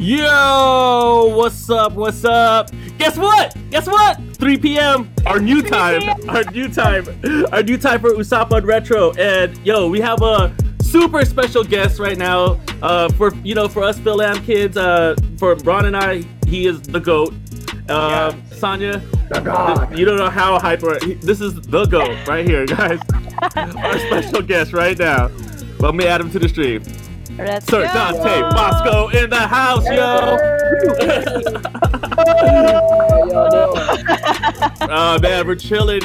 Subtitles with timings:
[0.00, 1.94] Yo, what's up?
[1.94, 2.70] What's up?
[2.98, 3.56] Guess what?
[3.70, 4.16] Guess what?
[4.34, 5.12] 3 p.m.
[5.26, 6.00] Our new time.
[6.28, 7.04] Our new time.
[7.50, 9.12] Our new time for Usapan Retro.
[9.14, 12.60] And yo, we have a super special guest right now.
[12.80, 14.76] Uh, for you know, for us Phil Am kids.
[14.76, 17.34] Uh, for Ron and I, he is the goat.
[17.88, 19.02] Uh, Sonya,
[19.96, 20.96] you don't know how hyper.
[21.00, 23.00] This is the goat right here, guys.
[23.56, 25.28] Our special guest right now.
[25.80, 26.84] Let me add him to the stream.
[27.38, 27.92] Let's Sir go.
[27.92, 30.36] Dante Bosco in the house, yo.
[34.90, 36.00] Oh man, we're chilling.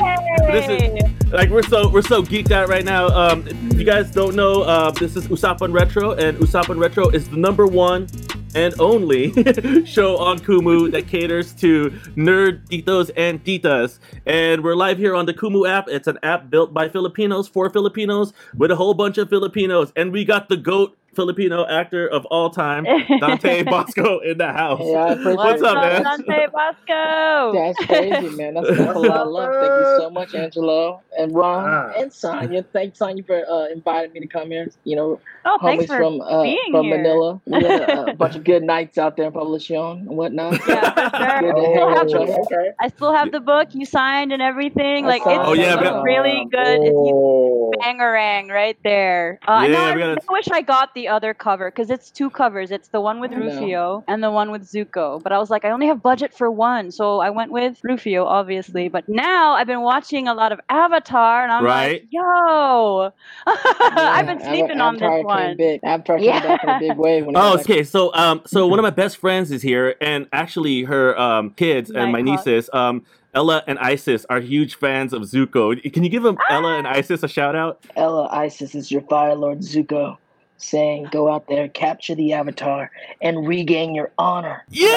[0.51, 3.07] This is like we're so we're so geeked out right now.
[3.07, 7.29] Um, if you guys don't know, uh, this is Usapan Retro, and Usapan Retro is
[7.29, 8.07] the number one
[8.55, 9.31] and only
[9.85, 13.99] show on Kumu that caters to nerd titos and titas.
[14.25, 15.87] And we're live here on the Kumu app.
[15.87, 20.11] It's an app built by Filipinos for Filipinos with a whole bunch of Filipinos, and
[20.11, 22.83] we got the goat Filipino actor of all time,
[23.19, 24.81] Dante Bosco, in the house.
[24.83, 26.03] Yeah, What's up, man?
[26.03, 27.53] Dante Bosco?
[27.53, 28.53] That's crazy, man.
[28.55, 29.53] That's, that's a lot of love.
[29.53, 31.93] Thank you so much, Angelo and Ron Ah.
[31.99, 32.63] and Sonya.
[32.73, 34.67] Thanks, Sonya, for uh, inviting me to come here.
[34.83, 36.97] You know, oh, homies for from uh, from here.
[36.97, 37.39] Manila.
[37.45, 40.53] We had a, a bunch of good nights out there in Poblacion and whatnot.
[40.67, 41.53] Yeah, for sure.
[41.53, 42.71] Good I still have the- Okay.
[42.79, 45.05] I still have the book you signed and everything.
[45.05, 46.03] Like I it's Oh, yeah, it's man.
[46.03, 46.79] really good.
[46.83, 47.71] It's Oh.
[47.81, 49.39] bangarang right there.
[49.47, 52.29] Uh, Yeah, no, I we gotta- wish I got the other cover because it's two
[52.29, 52.71] covers.
[52.71, 55.21] It's the one with Rufio and the one with Zuko.
[55.21, 58.25] But I was like, I only have budget for one, so I went with Rufio,
[58.25, 58.89] obviously.
[58.89, 62.01] But now I've been watching a lot of Avatar, and I'm Right.
[62.01, 63.11] like, yo,
[63.47, 65.57] I've been Yeah, sleeping Ava- on Avatar this one.
[65.57, 65.79] Big.
[65.83, 67.21] Avatar came back in a big way.
[67.23, 67.69] When Oh, came back.
[67.69, 67.83] okay.
[67.83, 71.89] So, um, so one of my best friends is here, and actually, her um kids
[71.91, 72.45] and my Nighthawk.
[72.45, 75.73] nieces, um, Ella and Isis, are huge fans of Zuko.
[75.91, 77.83] Can you give them Ella and Isis a shout out?
[77.95, 80.17] Ella Isis is your Fire Lord Zuko
[80.63, 82.89] saying, "Go out there, capture the Avatar,
[83.21, 84.89] and regain your honor." Yeah!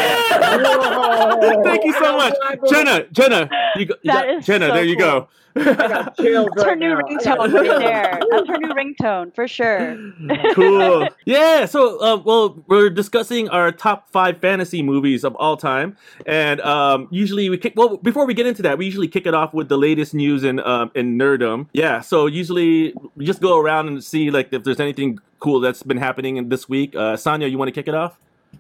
[1.65, 2.35] Thank you so much,
[2.71, 3.05] Jenna.
[3.13, 4.69] Jenna, you go, you got- Jenna.
[4.69, 5.29] so there you go.
[5.65, 6.99] Got chills That's her right new now.
[6.99, 8.21] I ringtone right there.
[8.31, 9.97] That's her new ringtone for sure.
[10.55, 11.09] cool.
[11.25, 11.67] Yeah.
[11.67, 15.97] So, uh, well, we're discussing our top five fantasy movies of all time,
[16.27, 17.75] and um, usually we kick.
[17.77, 20.45] Well, before we get into that, we usually kick it off with the latest news
[20.45, 21.69] in um, in nerdom.
[21.73, 22.01] Yeah.
[22.01, 25.99] So usually we just go around and see like if there's anything cool that's been
[25.99, 26.95] happening in this week.
[26.97, 28.19] Uh, Sonia, you want to kick it off?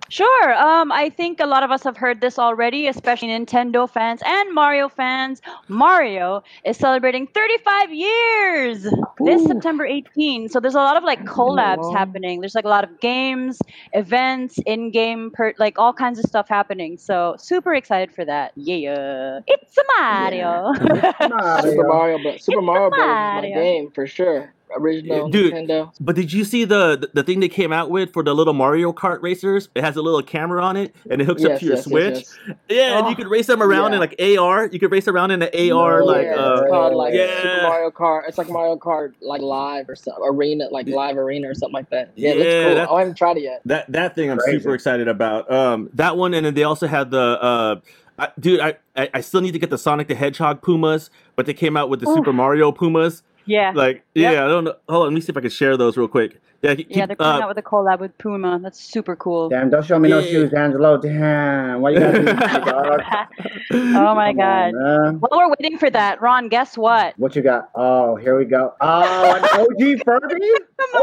[0.09, 0.55] Sure.
[0.55, 4.55] Um, I think a lot of us have heard this already, especially Nintendo fans and
[4.55, 5.43] Mario fans.
[5.69, 9.47] Mario is celebrating 35 years this Ooh.
[9.47, 10.49] September 18.
[10.49, 12.41] So there's a lot of like collabs happening.
[12.41, 13.59] There's like a lot of games,
[13.95, 16.99] events, in-game, per- like all kinds of stuff happening.
[16.99, 18.53] So super excited for that.
[18.57, 20.73] Yeah, it's a Mario.
[21.29, 21.71] Mario.
[21.71, 23.01] Super Mario, but Super Mario Bros.
[23.01, 23.55] is my Mario.
[23.55, 24.53] game for sure.
[24.77, 25.53] Original Dude.
[25.53, 25.93] Nintendo.
[26.01, 28.55] But did you see the, the the thing they came out with for the little
[28.55, 29.69] Mario Kart racers?
[29.75, 31.85] It has a little camera on it, and it hooks up to your yes, yes,
[31.85, 32.15] Switch.
[32.15, 32.57] yes.
[32.69, 34.67] Yeah, and you Oh, could race them around in like AR.
[34.67, 37.43] You could race around in the AR, No like yeah, uh, it's called like yeah.
[37.43, 38.23] Super Mario Kart.
[38.29, 41.91] It's like Mario Kart like live or something, arena like live arena or something like
[41.91, 42.13] that.
[42.17, 42.75] Yeah, it Yeah, looks cool.
[42.77, 43.61] that- Oh, I haven't tried it yet.
[43.65, 44.59] That that thing I'm Crazy.
[44.61, 45.51] super excited about.
[45.51, 47.81] Um, that one, and then they also had the uh,
[48.19, 48.61] I, dude.
[48.61, 51.77] I, I I still need to get the Sonic the Hedgehog Pumas, but they came
[51.77, 52.15] out with the Oof.
[52.17, 53.23] Super Mario Pumas.
[53.47, 53.73] Yeah.
[53.75, 54.33] Like, Yep.
[54.33, 54.75] yeah, I don't know.
[54.89, 56.41] Hold on, let me see if I can share those real quick.
[56.63, 58.59] Yeah, keep, Yeah, they're coming uh, out with a collab with Puma.
[58.63, 59.51] That's super cool.
[59.51, 60.31] Damn, don't show me no Yeah.
[60.31, 60.97] shoes, Angelo.
[60.97, 63.01] Damn, why you gotta do that, dog?
[63.73, 64.75] oh my Come god.
[64.75, 65.15] on, man.
[65.21, 67.15] While we're waiting for that, Ron, guess what?
[67.19, 67.69] What you got?
[67.75, 68.75] Oh, here we go.
[68.81, 70.51] Oh, an OG Furby?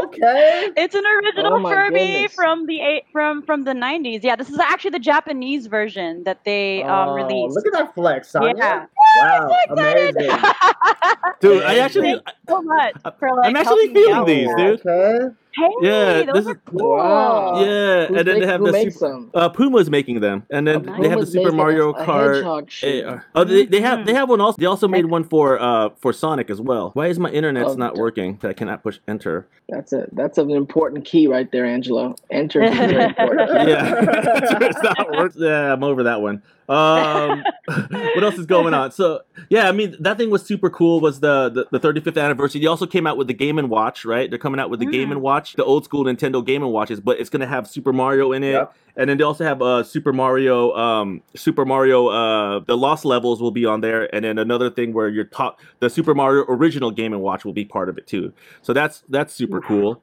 [0.04, 0.70] Okay.
[0.76, 2.32] It's an original Oh Furby goodness.
[2.34, 4.22] from the eight, from from the 90s.
[4.22, 7.54] Yeah, this is actually the Japanese version that they um, Oh, released.
[7.54, 8.54] Look at that flex, Sonya.
[8.56, 8.86] Yeah.
[9.18, 10.30] Wow, amazing.
[11.40, 14.86] dude, I actually, so much for like I'm actually feeling these, with dude.
[14.86, 15.34] Okay.
[15.56, 16.96] Hey, Yeah, those this are is- cool.
[16.96, 17.60] Wow.
[17.64, 21.00] yeah, Who's and then they have the super, uh, Puma's making them, and then Oh,
[21.00, 22.34] they have the Super Mario a- a Kart.
[22.82, 24.56] hedgehog Oh, they, they have they have one also.
[24.58, 26.90] They also made one for uh for Sonic as well.
[26.94, 28.38] Why is my internet's Oh, not d- working?
[28.42, 29.46] That I cannot push enter.
[29.68, 32.16] That's a that's an important key right there, Angelo.
[32.32, 33.68] Enter is very important.
[33.68, 33.94] yeah,
[34.60, 36.42] it's not work- yeah, I'm over that one.
[36.68, 38.90] Um, what else is going on?
[38.92, 41.00] So yeah, I mean that thing was super cool.
[41.00, 42.60] Was the, the the 35th anniversary?
[42.60, 44.30] They also came out with the Game and Watch, right?
[44.30, 45.12] They're coming out with the Game Mm.
[45.12, 48.32] and Watch, the old school Nintendo Game and Watches, but it's gonna have Super Mario
[48.32, 48.52] in it.
[48.52, 48.74] Yep.
[48.96, 53.42] And then they also have uh Super Mario, um, Super Mario, uh, the Lost Levels
[53.42, 56.90] will be on there, and then another thing where you're top, the Super Mario original
[56.90, 58.32] Game and Watch will be part of it too.
[58.62, 60.00] So that's that's super cool.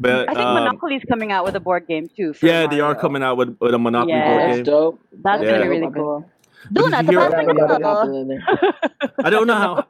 [0.00, 2.32] But I think um, Monopoly's coming out with a board game too.
[2.32, 4.28] for yeah, they are coming out with, with a Monopoly Yeah.
[4.28, 4.64] board That's game.
[4.64, 5.00] dope.
[5.22, 5.50] That's Yeah.
[5.50, 6.24] gonna be really cool.
[6.70, 7.78] But did Luna, the hear- best Yeah, thing yeah, ever.
[7.80, 9.14] Popular there.
[9.24, 9.84] I don't know how.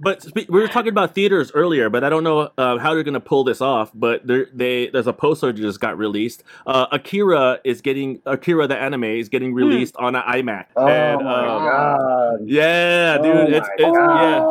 [0.00, 3.14] but we were talking about theaters earlier, but I don't know uh, how they're going
[3.14, 3.90] to pull this off.
[3.94, 6.42] But they there's a poster that just got released.
[6.66, 9.56] Uh, Akira is getting Akira the anime is getting Hmm.
[9.56, 10.66] released on an IMAX.
[10.76, 12.38] Oh and, my um, god.
[12.44, 14.50] Yeah, Oh dude, it's, my it's yeah.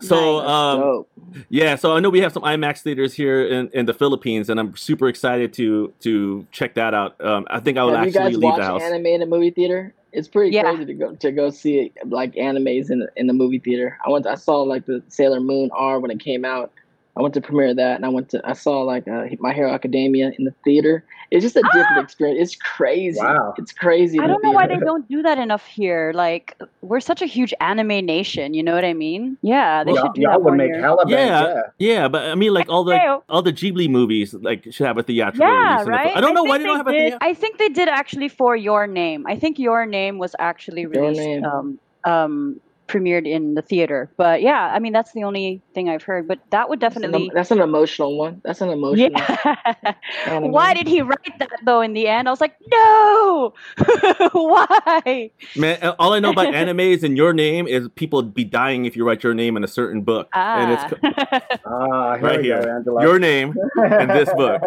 [0.00, 0.48] So nice.
[0.48, 1.04] um,
[1.48, 4.58] yeah, so I know we have some IMAX theaters here in, in the Philippines, and
[4.60, 7.20] I'm super excited to to check that out.
[7.24, 8.82] Um, I think I will Have you actually guys leave the house.
[8.82, 9.94] anime in a movie theater?
[10.12, 10.62] It's pretty Yeah.
[10.62, 13.98] crazy to go to go see like animes in in the movie theater.
[14.06, 14.26] I went.
[14.26, 16.72] I saw like the Sailor Moon R when it came out.
[17.18, 18.40] I went to premiere that, and I went to.
[18.44, 21.04] I saw like uh, My Hero Academia in the theater.
[21.30, 22.38] It's just a different experience.
[22.52, 23.18] It's crazy.
[23.20, 23.54] Wow.
[23.56, 24.20] It's crazy.
[24.20, 26.12] I don't know why they don't do that enough here.
[26.14, 28.54] Like, we're such a huge anime nation.
[28.54, 29.38] You know what I mean?
[29.42, 30.80] Yeah, they Well, should do Y'all that would more make here.
[30.82, 31.62] hella bank, Yeah, yeah.
[31.78, 33.24] yeah, but I mean, like all the Mateo.
[33.28, 35.80] all the Ghibli movies, like should have a theatrical Yeah, release.
[35.80, 36.16] in the- right.
[36.16, 37.28] I don't know why think they don't have a did, theatrical.
[37.28, 39.26] I think they did actually for Your Name.
[39.26, 41.44] I think Your Name was actually Your released, Name.
[41.44, 44.10] um, um, premiered in the theater.
[44.16, 46.26] But yeah, I mean that's the only thing I've heard.
[46.28, 47.30] But that would That's an, definitely.
[47.34, 48.40] that's an emotional one.
[48.44, 49.10] That's an emotional.
[49.10, 49.94] Yeah.
[50.40, 51.80] Why did he write that though?
[51.80, 53.52] In the end, I was like, no.
[54.32, 55.30] Why?
[55.56, 58.84] Man, uh, all I know about anime is in your name is people be dying
[58.84, 61.40] if you write your name in a certain book, and it's Ah.
[61.66, 62.82] Ah, here right we go, here.
[63.00, 64.62] Your name in this book.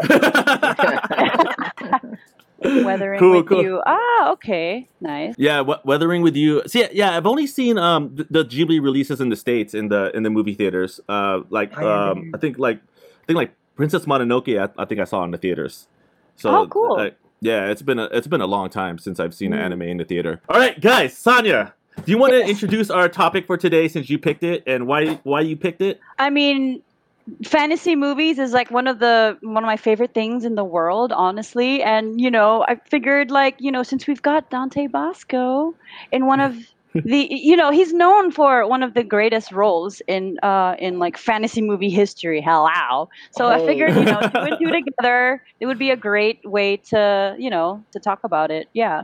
[2.64, 3.64] Weathering Cool, with cool.
[3.64, 3.82] you.
[3.86, 5.36] Ah, okay, nice.
[5.38, 6.62] Yeah, we- weathering with you.
[6.68, 10.16] See, yeah, I've only seen um the, the Ghibli releases in the states in the
[10.16, 11.00] in the movie theaters.
[11.08, 12.78] Uh, like um, I think like
[13.24, 14.60] I think like Princess Mononoke.
[14.60, 15.88] I, I think I saw in the theaters.
[16.36, 16.96] So Oh, cool.
[17.00, 17.10] uh,
[17.42, 19.64] yeah, it's been a it's been a long time since I've seen an Mm.
[19.66, 20.42] anime in the theater.
[20.50, 21.74] All right, guys, Sonia,
[22.06, 25.16] do you want to introduce our topic for today since you picked it and why
[25.24, 26.00] why you picked it?
[26.18, 26.82] I mean,
[27.46, 31.12] fantasy movies is like one of the one of my favorite things in the world,
[31.12, 31.84] honestly.
[31.84, 35.76] And you know, I figured like you know, since we've got Dante Bosco
[36.12, 36.56] in one of
[37.06, 41.18] the you know he's known for one of the greatest roles in uh in like
[41.18, 42.42] fantasy movie history.
[42.42, 46.40] Hello so i figured you know two and two together it would be a great
[46.44, 48.68] way to you know to talk about it.
[48.74, 49.04] Yeah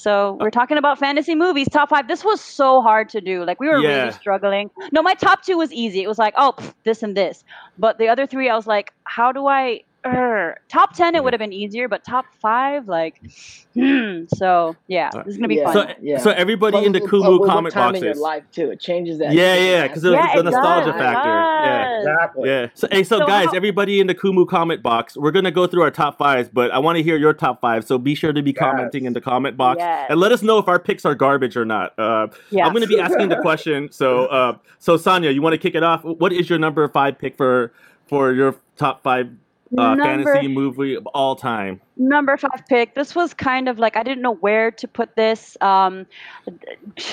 [0.00, 0.50] so we're oh.
[0.50, 2.08] talking about fantasy movies top five.
[2.08, 3.44] This was so hard to do.
[3.44, 3.96] Like we were Yeah.
[4.00, 4.70] really struggling.
[4.92, 6.02] No my top two was easy.
[6.02, 7.44] It was like oh pff, this and this.
[7.78, 10.54] But the other three i was like how do i Urgh.
[10.68, 13.20] top 10 it would have been easier but top five like
[13.74, 14.24] hmm.
[14.34, 15.72] so yeah this is gonna be Yeah.
[15.72, 16.18] fun So yeah.
[16.18, 18.16] so everybody in the Plus, Kumu uh, comic time in boxes.
[18.16, 18.70] your life too.
[18.70, 19.32] It changes that.
[19.34, 21.28] Yeah, yeah, because it's Yeah, the it nostalgia does, factor.
[21.28, 21.98] Yeah.
[21.98, 22.48] Exactly.
[22.48, 22.66] Yeah.
[22.74, 25.66] So, hey, so, So guys, how- everybody in the Kumu comment box, we're gonna go
[25.66, 27.84] through our top fives, but I want to hear your top five.
[27.84, 28.58] So be sure to be Yes.
[28.58, 30.06] commenting in the comment box Yes.
[30.08, 31.92] and let us know if our picks are garbage or not.
[31.98, 33.90] Uh, yeah I'm gonna be asking the question.
[33.92, 36.02] So, uh, so Sonia, you want to kick it off?
[36.04, 37.72] What is your number five pick for
[38.06, 39.28] for your top five
[39.78, 41.80] uh, Number- fantasy movie of all time?
[41.96, 42.94] number five pick.
[42.94, 45.56] This was kind of like i didn't know where to put this.
[45.60, 46.06] Um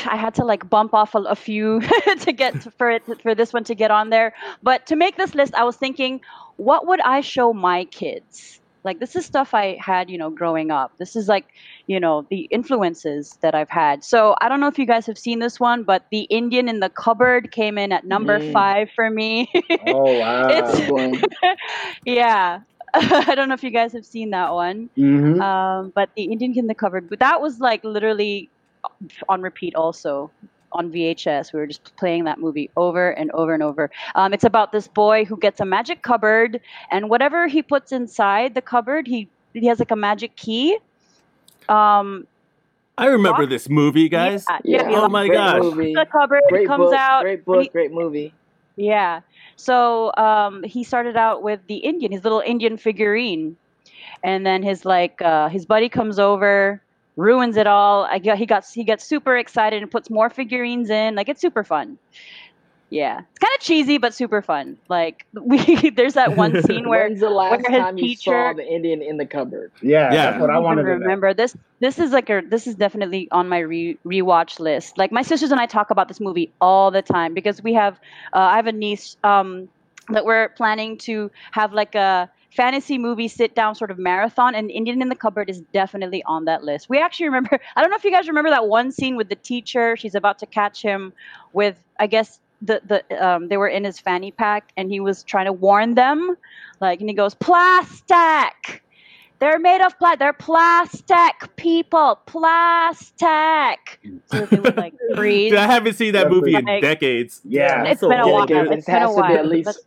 [0.05, 1.81] i had to like bump off a, a few
[2.21, 4.33] to get to, for it for this one to get on there.
[4.63, 6.21] But to make this list i was thinking
[6.55, 10.71] what would i show my kids like this is stuff i had you know growing
[10.71, 10.91] up.
[10.99, 11.45] This is like
[11.87, 14.03] you know the influences that i've had.
[14.03, 16.79] So i don't know if you guys have seen this one but the indian in
[16.79, 18.53] the cupboard came in at number Mm.
[18.53, 19.49] five for me.
[19.87, 21.21] Oh wow.
[22.05, 22.59] Yeah.
[22.95, 24.89] I don't know if you guys have seen that one.
[24.97, 25.41] Mhm.
[25.41, 28.51] um, but the Indian in the cupboard, but that was like literally
[29.29, 30.31] on repeat also
[30.73, 31.53] on VHS.
[31.53, 33.89] We were just playing that movie over and over and over.
[34.15, 36.59] Um, it's about this boy who gets a magic cupboard,
[36.91, 40.77] and whatever he puts inside the cupboard, he he has like a magic key.
[41.69, 42.27] Um,
[42.97, 44.45] I remember Lock- this movie, guys.
[44.49, 44.89] yeah, Yeah.
[44.89, 45.61] he Oh locks my Great gosh.
[45.61, 45.93] movie.
[45.93, 46.93] the cupboard Great comes book.
[46.95, 47.21] out.
[47.23, 47.61] Great book.
[47.63, 48.33] he- great movie.
[48.75, 49.21] yeah.
[49.55, 53.55] So um, he started out with the Indian, his little Indian figurine,
[54.23, 56.81] and then his like uh, his buddy comes over,
[57.17, 58.05] ruins it all.
[58.05, 61.15] I get he got he gets super excited and puts more figurines in.
[61.15, 61.99] Like it's super fun.
[62.89, 64.77] Yeah, it's kind of cheesy but super fun.
[64.89, 68.53] Like we there's that one scene where When's the last where his time you saw
[68.53, 69.73] the Indian in the cupboard?
[69.81, 70.31] Yeah, Yeah.
[70.31, 71.03] that's what I don't wanted even to know.
[71.03, 71.55] remember this.
[71.81, 74.97] This is like a this is definitely on my re rewatch list.
[74.97, 77.95] Like my sisters and I talk about this movie all the time because we have
[78.33, 79.67] uh, I have a niece um,
[80.09, 84.71] that we're planning to have like a fantasy movie sit down sort of marathon and
[84.71, 86.89] Indian in the cupboard is definitely on that list.
[86.89, 89.35] We actually remember I don't know if you guys remember that one scene with the
[89.35, 89.95] teacher.
[89.95, 91.13] She's about to catch him
[91.53, 95.23] with I guess the the um, they were in his fanny pack and he was
[95.23, 96.35] trying to warn them
[96.81, 98.83] like and he goes plastic
[99.39, 100.19] they're made of plastic.
[100.19, 102.19] They're plastic people.
[102.25, 103.99] Plastic.
[104.29, 105.51] So they would like freeze.
[105.51, 107.39] Dude, I haven't seen that movie in Like- decades.
[107.45, 107.83] Yeah.
[107.85, 108.45] it's so been a while.
[108.49, 109.37] Yeah, it It's been a has to be while.
[109.37, 109.79] at least-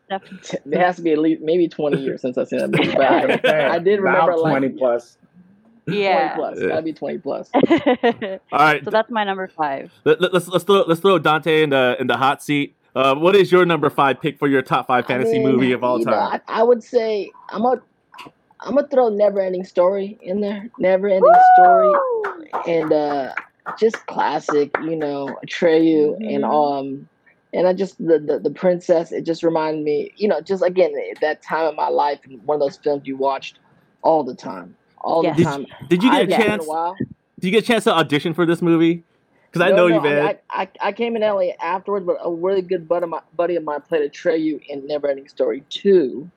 [0.42, 2.92] T- It has to be at least maybe 20 years since I've seen that movie.
[2.92, 5.18] But I, I did about remember like 20 plus.
[5.86, 6.34] 20 yeah.
[6.36, 6.58] plus.
[6.60, 6.68] Yeah.
[6.68, 7.50] Gotta be 20 plus.
[7.54, 9.92] All right, so that's my number five.
[10.04, 12.74] let, let, us let's throw let's throw Dante in the in the hot seat.
[12.94, 15.72] Uh, what is your number five pick for your top five fantasy I mean, movie
[15.72, 16.40] of all you know, time?
[16.48, 17.82] I, I would say I'm gonna
[18.62, 20.68] I'm gonna throw Never Ending Story in there.
[20.78, 21.94] Never Ending Story
[22.66, 23.34] and uh
[23.78, 27.08] just classic, you know, Atreyu and um
[27.52, 29.12] and I just the, the the princess.
[29.12, 32.56] It just reminded me, you know, just again that time in my life and one
[32.56, 33.58] of those films you watched
[34.02, 35.36] all the time, all Yes.
[35.36, 35.66] the Did, time.
[35.88, 36.68] did you get a haven't chance?
[36.68, 36.94] a.
[37.40, 39.02] Did you get a chance to audition for this movie?
[39.50, 40.38] Because I No, know no, you've I, mean.
[40.50, 43.56] I, I, I came in LA afterwards, but a really good buddy of, my, buddy
[43.56, 46.30] of mine played Atreyu in Never Ending Story 2.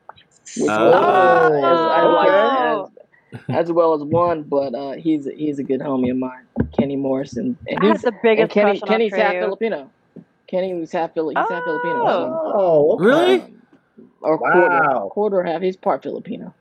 [0.58, 1.50] Which Oh.
[1.50, 2.90] was, as, Oh.
[3.34, 6.44] as, as, as well as one, but uh, he's he's a good homie of mine,
[6.78, 9.42] Kenny Morrison, and he's the biggest Kenny crush on Kenny's half Atreyu.
[9.42, 9.90] Filipino.
[10.48, 13.06] Kenny was half Fili- he's half Filipino, so, Oh, okay.
[13.06, 13.40] Really?
[13.42, 13.62] um,
[14.22, 15.10] or Wow.
[15.10, 15.62] quarter quarter half.
[15.62, 16.54] He's part Filipino.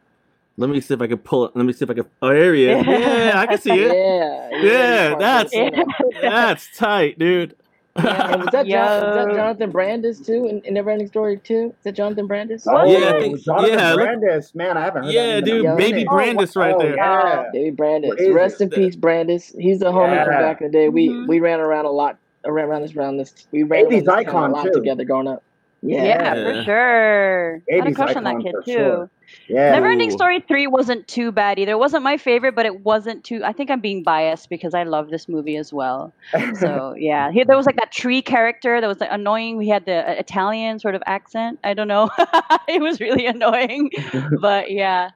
[0.56, 1.56] Let me see if I can pull it.
[1.56, 2.04] Let me see if I can.
[2.22, 2.86] Oh, there he is.
[2.86, 3.92] Yeah, I can see it.
[3.92, 5.84] yeah, Yeah, that's- Filipino.
[6.22, 7.54] That's tight, dude.
[7.96, 8.04] And
[8.40, 11.74] was that, John, was that Jonathan Brandis too in, in Never Ending Story too?
[11.78, 12.66] Is that Jonathan Brandis?
[12.66, 14.54] Oh, Yeah, I think- Jonathan yeah, look- Brandis.
[14.54, 15.74] Man, I haven't heard Yeah, that name in dude, Yeah.
[15.76, 16.08] baby minute.
[16.08, 16.96] Brandis right Oh, there.
[16.96, 17.44] Yeah.
[17.52, 18.14] David Brandis.
[18.32, 19.54] Rest in peace, Brandis.
[19.58, 20.24] He's a homie Yeah.
[20.24, 20.88] from back in the day.
[20.88, 21.28] We Mhm.
[21.28, 23.46] we ran around a lot around around this around this.
[23.52, 24.72] We ran 80s around this icon, a lot too.
[24.72, 25.42] together growing up.
[25.82, 26.04] Yeah.
[26.04, 26.34] Yeah, Yeah.
[26.34, 27.62] for sure.
[27.70, 28.72] I had a crush on that kid too.
[28.72, 29.10] sure.
[29.48, 29.72] Yeah.
[29.72, 31.72] Never Ending Story 3 wasn't too bad either.
[31.72, 33.42] It wasn't my favorite, but it wasn't too.
[33.42, 36.12] I think I'm being biased because I love this movie as well.
[36.54, 37.32] So, yeah.
[37.32, 39.56] He, there was like that tree character that was like, annoying.
[39.56, 41.58] We had the uh, Italian sort of accent.
[41.64, 42.10] I don't know.
[42.68, 43.90] it was really annoying.
[44.40, 45.10] But yeah.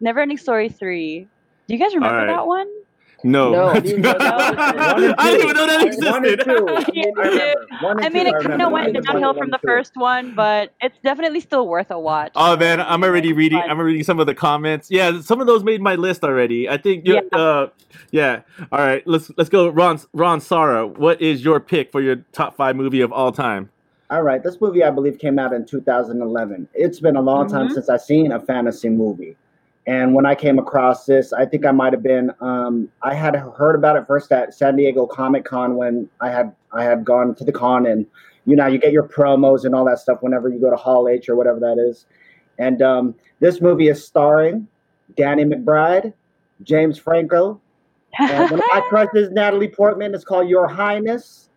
[0.00, 1.26] Never Ending Story 3.
[1.66, 2.34] Do you guys remember Alright.
[2.36, 2.68] that one?
[3.24, 6.26] No, No, I I didn't know that was- I didn't even know that One and
[6.26, 6.44] existed.
[6.44, 6.68] two.
[6.68, 9.92] I, mean, One and I mean, two, it kind of went downhill from the first
[9.96, 12.32] one, but it's definitely still worth a watch.
[12.36, 13.58] Oh man, I'm already reading.
[13.60, 13.70] Fun.
[13.70, 14.88] I'm reading some of the comments.
[14.90, 16.68] Yeah, some of those made my list already.
[16.68, 17.06] I think.
[17.06, 17.38] you Yeah.
[17.38, 17.68] Uh,
[18.12, 18.40] yeah.
[18.70, 19.04] All right.
[19.06, 19.68] Let's let's go.
[19.68, 23.70] Ron Ron Sara, what is your pick for your top five movie of all time?
[24.10, 26.68] All right, this movie I believe came out in 2011.
[26.72, 27.72] It's been a long time Mhm.
[27.72, 29.36] since I've seen a fantasy movie,
[29.88, 32.30] and when I came across this, I think I might have been.
[32.42, 36.54] Um, I had heard about it first at San Diego Comic Con when I had
[36.74, 38.04] I had gone to the con, and
[38.44, 41.08] you know you get your promos and all that stuff whenever you go to Hall
[41.08, 42.04] H or whatever that is.
[42.58, 44.68] And um, this movie is starring
[45.16, 46.12] Danny McBride,
[46.64, 47.58] James Franco,
[48.18, 50.14] and one of my crushes, Natalie Portman.
[50.14, 51.47] It's called Your Highness.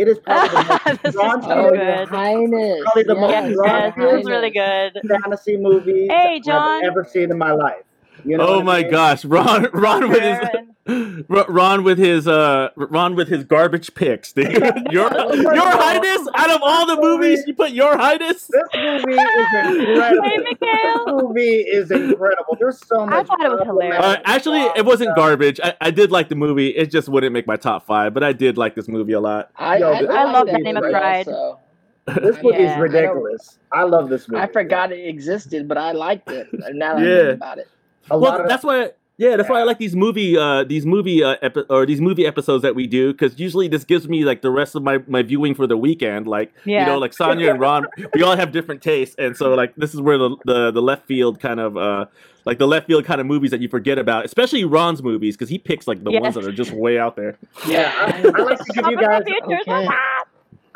[0.00, 1.82] It is probably the most This is drawn so Oh, good.
[1.86, 2.82] your highness.
[2.84, 5.02] Probably the most yes, Yes, drawn yes, your this is really good.
[5.08, 6.84] fantasy movie Hey, I've John.
[6.84, 7.84] ever seen in my life.
[8.24, 8.90] You know oh what I my mean?
[8.90, 10.38] gosh, Ron Ron with his
[10.86, 14.50] Ron with his uh Ron with his garbage picks, dude.
[14.90, 18.46] your your highness out of all the movies you put your highness.
[18.46, 20.24] This movie is incredible.
[20.24, 22.56] Hey, this movie is incredible.
[22.58, 23.14] There's so much.
[23.14, 24.02] I thought it was hilarious.
[24.04, 25.60] Uh, actually, it wasn't garbage.
[25.62, 26.68] I, I did like the movie.
[26.68, 29.50] It just wouldn't make my top five, but I did like this movie a lot.
[29.56, 31.26] I, Yo, I, I like love that Danny movie McBride.
[31.28, 31.60] also.
[32.22, 32.74] This movie Yeah.
[32.74, 33.58] is ridiculous.
[33.70, 34.42] I love this movie.
[34.42, 36.48] I forgot it existed, but I liked it.
[36.72, 37.22] Now that I Yeah.
[37.26, 37.68] think about it.
[38.10, 38.90] A well, lot of that's why.
[39.20, 42.26] Yeah, that's why I like these movie, uh, these movie, uh, epi- or these movie
[42.26, 45.20] episodes that we do, because usually this gives me like the rest of my my
[45.22, 46.26] viewing for the weekend.
[46.26, 46.80] Like Yeah.
[46.80, 49.92] you know, like Sonya and Ron, we all have different tastes, and so like this
[49.92, 52.06] is where the the, the left field kind of uh
[52.46, 55.50] like the left field kind of movies that you forget about, especially Ron's movies, because
[55.50, 56.22] he picks like the Yes.
[56.22, 57.36] ones that are just way out there.
[57.68, 57.92] yeah.
[57.94, 59.22] I, I like to give you guys.
[59.28, 59.88] okay.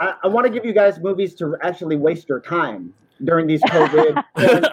[0.00, 2.92] I, I want to give you guys movies to actually waste your time
[3.22, 4.22] during these COVID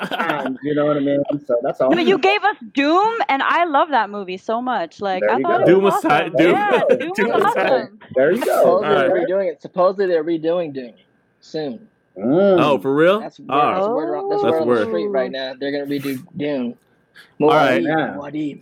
[0.10, 0.58] times.
[0.64, 1.24] You know what I mean?
[1.46, 1.90] So that's all.
[1.92, 5.00] No, but you gave us Doom, and I love that movie so much.
[5.02, 6.34] Like There I thought Doom was was awesome.
[6.38, 7.66] Doom- yeah, Doom, Doom was was tight.
[7.72, 8.00] awesome.
[8.16, 8.56] there you go.
[8.58, 9.08] Supposedly Alright.
[9.08, 9.62] they're redoing it.
[9.62, 10.96] Supposedly they're redoing doing it
[11.42, 11.88] soon.
[12.18, 12.62] Mm.
[12.62, 13.20] oh, for real?
[13.22, 13.76] That's word, Ah.
[13.76, 15.54] that's word, on- that's That's word on the street right now.
[15.60, 16.78] They're gonna redo Dune.
[17.42, 17.84] Alright.
[17.84, 18.16] Yeah.
[18.18, 18.62] Muad'Dib.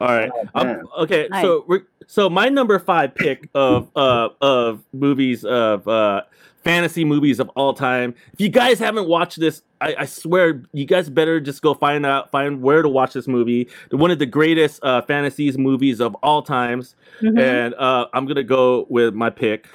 [0.00, 0.30] All right.
[0.34, 0.82] Oh, Um, man.
[0.98, 1.26] okay.
[1.30, 1.42] Nice.
[1.42, 6.22] So we're so my number five pick of uh of movies of uh
[6.66, 8.12] fantasy movies of all time.
[8.32, 12.04] If you guys haven't watched this, I, I swear you guys better just go find
[12.04, 13.68] out find where to watch this movie.
[13.92, 16.96] One of the greatest uh fantasies movies of all times.
[17.22, 17.38] Mhm.
[17.40, 19.68] And uh I'm gonna go with my pick.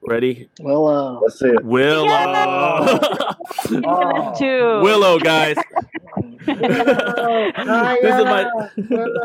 [0.00, 0.48] Ready?
[0.60, 1.52] Well, uh, Let's see.
[1.62, 2.04] Willow.
[3.70, 4.80] Into Oh.
[4.82, 5.56] Willow, guys.
[6.46, 6.56] This
[8.02, 8.50] This is my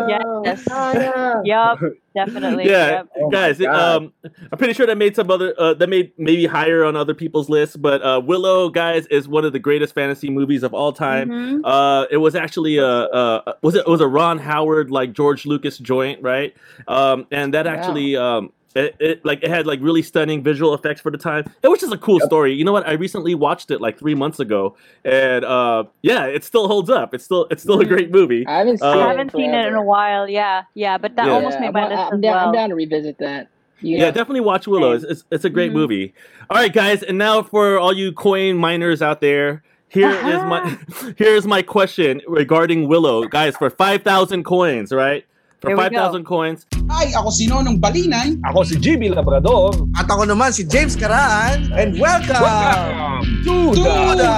[0.07, 0.63] Yes.
[0.67, 1.41] Kaya.
[1.43, 1.79] Yup,
[2.15, 2.65] definitely.
[2.69, 3.07] yeah, Yep.
[3.17, 3.59] Oh guys.
[3.59, 4.13] it, um,
[4.51, 7.49] I'm pretty sure that made some other uh, that made maybe higher on other people's
[7.49, 11.29] lists, but uh, Willow, guys, is one of the greatest fantasy movies of all time.
[11.29, 11.61] Mhm.
[11.63, 15.45] Uh, it was actually a, uh was it, it was a Ron Howard like George
[15.45, 16.55] Lucas joint, right?
[16.87, 17.73] Um, and that Yeah.
[17.73, 18.51] actually um.
[18.75, 21.45] It, it like it had like really stunning visual effects for the time.
[21.61, 22.25] It was just a cool Yep.
[22.25, 22.53] story.
[22.53, 22.87] You know what?
[22.87, 24.75] I recently watched it like three months ago,
[25.05, 27.13] and uh, yeah, it still holds up.
[27.13, 27.87] It's still it's still a Mhm.
[27.89, 28.47] great movie.
[28.47, 29.07] I haven't seen I it.
[29.07, 30.27] haven't seen it in a while.
[30.27, 31.31] Yeah, yeah, but that Yeah.
[31.33, 32.47] almost Yeah, made my I'm, list I'm as down, well.
[32.47, 33.47] I'm down to revisit that.
[33.81, 34.93] Yeah, definitely watch Willow.
[34.93, 35.75] It's, it's, it's a great Mhm.
[35.75, 36.13] movie.
[36.49, 40.77] All right, guys, and now for all you coin miners out there, here is my
[41.17, 43.55] here's my question regarding Willow, guys.
[43.57, 45.25] For five thousand coins, right?
[45.63, 48.35] For Here we five thousand coins, Ay, ako si Nonong Balinay.
[48.51, 49.71] Ako si GB Labrador.
[49.95, 51.71] At ako naman si James Karaan.
[51.71, 54.31] And welcome, Welcome to to the the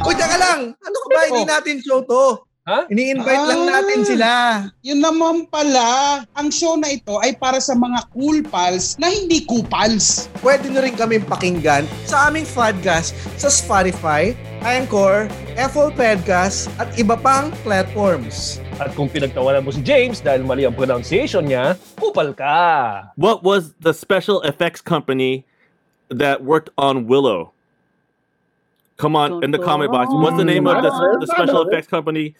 [0.00, 1.20] Kuya ka lang, ano ka ba?
[1.32, 1.48] Hindi Oh.
[1.48, 2.24] natin show to.
[2.68, 2.84] Ha?
[2.86, 3.80] Ini-invite lang Ah.
[3.80, 4.30] natin sila.
[4.84, 5.88] Yun naman pala,
[6.36, 10.28] ang show na ito ay para sa mga cool pals na hindi kupals.
[10.38, 15.24] Pwede nyo rin kami pakinggan sa aming podcast sa Spotify, Anchor,
[15.56, 18.60] Apple Podcast, at iba pang platforms.
[18.76, 23.08] At kung pinagtawanan mo si James dahil mali ang pronunciation niya, kupal ka.
[23.16, 25.48] what was the special effects company
[26.12, 27.56] that worked on Willow?
[29.00, 30.12] Come on, in the comment box.
[30.12, 30.92] What's the name of the,
[31.24, 32.36] the special effects company?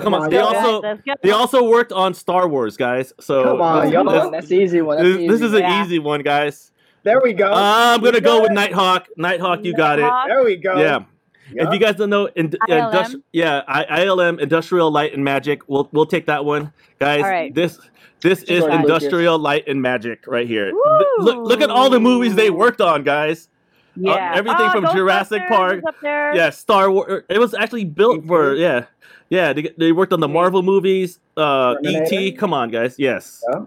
[0.00, 0.80] Come on, they also
[1.20, 3.12] they also worked on Star Wars, guys.
[3.20, 4.04] So Come on, this- y'all.
[4.08, 4.96] Come on, that's easy one.
[4.96, 5.84] That's this, this easy is an Yeah.
[5.84, 6.72] easy one, guys.
[7.04, 7.52] There we go.
[7.52, 8.52] I'm gonna go with.
[8.56, 9.12] Nighthawk.
[9.20, 10.08] Nighthawk, you got it.
[10.26, 10.80] There we go.
[10.80, 11.04] Yeah.
[11.52, 11.68] Yup.
[11.68, 12.92] If you guys don't know, in, uh, ILM?
[12.92, 15.62] industri- yeah, I, ILM, Industrial Light and Magic.
[15.68, 17.22] We'll we'll take that one, guys.
[17.22, 17.54] All right.
[17.54, 17.78] This
[18.20, 18.80] this is George Lucas.
[18.80, 20.66] Industrial Light and Magic right here.
[20.72, 23.48] Th- Look look at all the movies they worked on, guys.
[23.96, 24.32] Uh, yeah.
[24.36, 25.78] everything Oh, from Jurassic Park.
[25.78, 26.34] is Up there.
[26.34, 27.24] Yeah, Star Wars.
[27.28, 28.84] It was actually built for yeah,
[29.28, 29.52] yeah.
[29.52, 31.18] They, they worked on the Marvel movies.
[31.36, 32.32] Uh, ET.
[32.38, 32.96] Come on, guys.
[32.98, 33.42] Yes.
[33.50, 33.64] Yeah.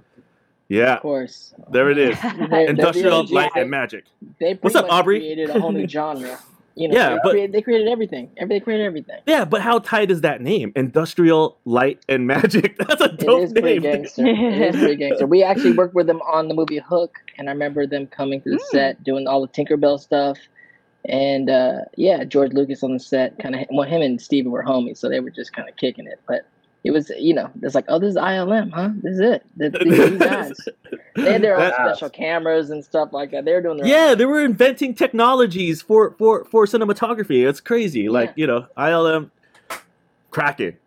[0.69, 0.93] Yeah.
[0.95, 1.53] Of course.
[1.69, 2.17] There it is.
[2.21, 4.05] They're- they're Industrial the- Light they- and Magic.
[4.39, 5.19] They What's up, Aubrey?
[5.19, 6.38] created a whole new genre.
[6.75, 8.29] You know, Yeah, they, but- created, they created everything.
[8.37, 9.19] Every- They created everything.
[9.25, 10.71] Yeah, but how tight is that name?
[10.75, 12.77] Industrial Light and Magic.
[12.87, 13.81] That's a It dope is pretty name.
[14.01, 14.25] gangster.
[14.25, 15.25] it is pretty gangster.
[15.27, 18.49] We actually worked with them on the movie Hook, and I remember them coming to
[18.51, 18.71] the Mm.
[18.71, 20.37] set, doing all the Tinkerbell stuff,
[21.05, 23.37] and uh, yeah, George Lucas on the set.
[23.39, 26.05] Kind of, well, him and Steven were homies, so they were just kind of kicking
[26.07, 26.19] it.
[26.27, 26.45] But
[26.83, 28.89] it was, you know, it's like, oh, this is ILM, huh?
[29.03, 29.43] This is it.
[29.59, 30.53] Th- These guys,
[31.15, 33.45] they had their own That- special cameras and stuff like that.
[33.45, 37.47] They were doing their Yeah, own they were inventing technologies for for for cinematography.
[37.47, 38.09] It's crazy.
[38.09, 39.29] Like you know, ILM,
[40.31, 40.77] cracking.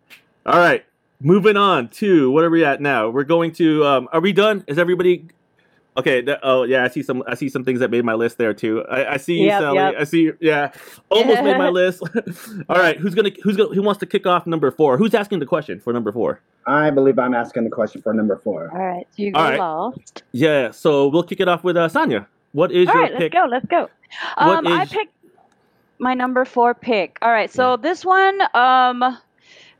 [0.45, 0.85] All right,
[1.21, 3.09] moving on to what are we at now?
[3.09, 3.85] We're going to.
[3.85, 4.63] Um, are we done?
[4.67, 5.27] Is everybody?
[5.97, 6.21] Okay.
[6.21, 7.23] th- oh yeah, I see some.
[7.27, 8.83] I see some things that made my list there too.
[8.89, 9.75] I, I see you, Yep, Sally.
[9.77, 9.95] yep.
[9.99, 10.21] I see.
[10.23, 10.71] you- Yeah,
[11.09, 12.03] almost made my list.
[12.69, 14.97] All right, who's gonna who's gonna who wants to kick off number four?
[14.97, 16.41] Who's asking the question for number four?
[16.67, 18.69] I believe I'm asking the question for number four.
[18.73, 19.07] All right.
[19.15, 19.59] So you go All right.
[19.59, 20.23] last.
[20.31, 22.27] Yeah, so we'll kick it off with uh, Sonia.
[22.53, 23.45] What is All your right, let's go.
[23.49, 23.89] Let's go.
[24.37, 25.13] What Um, I picked
[25.99, 27.17] my number four pick.
[27.21, 29.17] All right, so this one, um,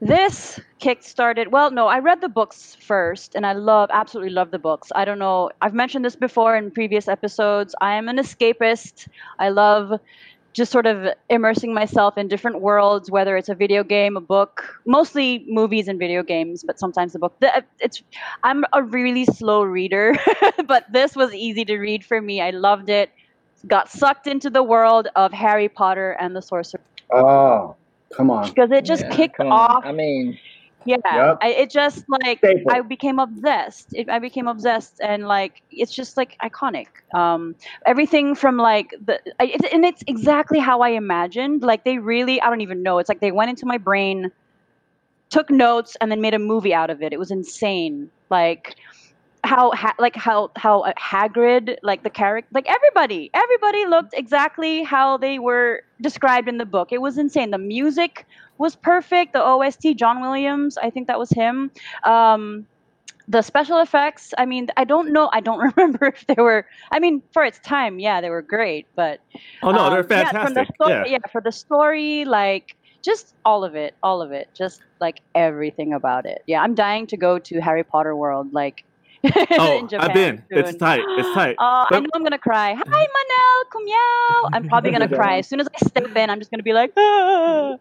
[0.01, 1.51] this kick-started.
[1.51, 4.91] Well, no, I read the books first, and I love, absolutely love the books.
[4.95, 5.49] I don't know.
[5.61, 7.75] I've mentioned this before in previous episodes.
[7.81, 9.07] I am an escapist.
[9.39, 9.99] I love
[10.53, 14.79] just sort of immersing myself in different worlds, whether it's a video game, a book,
[14.85, 17.35] mostly movies and video games, but sometimes the book.
[17.79, 18.01] It's
[18.43, 20.15] I'm a really slow reader,
[20.65, 22.41] but this was easy to read for me.
[22.41, 23.11] I loved it.
[23.67, 26.81] Got sucked into the world of Harry Potter and the Sorcerer
[27.11, 27.75] Oh,
[28.15, 28.53] come on.
[28.55, 29.69] because it just Yeah, kicked come on.
[29.69, 29.83] off.
[29.83, 30.37] I mean,
[30.85, 31.39] Yeah, Yep.
[31.41, 32.71] I, it just like Staple.
[32.71, 33.87] I became obsessed.
[33.91, 36.87] It, I became obsessed, and like it's just like iconic.
[37.15, 41.63] Um, everything from like the I, it, and it's exactly how I imagined.
[41.63, 42.99] Like they really, I don't even know.
[42.99, 44.31] It's like they went into my brain,
[45.29, 47.13] took notes, and then made a movie out of it.
[47.13, 48.09] It was insane.
[48.29, 48.75] Like
[49.45, 55.17] how ha- like how how Hagrid like the character like everybody everybody looked exactly how
[55.17, 56.91] they were described in the book.
[56.91, 57.51] It was insane.
[57.51, 58.25] The music
[58.57, 59.33] was perfect.
[59.33, 61.71] The OST, John Williams, I think that was him.
[62.03, 62.65] Um,
[63.27, 65.29] the special effects, I mean, I don't know.
[65.33, 66.65] I don't remember if they were.
[66.91, 68.87] I mean, for its time, yeah, they were great.
[68.95, 69.19] But
[69.63, 70.75] Oh no, they're um, yeah, the fantastic.
[70.85, 71.05] Yeah.
[71.05, 75.93] yeah, for the story, like just all of it, all of it, just like everything
[75.93, 76.43] about it.
[76.47, 78.83] Yeah, I'm dying to go to Harry Potter World, like.
[79.51, 80.43] Oh, I've been.
[80.49, 81.01] It's tight.
[81.17, 81.55] It's tight.
[81.59, 82.73] Uh, I know I'm gonna cry.
[82.77, 84.49] Hi, Manel, meow.
[84.53, 86.29] I'm probably gonna cry as soon as I step in.
[86.29, 87.77] I'm just gonna be like, ah.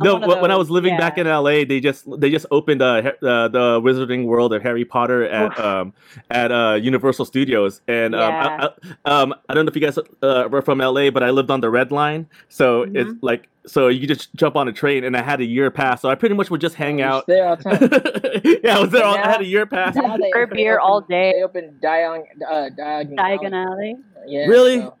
[0.00, 0.98] No, when I was living Yeah.
[1.00, 2.86] back in LA, they just they just opened uh,
[3.22, 5.92] uh, the Wizarding World of Harry Potter at um,
[6.30, 8.68] at uh, Universal Studios, and um, I,
[9.04, 11.50] I, um, I don't know if you guys uh, were from LA, but I lived
[11.50, 13.18] on the Red Line, so it's Mhm.
[13.22, 16.02] like so you could just jump on a train, and I had a year pass,
[16.02, 17.26] so I pretty much would just hang out.
[17.26, 19.04] there all the yeah, I was there.
[19.04, 19.94] All, I had a year pass.
[19.94, 21.32] Now they open- beer all day.
[21.36, 23.96] They open Diagon, uh, Diagon, Diagon Alley.
[24.26, 24.46] Yeah.
[24.46, 24.80] Really?
[24.80, 24.94] so-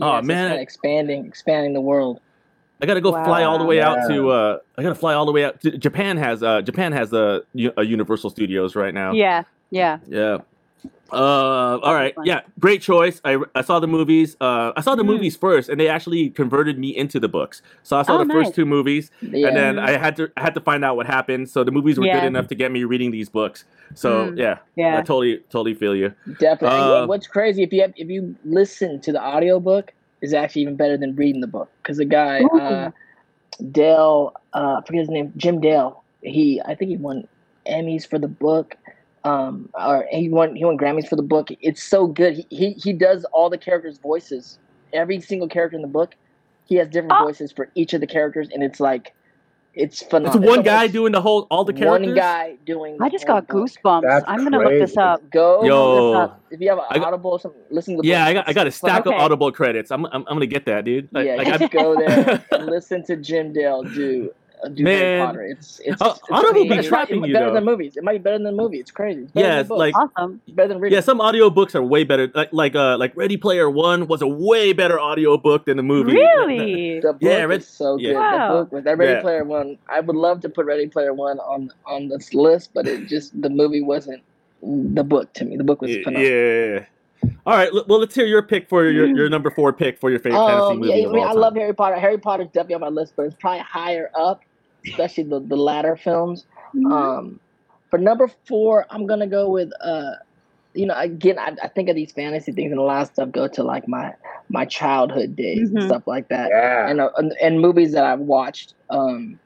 [0.00, 0.48] Oh, so man.
[0.52, 2.20] kinda expanding, expanding the world.
[2.80, 3.68] I gotta go fly all the Wow.
[3.68, 4.30] way out to.
[4.30, 5.60] Uh, I gotta fly all the way out.
[5.60, 7.42] To, Japan has uh, Japan has a,
[7.76, 9.12] a Universal Studios right now.
[9.12, 9.98] Yeah, yeah.
[10.08, 10.38] Yeah.
[11.12, 13.20] Uh, all right, yeah, great choice.
[13.22, 14.34] I, I saw the movies.
[14.40, 15.08] Uh, I saw the Mm.
[15.08, 17.60] movies first, and they actually converted me into the books.
[17.82, 18.46] So I saw Oh, the nice.
[18.46, 19.48] first two movies, Yeah.
[19.48, 21.50] and then I had to I had to find out what happened.
[21.50, 23.64] So the movies were good enough to get me reading these books.
[23.94, 24.38] So Mm.
[24.38, 24.58] yeah,
[24.98, 26.14] I totally totally feel you.
[26.38, 26.78] Definitely.
[26.80, 29.92] Uh, what's crazy if you have, if you listen to the audiobook
[30.22, 32.90] is actually even better than reading the book because the guy uh,
[33.70, 37.24] Dale uh, I forget his name Jim Dale he I think he won
[37.68, 38.76] Emmys for the book
[39.24, 42.70] um or he won he won Grammys for the book it's so good he he,
[42.72, 44.58] he does all the characters voices
[44.92, 46.14] every single character in the book
[46.64, 47.24] he has different Oh.
[47.24, 49.14] voices for each of the characters and it's like
[49.74, 50.26] it's phenomenal.
[50.26, 52.08] It's phenomenal one guy doing the whole all the characters.
[52.08, 53.68] one guy doing I just got book.
[53.70, 54.02] goosebumps.
[54.02, 55.22] That's I'm gonna look this up.
[55.30, 56.10] Go Yo.
[56.10, 56.40] look up.
[56.50, 58.28] if you have an I got- Audible or something, listen to the Yeah, book.
[58.28, 59.16] I got I got a It's stack Okay.
[59.16, 59.90] of Audible credits.
[59.90, 61.08] I'm I'm, I'm gonna get that, dude.
[61.10, 64.30] Like, yeah, like, you I'm- just go there and listen to Jim Dale do
[64.64, 65.26] uh, do Harry Man.
[65.26, 65.42] Potter.
[65.42, 67.54] It's it's, Oh, it's Audible be it's trapping it's you, better though.
[67.54, 67.96] than movies.
[67.96, 68.78] It might be better than the movie.
[68.78, 69.22] It's crazy.
[69.22, 70.40] It's Yeah, than it's like- Awesome.
[70.48, 70.94] Better than reading.
[70.96, 72.30] yeah, some audiobooks are way better.
[72.34, 76.12] Like like uh like Ready Player One was a way better audiobook than the movie.
[76.12, 77.00] Really?
[77.00, 78.10] the book yeah, Red- is so yeah.
[78.10, 78.16] good.
[78.18, 78.48] Wow.
[78.56, 79.20] The book with that Ready Yeah.
[79.20, 79.78] Player One.
[79.88, 83.40] I would love to put Ready Player One on on this list, but it just
[83.42, 84.22] the movie wasn't
[84.62, 85.56] the book to me.
[85.56, 86.30] The book was Yeah, phenomenal.
[86.30, 86.84] yeah.
[87.46, 87.70] All right.
[87.72, 90.72] Well, let's hear your pick for your, your number four pick for your favorite fantasy
[90.72, 91.96] Um, movie yeah, I, of mean, all I love Harry Potter.
[91.96, 94.42] Harry Potter's definitely on my list, but it's probably higher up,
[94.86, 96.46] especially the the latter films.
[96.74, 96.92] Mm-hmm.
[96.92, 97.40] Um,
[97.90, 100.12] for number four, I'm gonna go with uh,
[100.74, 103.30] you know, again, I, I think of these fantasy things, and a lot of stuff
[103.30, 104.14] go to like my
[104.48, 105.80] my childhood days Mhm.
[105.80, 106.88] and stuff like that, Yeah.
[106.88, 109.38] and, uh, and and movies that I've watched um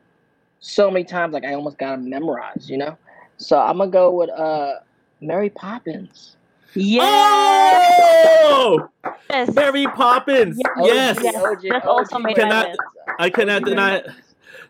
[0.60, 2.96] so many times, like I almost got them memorized, you know.
[3.38, 4.74] So I'm gonna go with uh,
[5.20, 6.36] Mary Poppins.
[6.78, 8.88] Oh,
[9.30, 9.54] Yes.
[9.54, 10.58] Mary Poppins.
[10.82, 11.42] Yes, Yes.
[11.70, 12.76] That's also made my Cannot-
[13.18, 14.02] I cannot deny.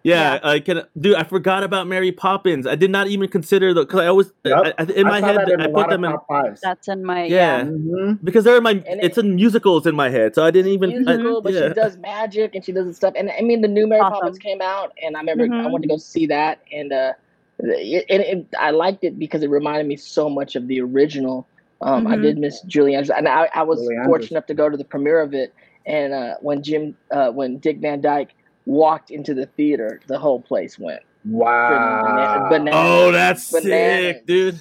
[0.07, 0.83] Yeah, I can.
[0.99, 2.67] Dude, I forgot about Mary Poppins.
[2.67, 3.85] I did not even consider the.
[3.87, 4.75] Cause I always Yep.
[4.79, 6.61] I, I, in my I saw head that in I a put them in fives.
[6.61, 7.59] That's in my Yeah.
[7.59, 7.65] yeah.
[7.65, 8.19] Mhm.
[8.23, 8.73] because they're in my.
[8.89, 10.91] And it's in musicals in my head, so I didn't even.
[10.91, 11.69] I- musical, but yeah.
[11.69, 13.15] she does magic and she does stuff.
[13.17, 14.21] And I mean, the new Mary Awesome.
[14.21, 15.71] Poppins came out, and I remember I Mhm.
[15.73, 17.13] wanted to go see that, and uh,
[17.59, 21.47] it, it, it, I liked it because it reminded me so much of the original.
[21.81, 22.23] Um, I Mhm.
[22.23, 24.07] did miss Julie Andrews, and I, I was Julie Andrews.
[24.07, 25.53] fortunate enough to go to the premiere of it.
[25.85, 28.31] And uh, when Jim, uh, when Dick Van Dyke
[28.67, 32.49] walked into the theater, the whole place went Wow.
[32.51, 32.75] bananas.
[32.77, 34.17] Oh, that's Bananas.
[34.17, 34.55] sick, dude.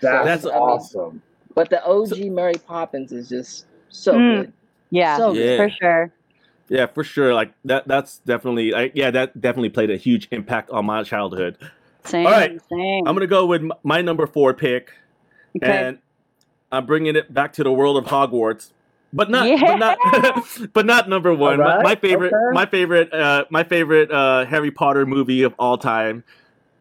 [0.00, 1.22] That's, That's- awesome.
[1.54, 4.36] But the OG Mary Poppins is just so Mm.
[4.42, 4.52] good.
[4.90, 5.56] Yeah, So Yeah.
[5.56, 6.12] for sure.
[6.68, 7.34] Yeah, for sure.
[7.34, 7.86] Like that.
[7.86, 8.74] That's definitely.
[8.74, 11.58] I, yeah, that definitely played a huge impact on my childhood.
[12.04, 12.26] Same.
[12.26, 12.60] All right.
[12.70, 13.06] Same.
[13.06, 14.92] I'm gonna go with my number four pick,
[15.56, 15.70] okay.
[15.88, 15.98] and
[16.72, 18.72] I'm bringing it back to the world of Hogwarts,
[19.14, 19.60] but not, Yeah.
[19.60, 21.58] but not, but not number one.
[21.58, 22.52] My- my, favorite, okay.
[22.52, 26.22] my favorite, uh, my favorite uh, Harry Potter movie of all time,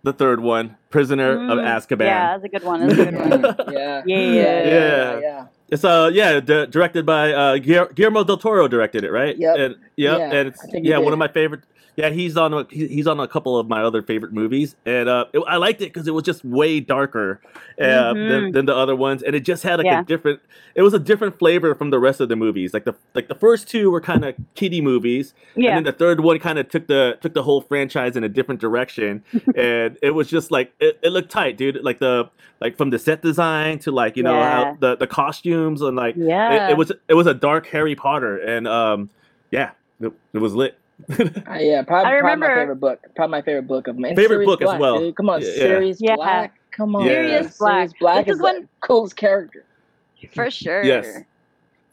[0.03, 2.05] the third one, Prisoner of Mm, Azkaban.
[2.05, 2.87] Yeah, that's a good one.
[2.87, 3.55] That's a good one.
[3.73, 4.17] Yeah, Yeah.
[4.17, 5.19] yeah, yeah, Yeah.
[5.21, 5.45] yeah.
[5.69, 9.35] It's uh yeah, di- directed by uh Guillermo del Toro directed it, right?
[9.37, 9.55] Yep.
[9.57, 10.19] And, yep.
[10.19, 11.61] Yeah, and it's I think yeah, one of my favorite.
[11.95, 15.25] Yeah, he's on a, he's on a couple of my other favorite movies, and uh,
[15.31, 17.39] it, I liked it because it was just way darker
[17.79, 18.53] uh, than, Mhm.
[18.53, 20.01] than the other ones, and it just had like Yeah.
[20.01, 20.39] a different.
[20.73, 22.73] It was a different flavor from the rest of the movies.
[22.73, 25.69] Like the like the first two were kind of kiddie movies, Yeah.
[25.69, 28.29] and then the third one kind of took the took the whole franchise in a
[28.29, 29.23] different direction,
[29.55, 31.83] and it was just like it, it looked tight, dude.
[31.83, 32.27] Like the
[32.59, 34.49] like from the set design to like you know Yeah.
[34.65, 36.69] how the the costumes and like yeah.
[36.69, 39.11] it, it was it was a dark Harry Potter, and um,
[39.51, 40.75] yeah, it, it was lit.
[41.09, 42.99] Uh, yeah, probably, I probably my favorite book.
[43.15, 44.15] Probably my favorite book of mine.
[44.15, 44.99] Favorite Sirius book as Black, well.
[44.99, 45.15] Dude.
[45.15, 45.53] Come on, Yeah, yeah.
[45.55, 46.15] Sirius Yeah.
[46.15, 46.59] Black.
[46.71, 47.11] Come on, Yeah.
[47.11, 47.73] Sirius Black.
[47.89, 49.65] Sirius Black This is is when- the coolest character.
[50.33, 50.83] for sure.
[50.83, 51.19] Yes.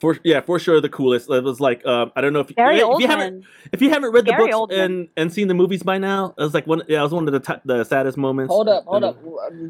[0.01, 1.31] For yeah, for sure the coolest.
[1.31, 4.13] It was like um, I don't know if, Gary if you haven't if you haven't
[4.13, 4.85] read the Gary books Oldman.
[4.85, 7.27] and and seen the movies by now, it was like one yeah, it was one
[7.29, 8.51] of the t- the saddest moments.
[8.53, 9.19] Hold up, hold in up.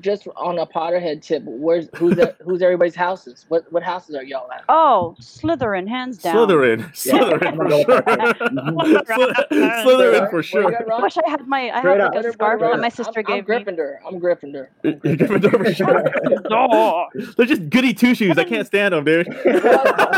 [0.00, 3.44] Just on a Potterhead tip, where's who's that, who's everybody's houses?
[3.48, 4.64] What what houses are y'all at?
[4.68, 6.36] Oh, Slytherin, hands down.
[6.36, 7.96] Slytherin, Yeah, Slytherin for sure.
[9.18, 9.46] with that.
[9.50, 10.92] Sly- Slytherin for sure.
[10.92, 11.70] I wish I had my.
[11.70, 12.14] I Straight have up.
[12.14, 13.64] like a scarf that my sister I'm, gave I'm me.
[13.64, 13.96] Gryffindor.
[14.06, 14.68] I'm Gryffindor.
[14.84, 17.34] Gryffindor for sure.
[17.36, 18.38] They're just goody two shoes.
[18.38, 19.26] I can't stand them, dude.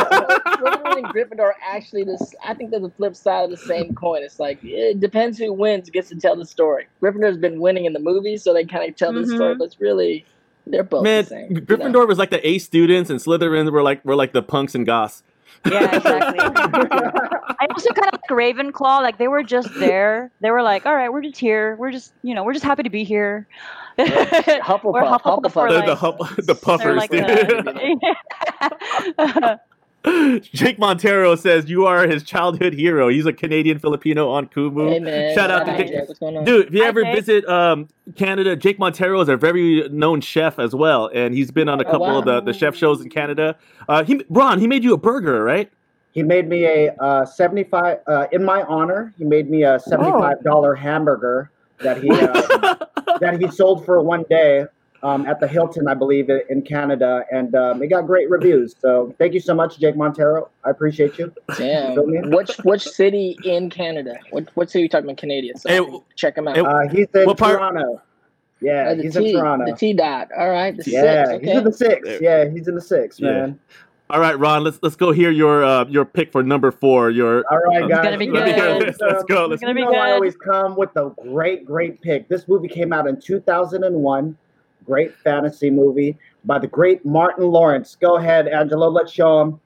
[0.05, 2.35] Slytherin and Gryffindor are actually this.
[2.45, 4.23] I think they're the flip side of the same coin.
[4.23, 6.87] It's like it depends who wins gets to tell the story.
[7.03, 9.55] Gryffindor's been winning in the movies, so they kind of tell the story.
[9.55, 9.59] Mhm.
[9.59, 10.25] But it's really,
[10.67, 11.49] they're both Man, the same.
[11.51, 11.61] you know?
[11.63, 14.87] Gryffindor was like the A students, and Slytherin were like were like the punks and
[14.87, 15.23] goths.
[15.71, 16.39] Yeah, exactly.
[16.41, 19.03] I also kind of like Ravenclaw.
[19.03, 20.31] Like they were just there.
[20.41, 21.77] They were like, all right, we're just here.
[21.77, 23.47] We're just, you know, we're just happy to be here.
[23.99, 25.53] Hufflepuff, Hufflepuff Hufflepuff.
[25.53, 27.25] for, The, like- the, hup- the puffers, like dude.
[27.27, 28.01] the-
[30.41, 33.09] Jake Montero says you are his childhood hero.
[33.09, 34.91] He's a Canadian Filipino on Kumu.
[34.91, 35.93] Hey man, Shout out to Jake.
[35.93, 36.09] Jack.
[36.09, 36.45] What's going on?
[36.45, 37.15] Dude, if you Hi, ever Jake.
[37.17, 41.69] visit um, Canada, Jake Montero is a very known chef as well, and he's been
[41.69, 43.57] on a Oh, couple of the, the chef shows in Canada.
[43.89, 45.71] Uh, he, Ron, he made you a burger, right?
[46.13, 49.15] He made me a uh, seventy-five uh, in my honor.
[49.19, 52.77] He made me a seventy-five dollar hamburger that he uh,
[53.21, 54.67] that he sold for one day
[55.03, 58.75] um, at the Hilton, I believe, in Canada, and um, it got great reviews.
[58.79, 60.49] So thank you so much, Jake Montero.
[60.65, 61.33] I appreciate you.
[61.57, 61.95] Damn.
[61.95, 62.31] Feel?
[62.31, 64.17] Which which city in Canada?
[64.31, 65.19] What what city are you talking about?
[65.19, 65.57] Canadian.
[65.59, 66.57] So Hey, check him out.
[66.57, 68.01] hey, Uh, he's in What part- Toronto.
[68.61, 69.65] Yeah, Oh, the he's T, in Toronto.
[69.67, 70.29] the T dot.
[70.39, 70.77] All right.
[70.77, 71.45] The yeah, six.
[71.45, 72.09] he's in the six.
[72.21, 73.31] Yeah, he's in the six, Yeah.
[73.33, 73.59] man.
[74.09, 77.11] All right, Ron, let's let's go hear your uh, your pick for number four.
[77.11, 78.05] Your All right, It's guys.
[78.05, 78.61] gonna be you let me good.
[78.61, 78.99] hear know, this.
[79.01, 79.47] Let's go.
[79.47, 82.29] Let's It's gonna be you know I always come with a great, great pick.
[82.29, 84.37] This movie came out in 2001.
[84.85, 87.97] Great fantasy movie by the great Martin Lawrence.
[88.01, 88.89] Go ahead, Angelo.
[88.89, 89.61] Let's show him.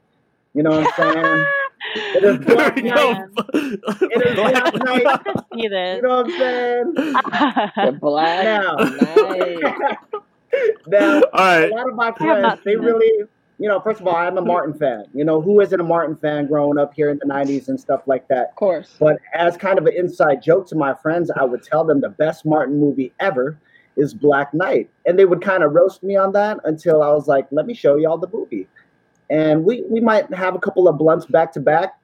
[0.55, 1.47] You know what I'm saying?
[1.95, 3.29] It is Black There you Knight.
[3.55, 5.21] It is Black Knight.
[5.55, 6.95] See You know what I'm saying?
[7.77, 8.75] The black Now.
[8.77, 9.77] Knight.
[10.89, 11.71] now, All right.
[11.71, 14.75] a lot of my friends, they really, you know, first of all, I'm a Martin
[14.75, 15.05] fan.
[15.15, 18.03] You know, who isn't a Martin fan growing up here in the 90s and stuff
[18.07, 18.49] like that?
[18.51, 18.97] Of course.
[18.99, 22.09] But as kind of an inside joke to my friends, I would tell them the
[22.11, 23.59] best Martin movie ever
[23.97, 24.91] is Black Knight.
[25.07, 27.75] And they would kind of roast me on that until I was like, let me
[27.75, 28.69] show y'all the movie.
[29.31, 31.99] And we, we might have a couple of blunts back to back,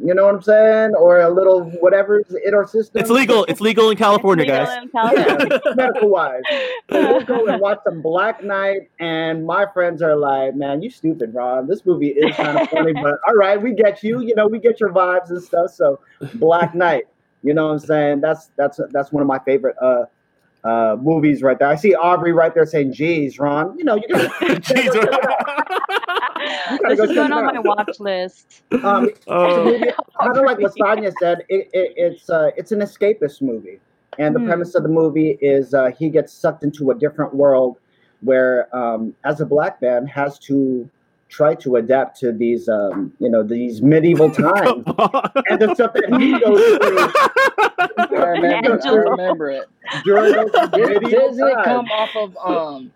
[0.00, 0.94] you know what I'm saying?
[0.96, 3.00] Or a little whatever's in our system.
[3.00, 3.44] It's legal.
[3.44, 4.82] It's legal in California, It's legal guys.
[4.82, 5.60] in California.
[5.76, 6.42] medical wise.
[6.90, 11.32] We'll go and watch some Black Knight, and my friends are like, "Man, you stupid,
[11.32, 11.68] Ron.
[11.68, 14.20] This movie is kind of funny, but all right, we get you.
[14.20, 16.00] You know, we get your vibes and stuff." So,
[16.34, 17.04] Black Knight,
[17.44, 18.20] you know what I'm saying?
[18.20, 20.06] That's that's that's one of my favorite uh
[20.64, 21.68] uh movies right there.
[21.68, 24.92] I see Aubrey right there saying, "Geez, Ron, you know you got." Jeez,
[26.88, 28.62] this go is check going it on my watch list.
[28.84, 29.64] um, it's a Oh.
[29.64, 29.86] movie,
[30.20, 31.44] kind of like what Sonia said.
[31.48, 33.78] It, it, it's uh, it's an escapist movie,
[34.18, 34.46] and the Hmm.
[34.46, 37.78] premise of the movie is uh, he gets sucked into a different world
[38.20, 40.88] where, um, as a black man, has to
[41.34, 46.06] try to adapt to these, um, you know, these medieval times and the stuff that
[46.20, 49.68] he goes through I remember, I remember it.
[50.04, 52.92] during Did, doesn't it come off of um?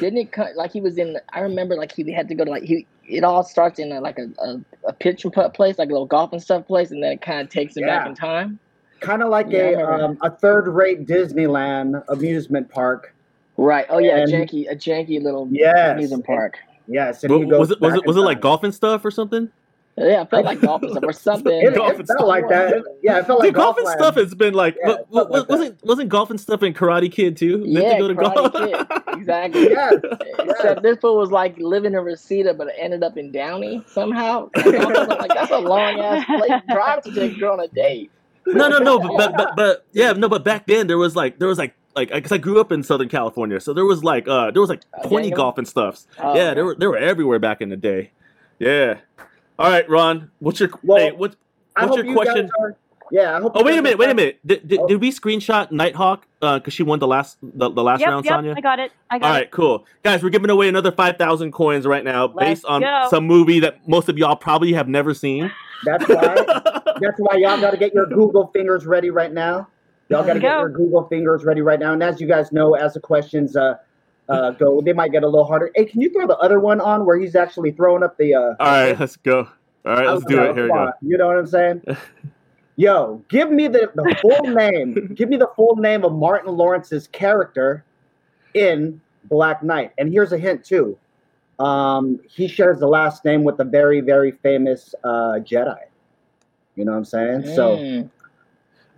[0.00, 1.16] Didn't it come like he was in?
[1.30, 2.86] I remember like he had to go to like he.
[3.04, 5.92] It all starts in a, like a, a, a pitch and putt place, like a
[5.92, 8.58] little golf and stuff place, and then it kind of takes him back in time.
[9.00, 10.04] Kind of like Yeah, I a remember.
[10.04, 13.14] um, a third-rate Disneyland amusement park.
[13.56, 13.86] Right.
[13.88, 15.92] Oh yeah, And- a janky, a janky little Yes.
[15.94, 16.58] amusement park.
[16.88, 18.42] Yes, and Wa- he goes was it was it was it like time.
[18.42, 19.50] golf and stuff or something?
[19.96, 21.52] Yeah, it felt like golf and stuff or something.
[21.60, 22.20] It, Golf it felt stuff.
[22.28, 22.72] like that.
[22.72, 23.96] It- yeah, it felt like Dude, golf and Golfland.
[23.96, 27.10] stuff has been like, Yeah, wa- it like wasn't wasn't golf and stuff in Karate
[27.10, 27.58] Kid too?
[27.58, 28.52] Didn't they Yeah, go to Karate golf?
[28.52, 29.02] Kid.
[29.18, 29.70] Exactly.
[29.70, 29.94] Yes,
[30.38, 34.48] Except this fool was like living in Reseda, but ended up in Downey somehow.
[34.54, 37.60] Like, I was like that's a long ass place drive to take a girl on
[37.60, 38.12] a date.
[38.46, 39.00] no, no, no.
[39.00, 40.28] But, but but but yeah, no.
[40.28, 42.82] But back then there was like there was like like because I grew up in
[42.82, 45.36] Southern California, so there was like uh there was like Uh, twenty Daniel?
[45.36, 46.06] golf and stuffs.
[46.18, 46.54] Oh, yeah, okay.
[46.54, 48.10] they were they were everywhere back in the day.
[48.58, 48.98] Yeah.
[49.58, 50.30] All right, Ron.
[50.38, 51.36] What's your Well, hey, what,
[51.76, 52.50] I What's your you question?
[52.60, 52.76] Are,
[53.10, 53.52] yeah, I hope.
[53.54, 54.38] Oh wait a minute, wait a minute.
[54.44, 54.86] Did, did, Oh.
[54.86, 58.34] did we screenshot Nighthawk because she won the last the, the last yep, round, yep,
[58.34, 58.54] Sonya?
[58.56, 58.92] I got it.
[59.10, 59.38] I got All it.
[59.38, 59.86] right, cool.
[60.02, 63.06] Guys, we're giving away another 5,000 coins right now Let's based on go.
[63.10, 65.50] some movie that most of y'all probably have never seen.
[65.84, 66.34] That's why.
[67.00, 69.68] That's why y'all got to get your Google fingers ready right now.
[70.08, 70.58] Y'all got to get go.
[70.60, 71.92] your Google fingers ready right now.
[71.92, 73.74] And as you guys know, as the questions uh,
[74.28, 75.70] uh, go, they might get a little harder.
[75.74, 78.34] Hey, can you throw the other one on where he's actually throwing up the?
[78.34, 79.48] Uh, All right, let's go.
[79.84, 80.54] All right, let's do it.
[80.54, 80.92] Here we go.
[81.02, 81.82] You know what I'm saying?
[82.76, 85.12] Yo, give me the, the full name.
[85.14, 87.84] Give me the full name of Martin Lawrence's character
[88.54, 89.92] in Black Knight.
[89.98, 90.96] And here's a hint too.
[91.58, 95.76] Um, he shares the last name with a very, very famous uh, Jedi.
[96.76, 97.46] You know what I'm saying?
[97.56, 98.10] So Mm.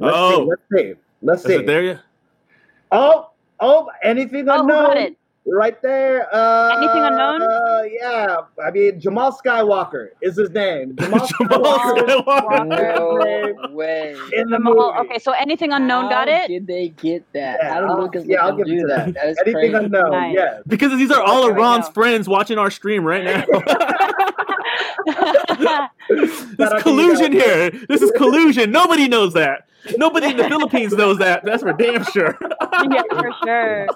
[0.00, 0.30] Let's Oh.
[0.36, 0.44] see.
[0.48, 0.94] Let's see.
[1.22, 1.54] Let's Is see.
[1.56, 2.00] it there yet?
[2.92, 4.86] Oh, oh, anything Oh, unknown?
[4.86, 5.16] got it?
[5.46, 6.28] Right there.
[6.34, 7.42] Uh, Anything unknown?
[7.42, 8.36] Uh, yeah.
[8.62, 10.94] I mean, Jamal Skywalker is his name.
[11.00, 12.24] Jamal, Jamal Skywalker.
[12.24, 13.54] Skywalker.
[13.68, 14.14] No way.
[14.34, 15.08] in the Jamal- movie.
[15.08, 16.46] okay, so anything unknown got it?
[16.48, 17.58] Did they get that?
[17.62, 19.06] Yeah, How did I'll- Lucas yeah, let I'll them give it do to that?
[19.06, 19.14] that.
[19.14, 19.84] That is Anything crazy.
[19.86, 20.10] unknown?
[20.10, 20.34] Nice.
[20.34, 20.62] Yes.
[20.66, 23.44] Because these are all of Ron's friends watching our stream right now.
[25.09, 27.70] Shout There's out to you collusion here.
[27.88, 28.70] This is collusion.
[28.70, 29.66] Nobody knows that.
[29.96, 31.44] Nobody in the Philippines knows that.
[31.44, 32.37] That's for damn sure.
[32.40, 33.87] yeah, for sure.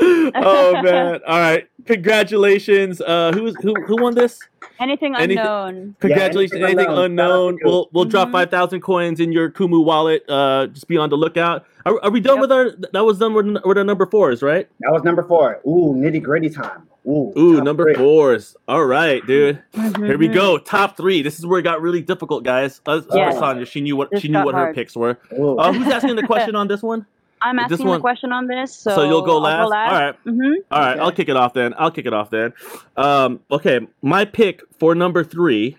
[0.34, 1.20] oh man!
[1.26, 3.00] All right, congratulations.
[3.00, 4.38] Uh, who who who won this?
[4.78, 5.96] Anything Anything- unknown.
[6.00, 6.60] Congratulations!
[6.62, 7.04] anything anything unknown.
[7.04, 7.52] unknown?
[7.54, 7.70] Shout out to you.
[7.70, 8.32] We'll we'll drop Mhm.
[8.32, 10.22] five thousand coins in your Kumu wallet.
[10.28, 11.64] Uh, just be on the lookout.
[11.86, 12.40] Are, are we done Yep.
[12.42, 12.70] with our?
[12.92, 14.68] That was done with, with our number fours, right?
[14.80, 15.60] That was number four.
[15.66, 16.86] Ooh, nitty gritty time.
[17.08, 17.94] Ooh, Ooh, number three.
[17.94, 18.56] fours.
[18.66, 19.62] All right, dude.
[19.74, 20.04] Mm-hmm.
[20.04, 20.58] Here we go.
[20.58, 21.22] Top three.
[21.22, 22.80] This is where it got really difficult, guys.
[22.84, 23.38] Uh, Yes.
[23.38, 25.16] Sonya, she knew what This she knew got what her picks were.
[25.30, 27.06] Uh, who's asking the question on this one?
[27.42, 29.92] I'm This asking one- the question on this, so, So you'll go I'll last.
[29.92, 30.14] All right.
[30.24, 30.40] hmm
[30.70, 31.00] All right, Okay.
[31.00, 31.74] I'll kick it off then.
[31.78, 32.52] I'll kick it off then.
[32.96, 35.76] Um, okay, my pick for number three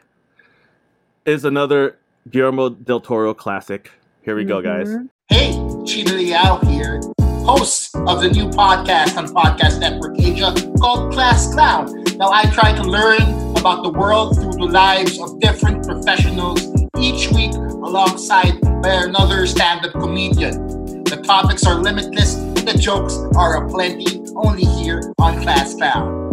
[1.25, 1.97] is another
[2.29, 3.91] Guillermo del Toro classic.
[4.21, 4.87] Here we go, guys.
[4.87, 5.09] Mhm.
[5.29, 5.51] Hey,
[5.85, 7.01] Chino Liao here,
[7.47, 12.03] host of the new podcast on Podcast Network Asia called Class Clown.
[12.17, 13.21] Now, I try to learn
[13.55, 16.59] about the world through the lives of different professionals
[16.99, 20.67] each week alongside by another stand-up comedian.
[21.05, 22.35] The topics are limitless
[22.67, 26.29] the jokes are aplenty only here on Class Clown.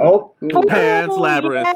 [0.00, 0.34] Oh,
[0.68, 1.68] Pan's Ooh, Labyrinth.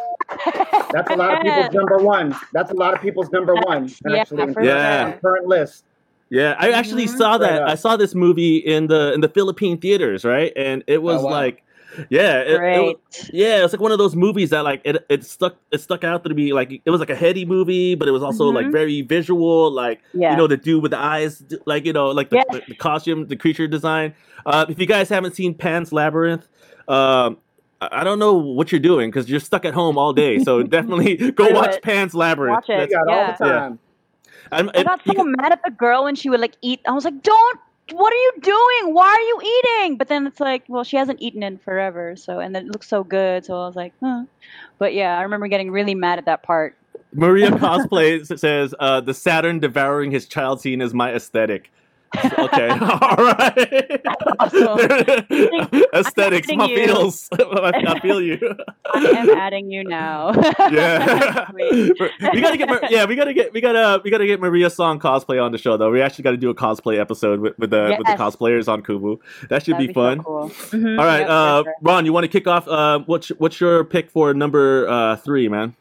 [0.47, 0.87] yeah.
[0.93, 2.37] that's a lot of people's number one.
[2.53, 3.89] That's a lot of people's number one.
[4.07, 5.11] Yeah, Actually, for Yeah.
[5.13, 5.21] sure.
[5.21, 5.85] current list.
[6.33, 7.17] Yeah, I actually Mhm.
[7.19, 7.63] saw that.
[7.63, 7.69] up.
[7.69, 10.51] I saw this movie in the in the Philippine theaters, right?
[10.57, 11.31] And it was Oh, wow.
[11.33, 11.63] like,
[12.09, 15.25] yeah, it, it was- yeah, it's like one of those movies that like it it
[15.25, 18.13] stuck it stuck out to me like it was like a heady movie, but it
[18.13, 18.73] was also like Mhm.
[18.73, 20.31] very visual, like Yeah.
[20.31, 22.45] you know the dude with the eyes, like you know like the, Yeah.
[22.51, 24.15] the, the costume, the creature design.
[24.47, 26.49] Uh, if you guys haven't seen Pan's Labyrinth,
[26.89, 27.37] um,
[27.83, 30.39] I I don't know what you're doing because you're stuck at home all day.
[30.39, 31.83] So definitely go watch it.
[31.83, 32.55] Pan's Labyrinth.
[32.57, 32.89] Watch it.
[32.89, 33.37] We got all Yeah.
[33.39, 33.79] the time.
[34.53, 36.81] I'm, I got so can- mad at the girl when she would like eat.
[36.87, 37.61] I was like, "Don't!
[37.93, 38.95] What are you doing?
[38.95, 42.39] Why are you eating?" But then it's like, well, she hasn't eaten in forever, so
[42.39, 43.45] and it looks so good.
[43.45, 44.25] So I was like, huh.
[44.79, 46.77] But yeah, I remember getting really mad at that part.
[47.13, 51.71] Maria cosplay says uh, the Saturn devouring his child scene is my aesthetic.
[52.15, 54.01] Okay, all right.
[54.39, 54.79] Awesome.
[55.95, 56.77] Aesthetics, I'm my you.
[56.87, 57.29] feels.
[57.33, 58.39] I, I feel you.
[58.93, 60.33] I am adding you now.
[60.71, 62.69] Yeah, we gotta get.
[62.69, 63.53] Mar- Yeah, we gotta get.
[63.53, 64.01] We gotta.
[64.05, 65.91] We gotta get Maria Song cosplay on the show though.
[65.91, 68.83] We actually got to do a cosplay episode with, with the with the cosplayers on
[68.83, 69.19] Kumu.
[69.49, 70.23] That should That'd be so fun.
[70.23, 70.49] cool.
[70.51, 71.75] Mhm, All right, yep, uh, sure.
[71.83, 72.69] Ron, you want to kick off?
[72.69, 75.75] Uh, what's what's your pick for number uh, three, man?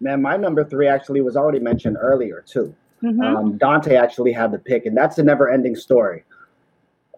[0.00, 2.74] Man, my number three actually was already mentioned earlier too.
[3.02, 3.22] Mhm.
[3.24, 6.24] Um, Dante actually had the pick, and that's a never-ending story.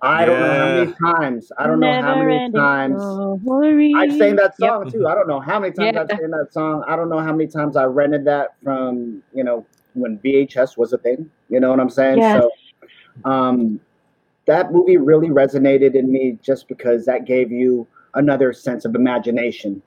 [0.01, 1.53] I don't know how many times.
[1.59, 3.03] I don't know how many times.
[3.43, 3.93] story.
[3.97, 4.69] I sang that Yep.
[4.71, 5.09] song too.
[5.09, 6.03] I don't know how many times Yeah.
[6.03, 6.85] I've sang that song.
[6.87, 9.65] I don't know how many times I rented that from you know
[9.95, 11.29] when VHS was a thing.
[11.49, 12.19] You know what I'm saying?
[12.19, 12.41] Yes.
[12.41, 12.51] So,
[13.29, 13.81] um,
[14.47, 19.83] that movie really resonated in me just because that gave you another sense of imagination.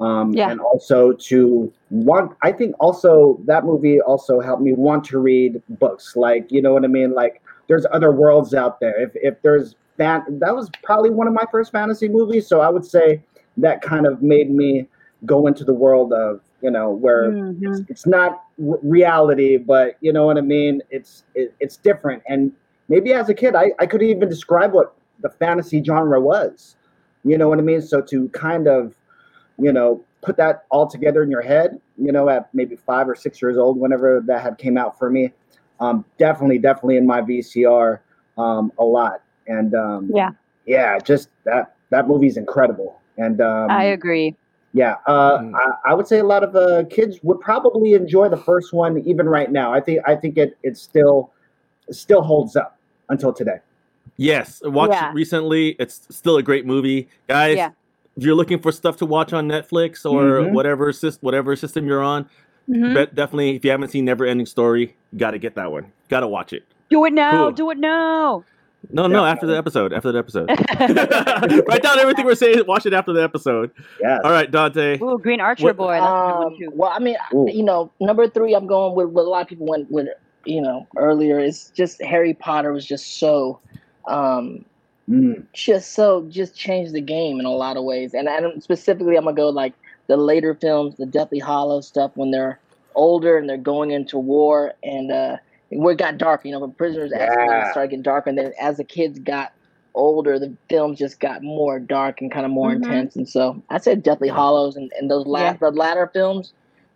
[0.00, 0.50] Um, Yeah.
[0.50, 5.60] and also to want, I think also that movie also helped me want to read
[5.68, 6.14] books.
[6.14, 7.14] Like, you know what I mean?
[7.14, 8.98] Like, there's other worlds out there.
[9.00, 12.46] If, if there's fan, that was probably one of my first fantasy movies.
[12.46, 13.20] So I would say
[13.56, 14.86] that kind of made me
[15.26, 17.84] go into the world of, you know, where Mhm.
[17.90, 20.80] it's not r- reality, but you know what I mean.
[20.90, 22.52] It's it, it's different, and
[22.88, 26.76] maybe as a kid, I I couldn't even describe what the fantasy genre was.
[27.24, 27.80] You know what I mean.
[27.82, 28.94] So to kind of,
[29.58, 33.14] you know, put that all together in your head, you know, at maybe five or
[33.14, 35.32] six years old, whenever that had came out for me,
[35.80, 38.00] um, definitely, definitely in my VCR,
[38.36, 40.30] um, a lot, and um, Yeah.
[40.66, 44.36] yeah, just that that movie's incredible, and um, I agree.
[44.74, 45.54] yeah, uh, Mm.
[45.54, 48.98] I, I would say a lot of uh, kids would probably enjoy the first one
[49.00, 49.72] even right now.
[49.72, 51.32] I think I think it it still
[51.88, 52.76] it still holds up
[53.08, 53.58] until today.
[54.16, 55.10] Yes, watched Yeah.
[55.10, 55.70] it recently.
[55.78, 57.56] It's still a great movie, guys.
[57.56, 57.70] Yeah.
[58.18, 60.52] If you're looking for stuff to watch on Netflix or Mhm.
[60.52, 62.26] whatever sys- whatever system you're on,
[62.68, 62.92] Mhm.
[62.94, 65.86] bet definitely if you haven't seen Never Ending Story, you got to get that one.
[66.08, 66.64] Got to watch it.
[66.90, 67.44] Do it now.
[67.44, 67.52] Cool.
[67.52, 68.44] Do it now.
[68.92, 69.92] No, no, after the episode.
[69.92, 70.48] After the episode.
[71.68, 72.64] Write down everything we're saying.
[72.66, 73.70] Watch it after the episode.
[74.00, 74.20] Yes.
[74.24, 74.98] All right, Dante.
[75.00, 75.92] Ooh, Green Archer What- boy.
[75.92, 77.46] That's Um, well, I mean, Ooh.
[77.52, 80.08] you know, number three, I'm going with what a lot of people went with,
[80.44, 81.38] you know, earlier.
[81.38, 83.58] It's just Harry Potter was just so,
[84.06, 84.64] um,
[85.08, 85.46] Mm.
[85.52, 88.12] just so, just changed the game in a lot of ways.
[88.14, 89.72] And I don't, specifically, I'm gonna go like
[90.06, 92.58] the later films, the Deathly Hallow stuff when they're
[92.94, 95.36] older and they're going into war and uh,
[95.70, 96.48] where it got darker.
[96.48, 99.52] You know, when prisoners actually started getting darker, and then as the kids got
[99.94, 102.76] older, the films just got more dark and kind of more Mhm.
[102.76, 103.16] intense.
[103.16, 105.52] And so I said Deathly Hallows and, and those la- Yeah.
[105.54, 106.52] the latter films,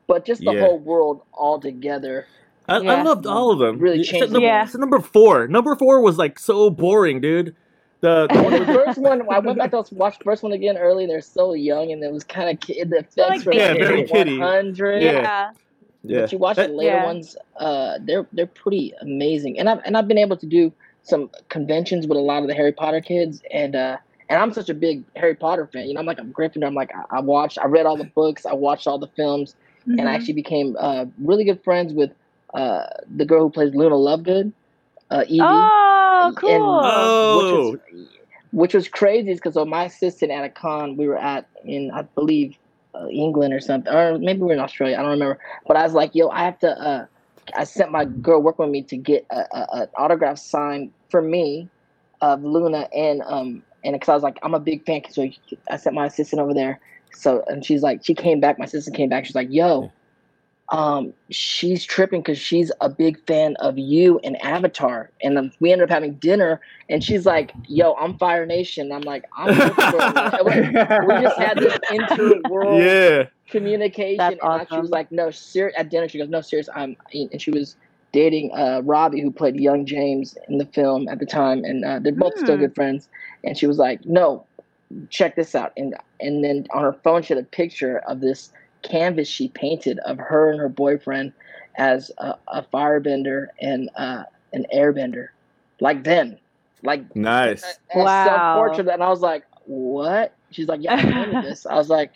[0.06, 0.60] but just the Yeah.
[0.60, 2.26] whole world all together.
[2.68, 3.78] I, I loved all of them.
[3.78, 5.48] Really changed number, except number four.
[5.48, 7.56] Number four was like so boring, dude.
[8.02, 11.06] The, the The first one, I went back to watch the first one again early.
[11.06, 14.04] They're so young, and it was kind of kid, the effects like were Yeah, very
[14.04, 14.38] kiddie.
[14.38, 15.02] 100.
[15.02, 15.12] Yeah.
[15.12, 15.52] yeah.
[16.04, 16.20] yeah.
[16.22, 17.04] But you watch the later Yeah.
[17.04, 19.58] ones, uh, they're they're pretty amazing.
[19.58, 20.72] And I've and I've been able to do
[21.04, 24.68] some conventions with a lot of the Harry Potter kids, and uh, and I'm such
[24.68, 25.86] a big Harry Potter fan.
[25.86, 26.66] You know, I'm like a Gryffindor.
[26.66, 29.54] I'm like I, I watched, I read all the books, I watched all the films,
[29.96, 30.14] and I Mhm.
[30.14, 32.10] actually became uh, really good friends with
[32.54, 32.86] uh,
[33.16, 34.52] the girl who plays Luna Lovegood,
[35.12, 35.40] uh, Evie.
[35.42, 36.80] Oh, And- cool.
[36.84, 37.70] Oh.
[37.72, 38.08] which is
[38.52, 42.02] which was crazy because so my assistant at a con we were at in I
[42.02, 42.56] believe
[42.94, 44.96] uh, England or something, or maybe we are in Australia.
[44.98, 45.38] I don't remember.
[45.66, 46.70] But I was like, yo, I have to.
[46.78, 47.06] Uh,
[47.56, 51.22] I sent my girl working with me to get a, a, an autograph signed for
[51.22, 51.68] me
[52.20, 55.28] of Luna and um and because I was like I'm a big fan, so
[55.70, 56.78] I sent my assistant over there.
[57.14, 58.58] So and she's like, she came back.
[58.58, 59.24] My assistant came back.
[59.26, 59.90] She's like, yo,
[60.72, 65.10] um, she's tripping because she's a big fan of you and Avatar.
[65.22, 69.02] And um, we ended up having dinner, and she's like, "Yo, I'm Fire Nation." I'm
[69.02, 73.24] like, "I'm." here for it." we just had this inter-world Yeah.
[73.48, 76.68] communication, That's and I- she was like, "No, serious." At dinner, she goes, "No, serious."
[76.74, 77.76] I'm, and she was
[78.12, 81.98] dating uh, Robbie, who played young James in the film at the time, and uh,
[81.98, 82.62] they're both still Hmm.
[82.62, 83.08] good friends.
[83.44, 84.46] And she was like, "No,
[85.10, 88.52] check this out." And and then on her phone, she had a picture of this
[88.82, 91.32] canvas she painted of her and her boyfriend
[91.76, 95.28] as a, a firebender and uh, an airbender,
[95.80, 96.38] like them,
[96.82, 97.78] like Nice.
[97.90, 98.10] and Wow.
[98.10, 102.12] self-portrait and I was like, "What?" She's like, "Yeah, I painted this." I was like,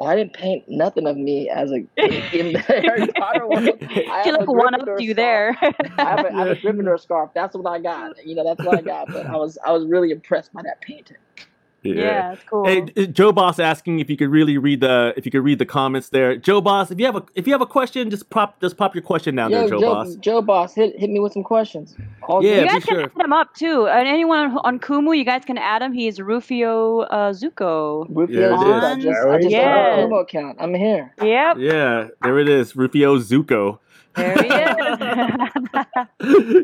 [0.00, 1.86] "Oh, I didn't paint nothing of me as a
[2.32, 5.14] in the Harry Potter world." I She like one up you scarf.
[5.14, 5.56] there.
[6.02, 7.30] I have, a, I have a Gryffindor scarf.
[7.34, 8.12] That's what I got.
[8.24, 9.12] You know, that's what I got.
[9.12, 11.16] But I was I was really impressed by that painting.
[11.82, 12.64] Yeah, it's cool.
[12.64, 15.64] Hey, Joe Boss asking if you could really read the if you could read the
[15.66, 16.36] comments there.
[16.36, 18.94] Joe Boss, if you have a if you have a question, just pop just pop
[18.94, 20.14] your question down Yo, there, Joe, Joe, Boss.
[20.16, 21.96] Joe Boss, hit hit me with some questions.
[22.24, 23.04] All Yeah, you guys can sure.
[23.04, 23.86] add him up too.
[23.86, 25.92] And anyone on, on Kumu, you guys can add him.
[25.92, 28.06] He's Rufio uh, Zuko.
[28.10, 28.82] Rufio Yeah, it Zuko.
[28.82, 30.02] I just, I There just we got go.
[30.02, 30.56] a Kumu account.
[30.60, 31.14] I'm here.
[31.22, 33.78] Yep, Yeah, there it is, Rufio Zuko.
[34.16, 34.98] There he is.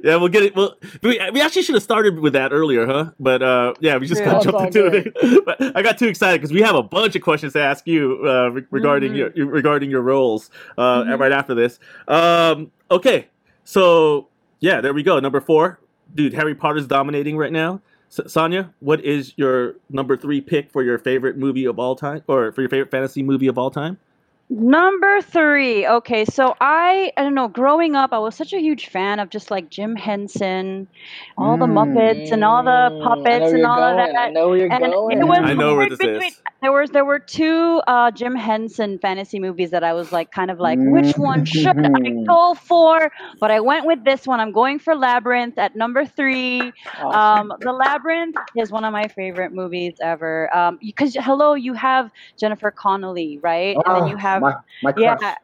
[0.05, 0.57] yeah, we'll get it.
[0.57, 3.11] Well, we, we actually should have started with that earlier, huh?
[3.21, 4.27] But uh, yeah, we just Yeah.
[4.33, 5.43] kind of jumped into it.
[5.45, 8.21] But I got too excited because we have a bunch of questions to ask you
[8.27, 9.37] uh, re- regarding Mhm.
[9.37, 11.19] your regarding your roles uh, Mhm.
[11.19, 11.79] right after this.
[12.09, 13.29] Um, okay,
[13.65, 14.29] so
[14.61, 15.19] yeah, there we go.
[15.21, 15.81] Number four,
[16.15, 16.35] dude.
[16.35, 17.81] Harry Potter's dominating right now.
[18.11, 22.23] S- Sonia, what is your number three pick for your favorite movie of all time,
[22.29, 23.99] or for your favorite fantasy movie of all time?
[24.51, 25.87] Number three.
[25.87, 27.49] Okay, so I I don't know.
[27.49, 30.87] Growing up, I was such a huge fan of just like Jim Henson,
[31.39, 31.95] all the Mm.
[31.95, 34.11] Muppets and all the I know puppets and you're all of going.
[34.11, 34.33] I that.
[34.35, 35.19] know where you're And going.
[35.19, 36.41] it was I know where this between- is.
[36.63, 40.51] There was there were two uh, Jim Henson fantasy movies that I was like kind
[40.51, 43.11] of like which one should I go for?
[43.39, 44.41] But I went with this one.
[44.41, 46.73] I'm going for Labyrinth at number three.
[47.03, 47.51] Awesome.
[47.51, 50.55] Um, the Labyrinth is one of my favorite movies ever.
[50.57, 53.77] Um, because hello, you have Jennifer Connelly, right?
[53.85, 55.35] and then you Oh, have my, my yeah.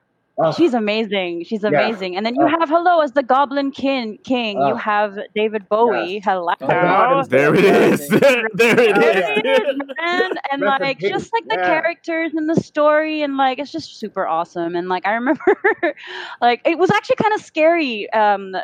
[0.42, 1.44] Oh, she's amazing.
[1.44, 1.68] She's Yeah.
[1.68, 2.16] amazing.
[2.16, 2.48] And then you Oh.
[2.58, 4.18] have hello as the Goblin King.
[4.24, 4.56] King.
[4.58, 4.76] You Oh.
[4.76, 6.14] have David Bowie.
[6.14, 6.24] Yes.
[6.24, 6.54] Hello.
[6.60, 7.28] Oh, God.
[7.30, 8.08] There it is.
[8.08, 9.28] there it There is.
[9.38, 10.30] it is, man.
[10.52, 11.66] And like just like the Yeah.
[11.66, 14.74] characters and the story and like it's just super awesome.
[14.76, 15.56] And like I remember
[16.40, 18.56] like it was actually kind of scary um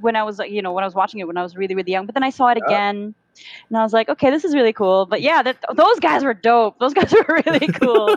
[0.00, 1.90] when I was you know, when I was watching it when I was really, really
[1.92, 2.06] young.
[2.06, 2.66] But then I saw it Yeah.
[2.66, 3.14] again
[3.68, 5.06] and I was like, okay, this is really cool.
[5.06, 6.78] But yeah, that those guys were dope.
[6.78, 8.16] Those guys were really cool.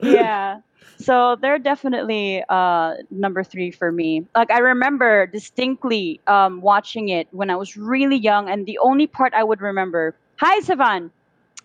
[0.00, 0.58] yeah.
[0.98, 4.26] So they're definitely uh, number three for me.
[4.34, 9.06] Like I remember distinctly um, watching it when I was really young, and the only
[9.06, 11.10] part I would remember, hi Sivan,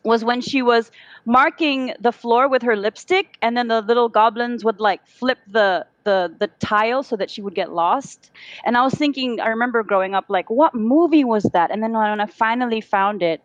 [0.04, 0.92] was when she was
[1.26, 5.86] marking the floor with her lipstick, and then the little goblins would like flip the
[6.04, 8.32] the the tile so that she would get lost.
[8.66, 11.72] And I was thinking, I remember growing up, like, what movie was that?
[11.72, 13.42] And then when I finally found it,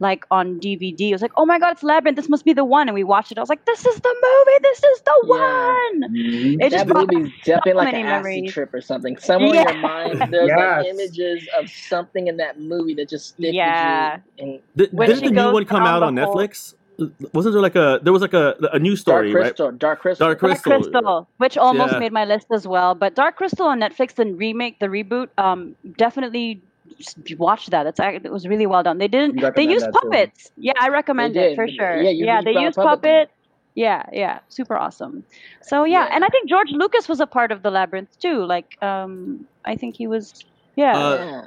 [0.00, 2.16] like on DVD, I was like, oh my god, it's Labyrinth.
[2.16, 2.88] This must be the one.
[2.88, 3.38] And we watched it.
[3.38, 4.58] I was like, this is the movie.
[4.62, 5.66] This is the Yeah.
[5.66, 6.14] one.
[6.14, 6.54] Mhm.
[6.64, 9.18] It just that brought movie's definitely like many an acid trip or something.
[9.18, 13.52] Somewhere in your mind, there's like images of something in that movie that just stick
[13.52, 14.14] Yeah.
[14.16, 14.44] with you.
[14.44, 16.74] And Th- didn't she the new one come out the on hole- Netflix?
[17.32, 19.56] Wasn't there like a there was like a a new Dark story, right?
[19.56, 20.26] Dark Crystal, Dark Crystal.
[20.26, 20.72] Dark Dark Crystal.
[20.82, 21.98] Crystal, which almost Yeah.
[21.98, 22.94] made my list as well.
[22.94, 26.60] But Dark Crystal on Netflix, the remake, the reboot, um, definitely
[27.38, 27.86] watch that.
[27.86, 28.98] It's act- it was really well done.
[28.98, 29.40] They didn't.
[29.56, 30.00] They used that too.
[30.10, 30.50] puppets.
[30.56, 32.02] Yeah, I recommend it for sure.
[32.02, 33.30] Yeah, you- yeah, you they used puppet puppet.
[33.74, 35.22] Yeah, yeah, super awesome.
[35.62, 36.14] So yeah, Yeah.
[36.14, 38.44] and I think George Lucas was a part of the labyrinth too.
[38.44, 40.44] Like, um, I think he was.
[40.76, 41.42] Yeah, Uh, yeah.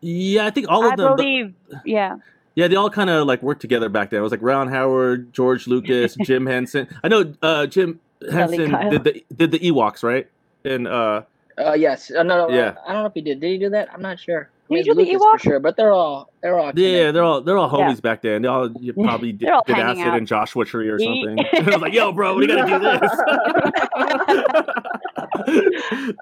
[0.00, 1.10] Yeah, I think all of I them.
[1.10, 1.54] the- believe.
[1.84, 2.16] Yeah,
[2.56, 4.18] yeah, they all kind of like worked together back then.
[4.18, 6.88] It was like Ron Howard, George Lucas, Jim Henson.
[7.04, 8.00] I know uh, Jim
[8.32, 10.28] Henson did the did the Ewoks, right?
[10.64, 11.22] And uh,
[11.56, 12.10] Uh, yes.
[12.10, 12.54] Uh, no, no.
[12.54, 12.74] Yeah.
[12.86, 13.40] I don't know if he did.
[13.40, 13.88] Did he do that?
[13.94, 14.50] I'm not sure.
[14.68, 15.32] I Did he the Lucas Ewok?
[15.32, 16.66] for sure, but they're all they're all.
[16.66, 17.14] yeah, connected.
[17.14, 17.88] they're all they're all Yeah.
[17.94, 18.42] homies back then.
[18.42, 20.18] They all you probably did, all did acid out.
[20.18, 21.38] in Joshua Tree or something.
[21.52, 23.10] I was like, "Yo, bro, we gotta do this."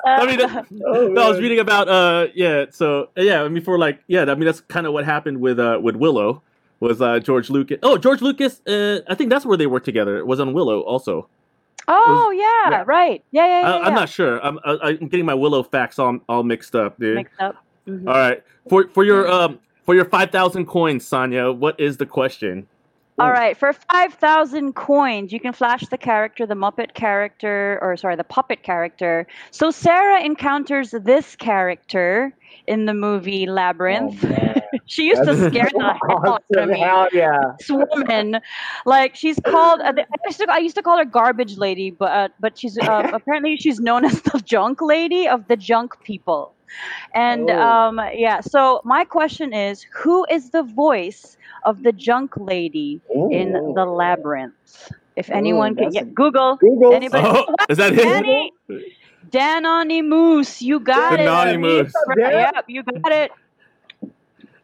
[0.05, 3.62] I mean, that- Oh, no, I was reading about uh yeah, so yeah, I mean
[3.62, 6.43] for like yeah, I mean that's kind of what happened with uh with Willow
[6.81, 7.79] was uh George Lucas.
[7.83, 10.17] Oh, George Lucas, uh I think that's where they worked together.
[10.19, 11.29] It was on Willow also.
[11.87, 12.85] Oh yeah, yeah.
[12.87, 13.23] right.
[13.31, 13.67] Yeah, yeah, yeah.
[13.75, 13.85] I, yeah.
[13.87, 14.45] I'm not sure.
[14.45, 17.17] I'm I, I'm getting my Willow facts all all mixed up, dude.
[17.17, 17.57] mixed up.
[17.87, 18.07] Mhm.
[18.09, 18.43] All right.
[18.69, 22.67] For for your um For your 5,000 coins, Sonia, what is the question?
[23.21, 28.17] All right, for 5,000 coins, you can flash the character, the Muppet character, or sorry,
[28.17, 29.27] the puppet character.
[29.53, 32.35] So Sarah encounters this character
[32.67, 34.25] in the movie Labyrinth.
[34.25, 34.55] Oh,
[34.87, 36.81] she used to scare the hell out of me.
[36.81, 37.53] Hell yeah.
[37.59, 38.41] This woman,
[38.85, 39.81] like she's called.
[39.81, 42.77] Uh, I used, to, I used to call her garbage lady, but uh, but she's
[42.79, 46.54] uh, apparently she's known as the junk lady of the junk people.
[47.15, 47.59] And Oh.
[47.61, 53.01] um, yeah, so my question is, who is the voice of the junk lady
[53.31, 54.93] in the labyrinth?
[55.17, 56.57] If anyone can, yeah, Google.
[56.57, 56.93] Google.
[56.95, 57.25] Anybody?
[57.27, 58.03] Oh, is that it?
[58.03, 58.53] Danny,
[59.31, 61.27] Danny Moose, you got The it.
[61.27, 61.93] Naughty Moose.
[62.09, 63.31] Right, Yep, you got it.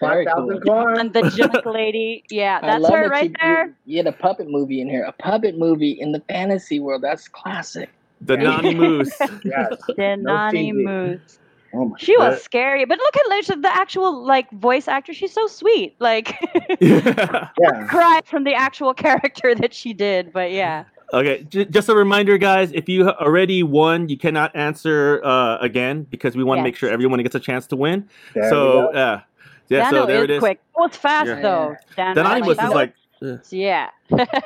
[0.01, 0.89] Very 5,000 cool.
[0.99, 3.67] And the junk lady, yeah, that's her that right you, there.
[3.67, 5.05] You, you had a puppet movie in here.
[5.05, 7.03] A puppet movie in the fantasy world.
[7.03, 7.91] That's classic.
[8.23, 9.13] The Nani Moose.
[9.45, 9.77] Yes.
[9.97, 10.85] The No Nani TV.
[10.85, 11.39] Moose.
[11.73, 15.13] Oh my She was scary, but look at like, the actual like voice actor.
[15.13, 15.95] She's so sweet.
[16.01, 16.37] Like
[16.81, 17.49] yeah.
[17.61, 17.87] Yeah.
[17.89, 20.33] cried from the actual character that she did.
[20.33, 22.71] But yeah, Okay, j- just a reminder, guys.
[22.73, 26.89] If you already won, you cannot answer uh, again because we want to make sure
[26.89, 28.09] everyone gets a chance to win.
[28.35, 28.91] There so, go.
[28.95, 29.21] yeah,
[29.69, 29.79] yeah.
[29.91, 30.39] Daniel so there is it is.
[30.39, 30.61] quick.
[30.77, 31.41] It was fast Yeah.
[31.41, 31.77] though.
[31.97, 32.95] Daniel, The Nani like, Moose was- like,
[33.51, 33.91] yeah.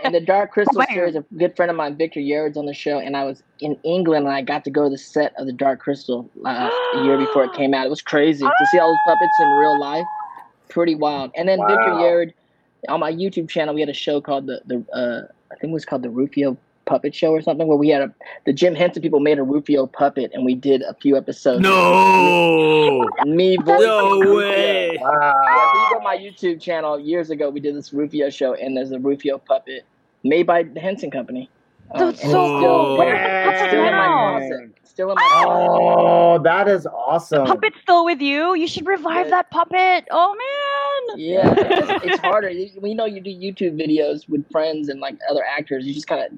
[0.05, 0.87] And the Dark Crystal Wow.
[0.93, 3.77] series, a good friend of mine, Victor Yerrid's on the show, and I was in
[3.85, 6.97] England and I got to go to the set of the Dark Crystal uh, a
[6.99, 7.87] year before it came out.
[7.87, 10.09] It was crazy to see all those puppets in real life.
[10.69, 11.33] Pretty wild.
[11.37, 11.99] And then Victor Wow.
[12.01, 12.33] Yerrid,
[12.89, 15.23] on my YouTube channel, we had a show called the the uh,
[15.53, 18.15] I think it was called the Rufio Puppet Show or something, where we had a
[18.47, 21.61] the Jim Henson people made a Rufio puppet, and we did a few episodes.
[21.63, 23.81] no, Me voice.
[23.81, 24.91] no way.
[24.95, 25.89] Yeah, so you Wow.
[25.95, 27.51] go my YouTube channel years ago.
[27.51, 29.85] We did this Rufio show, and there's a Rufio puppet
[30.23, 31.51] made by the Henson Company.
[31.95, 32.61] Um, That's and so it's cool.
[32.61, 34.39] still, What is still in my now?
[34.39, 34.71] closet.
[34.85, 36.05] Still in my closet.
[36.07, 37.47] Oh, that is awesome.
[37.47, 38.55] Puppet's still with you.
[38.55, 39.31] You should revive Yeah.
[39.43, 40.07] that puppet.
[40.11, 41.19] Oh man.
[41.21, 42.49] Yeah, it's, it's harder.
[42.49, 45.85] You, you know, you do YouTube videos with friends and like other actors.
[45.87, 46.33] You just kind of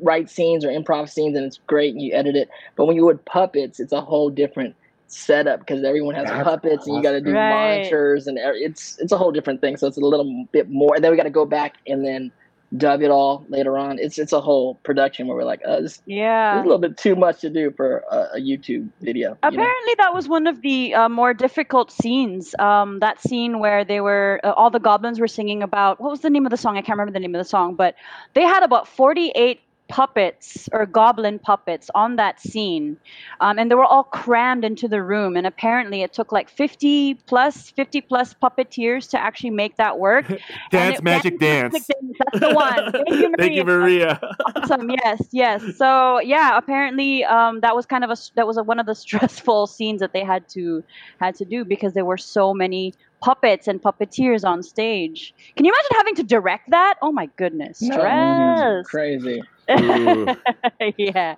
[0.00, 2.48] write scenes or improv scenes, and it's great, and you edit it.
[2.76, 4.74] But when you would puppets, it's a whole different
[5.08, 7.48] setup because everyone has That's puppets, and you got to do Right.
[7.48, 9.76] monitors, and it's it's a whole different thing.
[9.76, 10.94] So it's a little bit more.
[10.94, 12.30] And then we got to go back and then
[12.78, 13.98] dub it all later on.
[13.98, 16.60] It's it's a whole production where we're like, uh, this, this is Yeah.
[16.60, 19.36] a little bit too much to do for a, a YouTube video.
[19.44, 19.62] you know?
[19.62, 22.54] Apparently, that was one of the uh, more difficult scenes.
[22.58, 26.20] Um, that scene where they were, uh, all the goblins were singing about, what was
[26.20, 26.78] the name of the song?
[26.78, 27.94] I can't remember the name of the song, but
[28.34, 29.60] they had about 48
[29.92, 32.96] puppets or goblin puppets on that scene.
[33.40, 35.36] Um, and they were all crammed into the room.
[35.36, 40.26] And apparently, it took like 50 plus, 50 plus puppeteers to actually make that work.
[40.70, 41.74] Dance it- Magic Dance.
[41.74, 42.92] Magic Dance, That's the one.
[42.92, 43.36] Thank you, Maria.
[43.38, 44.20] Thank you, Maria.
[44.56, 48.62] awesome yes yes so yeah apparently um that was kind of a that was a,
[48.62, 50.82] one of the stressful scenes that they had to
[51.20, 55.72] had to do because there were so many puppets and puppeteers on stage can you
[55.72, 59.42] imagine having to direct that oh my goodness No, stress Crazy.
[59.80, 60.26] Ooh.
[60.96, 61.34] yeah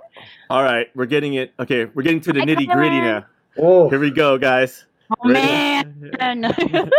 [0.50, 1.52] All right, we're getting it.
[1.58, 3.26] Okay, we're getting to the nitty gritty now.
[3.56, 4.84] Oh, Here we go, guys.
[5.10, 5.88] oh Ready?
[6.18, 6.40] man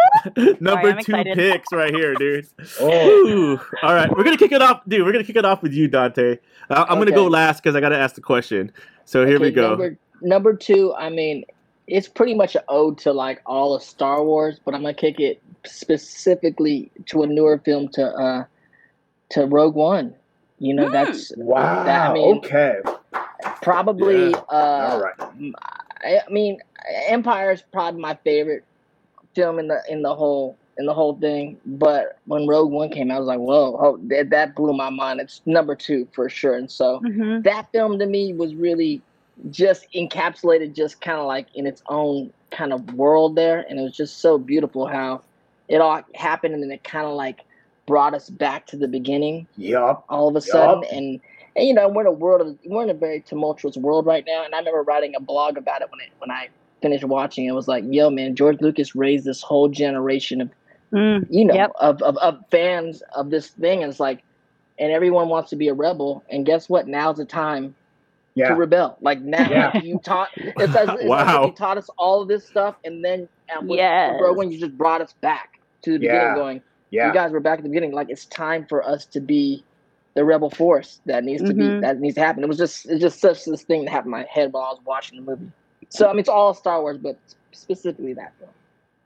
[0.60, 1.36] Number I'm two excited.
[1.38, 2.48] picks right here, dude.
[2.80, 3.68] oh.
[3.84, 5.06] All right, we're gonna kick it off, dude.
[5.06, 6.38] We're gonna kick it off with you, Dante.
[6.70, 8.72] Uh, I'm gonna go last because I gotta ask the question.
[9.06, 9.70] So here we go.
[9.70, 11.46] Number, number two, I mean,
[11.88, 15.20] it's pretty much an ode to like all of Star Wars, but I'm gonna kick
[15.20, 18.46] it specifically to a newer film to uh
[19.30, 20.14] to Rogue One.
[20.60, 20.92] You know, Hmm.
[20.94, 21.84] that's Wow.
[21.84, 22.80] That- I mean, okay.
[23.62, 24.38] probably Yeah.
[24.50, 25.54] uh All right.
[26.04, 26.60] I, I mean,
[27.08, 28.64] Empire is probably my favorite
[29.34, 31.58] film in the in the whole in the whole thing.
[31.66, 34.90] But when Rogue One came out, I was like, whoa, oh, that, that blew my
[34.90, 35.22] mind.
[35.22, 36.56] It's number two for sure.
[36.56, 37.44] And so Mhm.
[37.44, 39.02] that film to me was really
[39.52, 43.84] just encapsulated, just kind of like in its own kind of world there, and it
[43.84, 45.22] was just so beautiful how
[45.68, 47.42] it all happened, and then it kind of like
[47.88, 50.06] brought us back to the beginning Yup.
[50.10, 50.44] all of a Yup.
[50.52, 51.22] sudden and
[51.56, 54.26] and you know we're in a world of we're in a very tumultuous world right
[54.28, 56.48] now and i remember writing a blog about it when it when i
[56.82, 60.50] finished watching it was like yo man george lucas raised this whole generation of
[60.94, 61.72] Mm, you know Yep.
[61.82, 64.24] of, of of fans of this thing and it's like
[64.80, 67.76] and everyone wants to be a rebel and guess what now's the time
[68.48, 69.72] to rebel like now Yeah.
[69.82, 71.38] you taught it's as, it's Wow.
[71.38, 74.12] if you taught us all of this stuff and then and with, Yes.
[74.14, 75.50] with Rogue One, you just brought us back
[75.84, 76.36] to the beginning Yeah.
[76.36, 76.62] going
[76.92, 77.08] Yeah.
[77.08, 77.92] you guys were back at the beginning.
[77.92, 79.64] Like it's time for us to be
[80.14, 81.82] the rebel force that needs to be Mhm.
[81.82, 82.44] that needs to happen.
[82.44, 84.70] It was just it's just such this thing that happened in my head while I
[84.70, 85.52] was watching the movie.
[85.90, 87.18] So I mean, it's all Star Wars, but
[87.52, 88.52] specifically that film.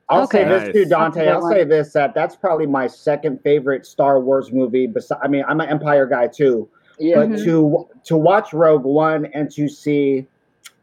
[0.08, 0.48] I'll say Okay.
[0.48, 0.72] this Nice.
[0.72, 1.28] too, Dante.
[1.28, 4.86] I'll say this that that's probably my second favorite Star Wars movie.
[4.86, 6.68] Besides, I mean, I'm an Empire guy too,
[6.98, 7.44] Yeah, but Mhm.
[7.44, 10.26] to to watch Rogue One and to see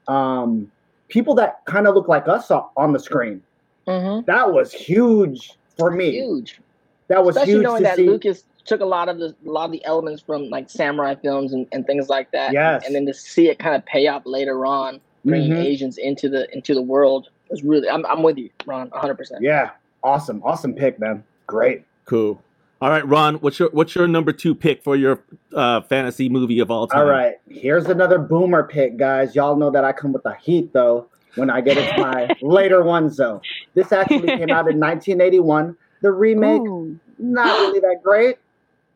[0.09, 0.71] um,
[1.09, 3.41] people that kind of look like us on the screen,
[3.87, 4.25] Mhm.
[4.25, 6.11] That was huge for me.
[6.11, 6.59] Huge.
[7.07, 8.07] That was Especially huge knowing to that see.
[8.07, 11.53] Lucas took a lot of the a lot of the elements from like samurai films
[11.53, 12.51] and, and things like that.
[12.53, 12.85] Yes.
[12.85, 15.63] And then to see it kind of pay off later on, bringing Mhm.
[15.63, 17.89] Asians into the into the world was really.
[17.89, 19.15] I'm I'm with you, Ron, 100.
[19.15, 19.71] percent Yeah,
[20.03, 21.23] awesome, awesome pick, man.
[21.45, 21.83] Great.
[22.05, 22.41] Cool.
[22.79, 25.19] All right, Ron, what's your what's your number two pick for your
[25.53, 26.99] uh, fantasy movie of all time?
[26.99, 29.33] All right, here's another boomer pick, guys.
[29.33, 32.83] Y'all know that I come with the heat though when I get into my later
[32.83, 33.41] ones though.
[33.73, 35.75] This actually came out in 1981.
[36.01, 36.99] The remake, Ooh.
[37.17, 38.37] not really that great,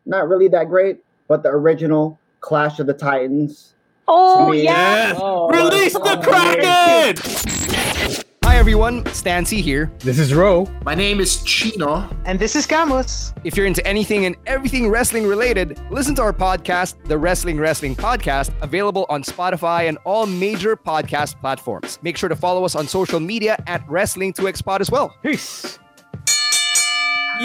[0.06, 3.74] not really that great, but the original Clash of the Titans.
[4.06, 5.08] Oh me, yeah.
[5.08, 5.18] Yes.
[5.20, 7.16] Oh, Release the oh, Kraken!
[8.44, 9.90] Hi everyone, Stancy here.
[9.98, 10.68] This is Ro.
[10.84, 12.08] My name is Chino.
[12.24, 13.34] And this is Camus.
[13.42, 17.96] If you're into anything and everything wrestling related, listen to our podcast, the Wrestling Wrestling
[17.96, 21.98] Podcast, available on Spotify and all major podcast platforms.
[22.02, 25.12] Make sure to follow us on social media at Wrestling 2Xpod as well.
[25.22, 25.80] Peace.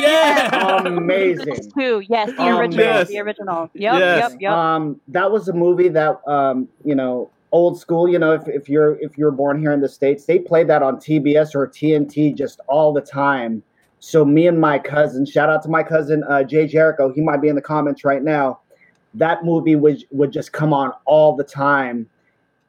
[0.01, 0.81] Yeah.
[0.85, 1.71] Amazing.
[1.77, 2.01] Two.
[2.07, 2.85] Yes, the Um, original.
[2.85, 3.07] yes.
[3.07, 3.69] The original.
[3.73, 3.99] Yep.
[3.99, 4.31] Yes.
[4.31, 4.41] Yep.
[4.41, 4.51] Yep.
[4.51, 8.07] Um, that was a movie that um, you know, old school.
[8.07, 10.83] You know, if, if you're if you're born here in the states, they played that
[10.83, 13.63] on TBS or TNT just all the time.
[13.99, 17.11] So me and my cousin, shout out to my cousin uh, Jay Jericho.
[17.11, 18.59] He might be in the comments right now.
[19.15, 22.07] That movie would would just come on all the time,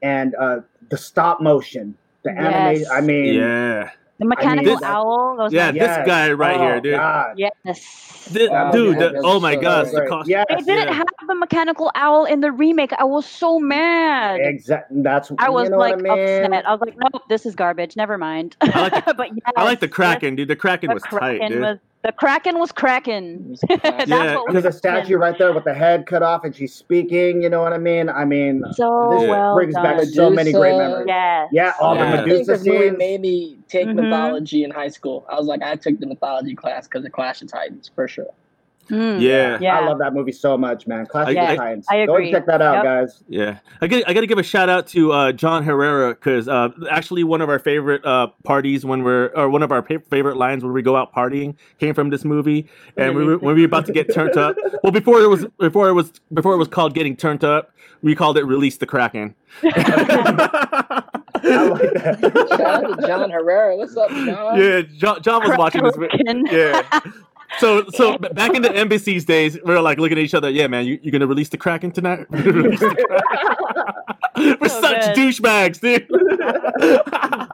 [0.01, 2.81] and uh, the stop motion, the anime.
[2.81, 2.91] Yes.
[2.91, 3.91] I mean, yeah.
[4.19, 5.37] The mechanical this- owl.
[5.39, 6.07] Those Yeah, are- this yes.
[6.07, 6.97] guy right Oh, here, dude.
[6.97, 7.35] God.
[7.37, 8.05] Yes.
[8.29, 10.29] Thi- Wow, dude, yeah, the- oh my so gosh, the cost.
[10.29, 10.45] Yes.
[10.51, 10.93] They didn't Yeah.
[10.95, 12.93] have the mechanical owl in the remake.
[12.99, 14.41] I was so mad.
[14.43, 15.01] Exactly.
[15.03, 16.45] That's I was you know like what I mean?
[16.45, 16.67] upset.
[16.67, 17.97] I was like, nope, this is garbage.
[17.97, 18.57] Never mind.
[18.61, 20.49] I like the- but yes, I like the yes, Kraken, dude.
[20.49, 21.61] The Kraken the was tight, Kraken dude.
[21.63, 23.57] was the Kraken was Kraken.
[23.83, 24.37] That's Yeah.
[24.37, 27.43] what There's a statue right there with the head cut off, and she's speaking.
[27.43, 28.09] You know what I mean?
[28.09, 29.83] I mean, so this well brings done.
[29.85, 31.07] back so many great memories.
[31.09, 31.49] Yes.
[31.53, 32.03] Yeah, all Yeah.
[32.03, 32.99] the I think Medusa this movie scenes.
[32.99, 33.95] made me take Mhm.
[33.97, 35.27] mythology in high school.
[35.29, 38.27] I was like, I took the mythology class because of Clash of Titans for sure.
[38.89, 39.21] Mm.
[39.21, 39.59] Yeah.
[39.61, 39.79] Yeah.
[39.79, 41.07] I love that movie so much, man.
[41.07, 41.87] Clash of I- the I- Titans.
[41.91, 42.27] I Go agree.
[42.29, 42.85] and check that out, Yep.
[42.85, 43.23] guys.
[43.29, 46.49] Yeah, I got I got to give a shout out to uh, John Herrera because
[46.49, 49.99] uh, actually one of our favorite uh, parties when we're or one of our pa-
[50.11, 52.67] favorite lines when we go out partying came from this movie,
[52.97, 54.57] and we were, when we were about to get turned up.
[54.83, 58.15] Well, before it was before it was before it was called getting turned up, we
[58.15, 59.35] called it release the Kraken.
[59.65, 61.03] I
[61.41, 62.47] like that.
[62.51, 63.77] Shout out to John Herrera.
[63.77, 64.59] What's up, John?
[64.61, 65.97] yeah, John, John was watching this.
[65.97, 66.09] vi-
[66.51, 66.83] Yeah.
[67.59, 70.51] So, so b- back in the embassies days, we were like looking at each other.
[70.51, 72.27] Yeah, man, you, you gonna release the Kraken tonight?
[72.31, 75.17] We're gonna release the Kraken." We're So such good.
[75.17, 76.07] douchebags, dude.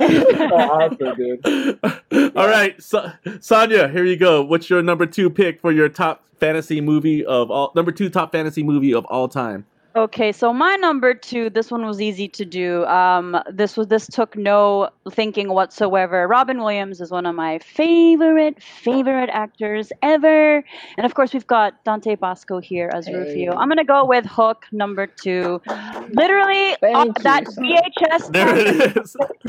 [0.00, 2.34] Oh, awesome, dude.
[2.36, 4.42] All right, so, Sonia, here you go.
[4.42, 7.70] What's your number two pick for your top fantasy movie of all?
[7.76, 9.64] Number two top fantasy movie of all time.
[9.96, 12.84] Okay, so my number two, this one was easy to do.
[12.86, 16.26] Um, this was this took no thinking whatsoever.
[16.26, 20.64] Robin Williams is one of my favorite favorite actors ever,
[20.98, 23.14] and of course we've got Dante Basco here as Hey.
[23.14, 23.52] Rufio.
[23.54, 25.62] I'm gonna go with Hook number two.
[26.10, 27.80] Literally, uh, that Sonia.
[27.82, 29.12] VHS There it is.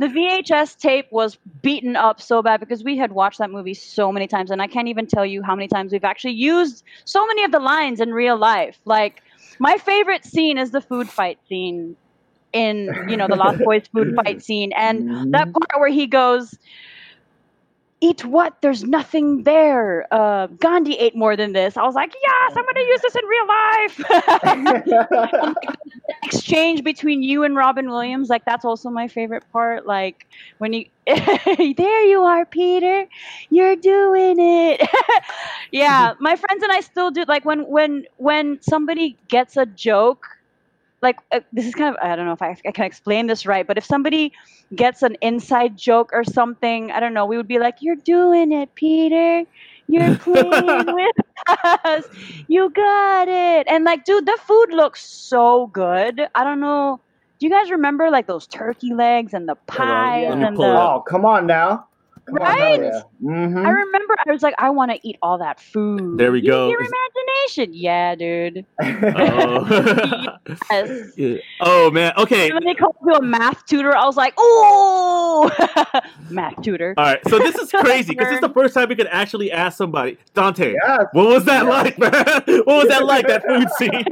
[0.00, 4.10] the VHS tape was beaten up so bad because we had watched that movie so
[4.10, 7.24] many times, and I can't even tell you how many times we've actually used so
[7.28, 8.80] many of the lines in real life.
[8.86, 9.22] Like
[9.62, 11.96] my favorite scene is the food fight scene
[12.52, 16.58] in you know the Lost Boys food fight scene, and that part where he goes.
[18.02, 18.60] Eat what?
[18.62, 20.06] There's nothing there.
[20.12, 21.76] Uh, Gandhi ate more than this.
[21.76, 24.00] I was like, yes, I'm going to use this in real life.
[26.24, 29.86] exchange between you and Robin Williams, like that's also my favorite part.
[29.86, 30.26] Like
[30.58, 33.06] when you there you are, Peter,
[33.50, 34.88] you're doing it.
[35.72, 40.26] yeah, my friends and I still do like when when when somebody gets a joke.
[41.02, 43.44] Like uh, this is kind of I don't know if I, I can explain this
[43.44, 44.32] right, but if somebody
[44.74, 48.52] gets an inside joke or something, I don't know, we would be like, "You're doing
[48.52, 49.44] it, Peter.
[49.88, 51.16] You're playing with
[51.84, 52.04] us.
[52.46, 56.22] You got it." And like, dude, the food looks so good.
[56.34, 57.00] I don't know.
[57.40, 60.66] Do you guys remember like those turkey legs and the pies let me and the?
[60.66, 61.88] Oh, come on now.
[62.26, 62.80] Come Right?
[62.80, 63.00] hell yeah.
[63.22, 63.66] Mhm.
[63.66, 66.18] I remember I was like, I want to eat all that food.
[66.18, 66.68] There we Use go.
[66.70, 68.64] Your imagination, yeah, dude.
[68.82, 70.38] Oh.
[70.70, 71.12] Yes.
[71.16, 71.36] Yeah.
[71.60, 72.12] oh man.
[72.16, 72.46] Okay.
[72.46, 75.50] And when they called me a math tutor, I was like, "Ooh,
[76.30, 77.20] math tutor." All right.
[77.28, 80.18] So this is crazy because this is the first time we could actually ask somebody,
[80.34, 80.74] Dante.
[80.74, 81.06] Yes.
[81.12, 82.12] What was that like, man?
[82.12, 83.26] What was that like?
[83.28, 84.04] That food scene.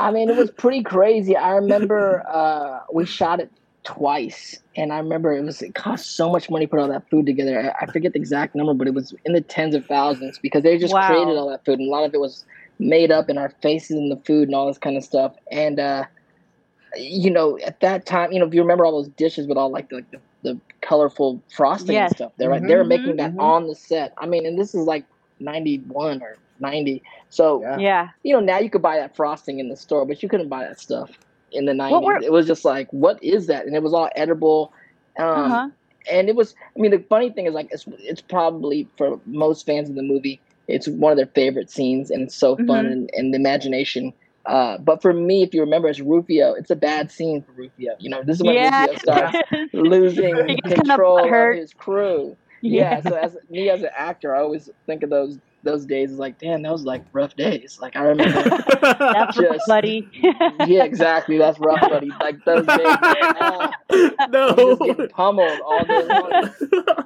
[0.00, 1.36] I mean, it was pretty crazy.
[1.36, 3.50] I remember uh, we shot it
[3.84, 7.08] twice, and I remember it was it cost so much money to put all that
[7.10, 7.72] food together.
[7.80, 10.62] I, I forget the exact number, but it was in the tens of thousands because
[10.62, 11.06] they just Wow.
[11.06, 12.44] created all that food, and a lot of it was
[12.78, 15.34] made up in our faces and the food and all this kind of stuff.
[15.50, 16.04] And uh,
[16.96, 19.70] you know, at that time, you know, if you remember all those dishes with all
[19.70, 22.10] like the the, the colorful frosting Yes.
[22.10, 22.66] and stuff, they're Mhm.
[22.66, 22.88] they were Mhm.
[22.88, 23.40] making that Mhm.
[23.40, 24.12] on the set.
[24.18, 25.06] I mean, and this is like
[25.40, 27.02] ninety one or ninety.
[27.30, 27.78] So Yeah.
[27.78, 28.08] Yeah.
[28.22, 30.64] you know, now you could buy that frosting in the store, but you couldn't buy
[30.64, 31.10] that stuff
[31.52, 32.26] in the What were- nineties.
[32.26, 33.66] It was just like, what is that?
[33.66, 34.72] And it was all edible.
[35.18, 35.68] Um, Uh-huh.
[36.10, 39.64] and it was i mean the funny thing is like it's it's probably for most
[39.66, 42.92] fans of the movie it's one of their favorite scenes and it's so fun Mhm.
[42.92, 44.12] and, and the imagination
[44.46, 47.92] uh, but for me if you remember it's rufio it's a bad scene for rufio
[48.00, 48.80] you know this is when Yeah.
[48.86, 49.36] rufio starts
[49.74, 50.34] losing
[50.66, 51.18] control
[51.52, 55.38] of his crew yeah, so as me as an actor i always think of those
[55.64, 58.42] those days is like damn those like rough days like i remember
[58.82, 60.08] That's rough, Just- buddy.
[60.66, 63.70] yeah exactly that's rough buddy like those days ah,
[64.30, 64.54] no.
[64.56, 66.50] just getting pummeled all day long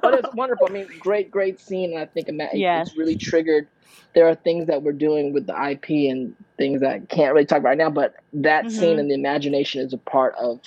[0.01, 0.67] but it's wonderful.
[0.69, 2.87] I mean, great, great scene, and I think Yes.
[2.89, 3.67] it's really triggered.
[4.15, 7.45] There are things that we're doing with the IP and things that I can't really
[7.45, 8.99] talk about right now, but that scene Mhm.
[9.01, 10.61] and the imagination is a part of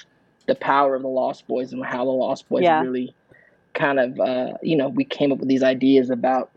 [0.47, 2.82] the power of the Lost Boys and how the Lost Boys Yeah.
[2.82, 3.14] really
[3.74, 6.51] kind of, uh, you know, we came up with these ideas about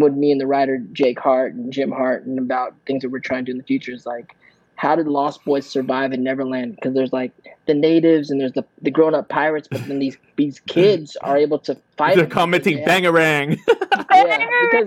[0.00, 3.18] with me and the writer Jake Hart and Jim Hart and about things that we're
[3.18, 4.36] trying to do in the future is like,
[4.74, 6.74] how did Lost Boys survive in Neverland?
[6.76, 7.32] Because there's like
[7.66, 11.38] the natives and there's the, the grown up pirates, but then these these kids are
[11.38, 12.14] able to fight.
[12.14, 13.58] They're them because commenting they have- bangarang.
[14.12, 14.86] yeah, because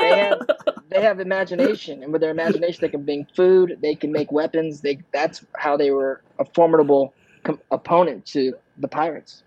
[0.00, 0.40] they have
[0.88, 4.80] they have imagination, and with their imagination, they can bring food, they can make weapons.
[4.80, 7.12] They that's how they were a formidable
[7.44, 9.42] com- opponent to the pirates.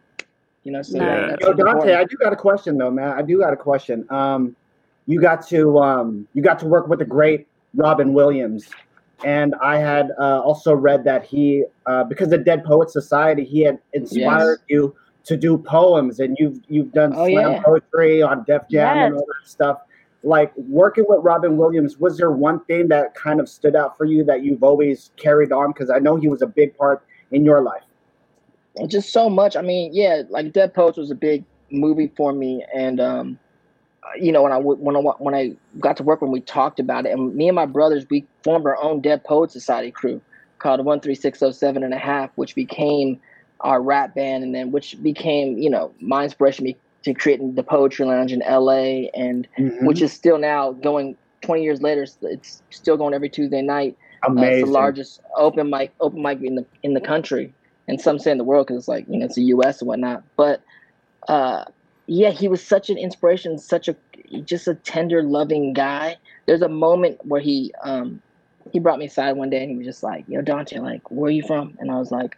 [0.65, 1.05] You know, so Yeah.
[1.05, 1.97] that, that's Yo, Dante, important.
[1.97, 3.09] I do got a question though, man.
[3.09, 4.05] I do got a question.
[4.11, 4.55] Um,
[5.09, 8.69] you got to um, you got to work with the great Robin Williams,
[9.25, 13.61] and I had uh, also read that he, uh, because of Dead Poet Society, he
[13.61, 14.95] had inspired you
[15.25, 17.63] to do poems, and you've you've done Oh, slam yeah.
[17.63, 19.79] poetry on Def Jam and all that stuff.
[20.21, 24.05] Like working with Robin Williams, was there one thing that kind of stood out for
[24.05, 25.71] you that you've always carried on?
[25.71, 27.83] Because I know he was a big part in your life.
[28.87, 29.55] just so much.
[29.55, 33.39] I mean, yeah, like Dead Poets was a big movie for me, and um,
[34.17, 37.05] you know, when I when I when I got to work when we talked about
[37.05, 40.21] it, and me and my brothers, we formed our own Dead Poet Society crew
[40.59, 43.19] called One Three Six Zero Seven and a Half, which became
[43.61, 47.63] our rap band, and then which became you know my inspiration me to creating the
[47.63, 49.09] Poetry Lounge in L.A.
[49.13, 49.85] and Mm-hmm.
[49.85, 52.03] which is still now going 20 years later.
[52.03, 53.95] it's- still going every Tuesday night.
[54.23, 57.53] Uh, it's the largest open mic open mic in the in the country,
[57.87, 59.81] and some say in the world because it's like you know it's the U.S.
[59.81, 60.23] and whatnot.
[60.35, 60.61] But
[61.27, 61.65] uh,
[62.09, 63.95] yeah, he was such an inspiration, such a
[64.43, 66.17] just a tender, loving guy.
[66.47, 68.19] There's a moment where he um,
[68.71, 71.27] he brought me aside one day and he was just like, "Yo, Dante, like, where
[71.27, 72.37] are you from?" And I was like.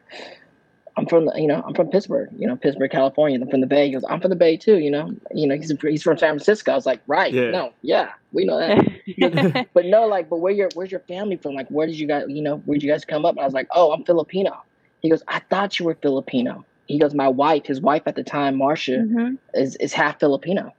[0.97, 3.39] I'm from the, you know, I'm from Pittsburg, you know, Pittsburg, California.
[3.41, 3.85] I'm from the Bay.
[3.85, 5.09] He goes, I'm from the Bay too, you know.
[5.33, 6.73] You know, he's he's from San Francisco.
[6.73, 7.49] I was like, right, Yeah.
[7.49, 11.55] no, yeah, we know that but no, like, but where your where's your family from?
[11.55, 13.35] Like, where did you guys, you know, where did you guys come up?
[13.35, 14.61] And I was like, oh, I'm Filipino.
[14.99, 16.65] He goes, I thought you were Filipino.
[16.91, 19.37] He goes, my wife, his wife at the time, Marsha, Mhm.
[19.53, 20.73] is is half Filipino,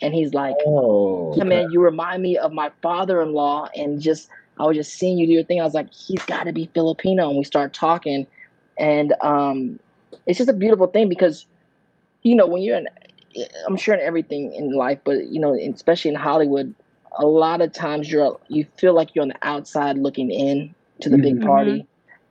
[0.00, 4.64] and he's like, Oh, yeah, man, you remind me of my father-in-law, and just I
[4.66, 5.60] was just seeing you do your thing.
[5.60, 8.26] I was like, he's got to be Filipino, and we start talking,
[8.78, 9.78] and um,
[10.26, 11.46] it's just a beautiful thing because,
[12.22, 12.88] you know, when you're in,
[13.66, 16.74] I'm sure in everything in life, but you know, especially in Hollywood,
[17.18, 21.08] a lot of times you're you feel like you're on the outside looking in to
[21.10, 21.46] the big Mhm.
[21.46, 21.86] party.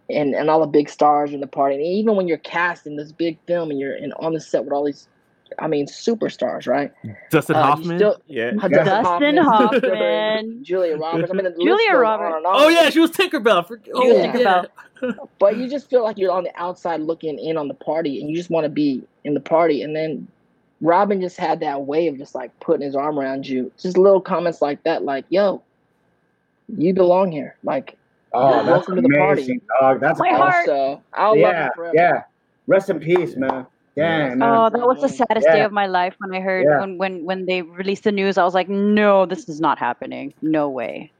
[0.07, 2.95] And, and all the big stars in the party, and even when you're cast in
[2.95, 5.07] this big film and you're in, on the set with all these,
[5.57, 6.91] I mean, superstars, right?
[7.31, 7.97] Dustin Uh, you Hoffman.
[7.97, 8.51] still- yeah.
[8.51, 10.63] Dustin Dustin Hoffman, Hoffman.
[10.63, 11.31] Julia Roberts.
[11.31, 12.33] I mean, Julia Roberts.
[12.33, 12.55] On and on.
[12.55, 13.65] Oh yeah, she was Tinkerbell.
[13.67, 14.31] For, oh, was yeah.
[15.01, 15.27] Tinkerbell.
[15.39, 18.29] But you just feel like you're on the outside looking in on the party, and
[18.29, 19.81] you just want to be in the party.
[19.81, 20.27] And then
[20.81, 23.71] Robin just had that way of just like putting his arm around you.
[23.79, 25.61] Just little comments like that, like "Yo,
[26.77, 27.97] you belong here." Like,
[28.35, 29.41] oh, that's welcome to the party.
[29.41, 29.99] amazing, dog.
[29.99, 30.75] That's My awesome.
[30.75, 31.01] heart.
[31.13, 31.91] I'll love yeah, forever.
[31.95, 32.23] yeah.
[32.67, 33.65] Rest in peace, man.
[33.95, 34.49] Dang, man.
[34.49, 36.81] Oh, that was the saddest day of my life when I heard Yeah.
[36.81, 38.37] when, when when they released the news.
[38.37, 40.33] I was like, no, this is not happening.
[40.41, 41.11] No way.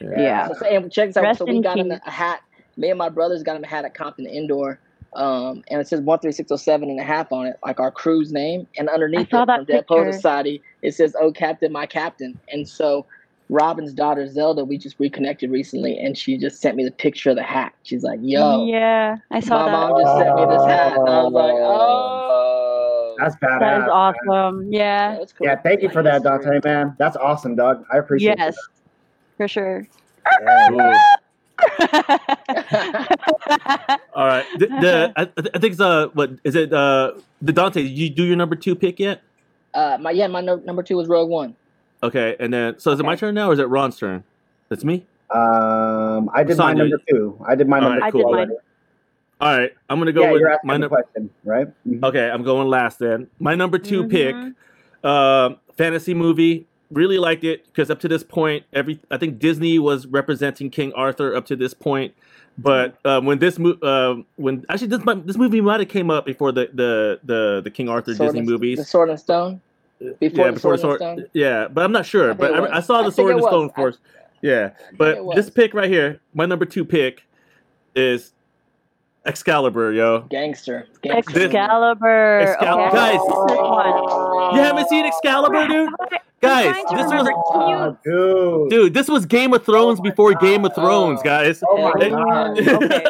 [0.00, 0.48] Yeah.
[0.58, 1.22] So, and check this out.
[1.22, 2.00] Rest so we in got him peace.
[2.06, 2.40] a hat.
[2.76, 4.80] Me and my brothers got him a hat at Compton Indoor.
[5.14, 8.66] Um, and it says 13607 and a half on it, like our crew's name.
[8.76, 10.12] And underneath it, that from Dead Poet.
[10.12, 12.36] Society, it says, Oh, Captain, my Captain.
[12.50, 13.06] And so
[13.50, 17.36] Robin's daughter, Zelda, we just reconnected recently, and she just sent me the picture of
[17.36, 17.74] the hat.
[17.82, 19.72] She's like, Yo, yeah, I saw my that.
[19.72, 20.96] mom just sent me this hat.
[20.96, 23.16] And I was like, Oh.
[23.18, 23.60] That's badass.
[23.60, 23.90] That is man.
[23.90, 24.72] awesome.
[24.72, 25.16] Yeah.
[25.18, 25.46] that's cool.
[25.46, 26.24] Yeah, thank you for that.
[26.24, 26.96] Dante, man.
[26.98, 27.84] That's awesome, Doug.
[27.92, 28.38] I appreciate it.
[28.38, 28.56] Yes,
[29.36, 29.86] for sure.
[30.26, 31.00] it.
[34.14, 34.44] All right.
[34.58, 35.22] The, the I,
[35.54, 37.82] I think it's uh what is it uh the Dante?
[37.82, 39.22] Did you do your number two pick yet?
[39.74, 41.54] uh, my, yeah, my no, number two was Rogue One.
[42.04, 44.22] Okay, and then so is it my turn now or is it Ron's turn?
[44.68, 45.06] That's me.
[45.30, 47.42] Um, I did my number two.
[47.46, 48.52] I did my All number right, I two did already.
[49.40, 51.68] All right, I'm gonna go yeah, with you're asking my the num- question, right?
[51.88, 52.04] Mhm.
[52.04, 53.26] Okay, I'm going last then.
[53.40, 54.10] My number 2 Mhm.
[54.10, 56.66] pick, um, fantasy movie.
[56.90, 60.92] Really liked it because up to this point, every I think Disney was representing King
[60.92, 62.14] Arthur up to this point.
[62.56, 66.24] But um, when this mo- uh, when actually this this movie might have came up
[66.26, 68.78] before the the the, the King Arthur Sword Disney and- movies.
[68.78, 69.60] The Sword and Stone.
[69.98, 70.98] Before yeah, the before Sword, Sword.
[70.98, 71.26] Stone.
[71.32, 72.28] Yeah, but I'm not sure.
[72.34, 72.76] think But I.
[72.76, 73.50] I saw the think Sword it and was.
[73.50, 73.98] Stone I- first.
[74.42, 77.22] Yeah, but this pick right here, my number two pick,
[77.94, 78.32] is
[79.24, 80.20] Excalibur, yo.
[80.28, 80.86] Gangster.
[81.00, 81.44] Gangster.
[81.44, 82.40] Excalibur.
[82.40, 83.20] Excal- okay, Guys.
[83.48, 84.54] this one.
[84.54, 85.90] You haven't seen Excalibur, dude?
[86.44, 88.70] Guys, this was Oh, dude.
[88.70, 88.94] dude.
[88.94, 91.24] This was Game of Thrones before Game of Thrones, Oh.
[91.24, 91.62] guys.
[91.68, 92.58] Oh my god.
[92.84, 93.04] okay.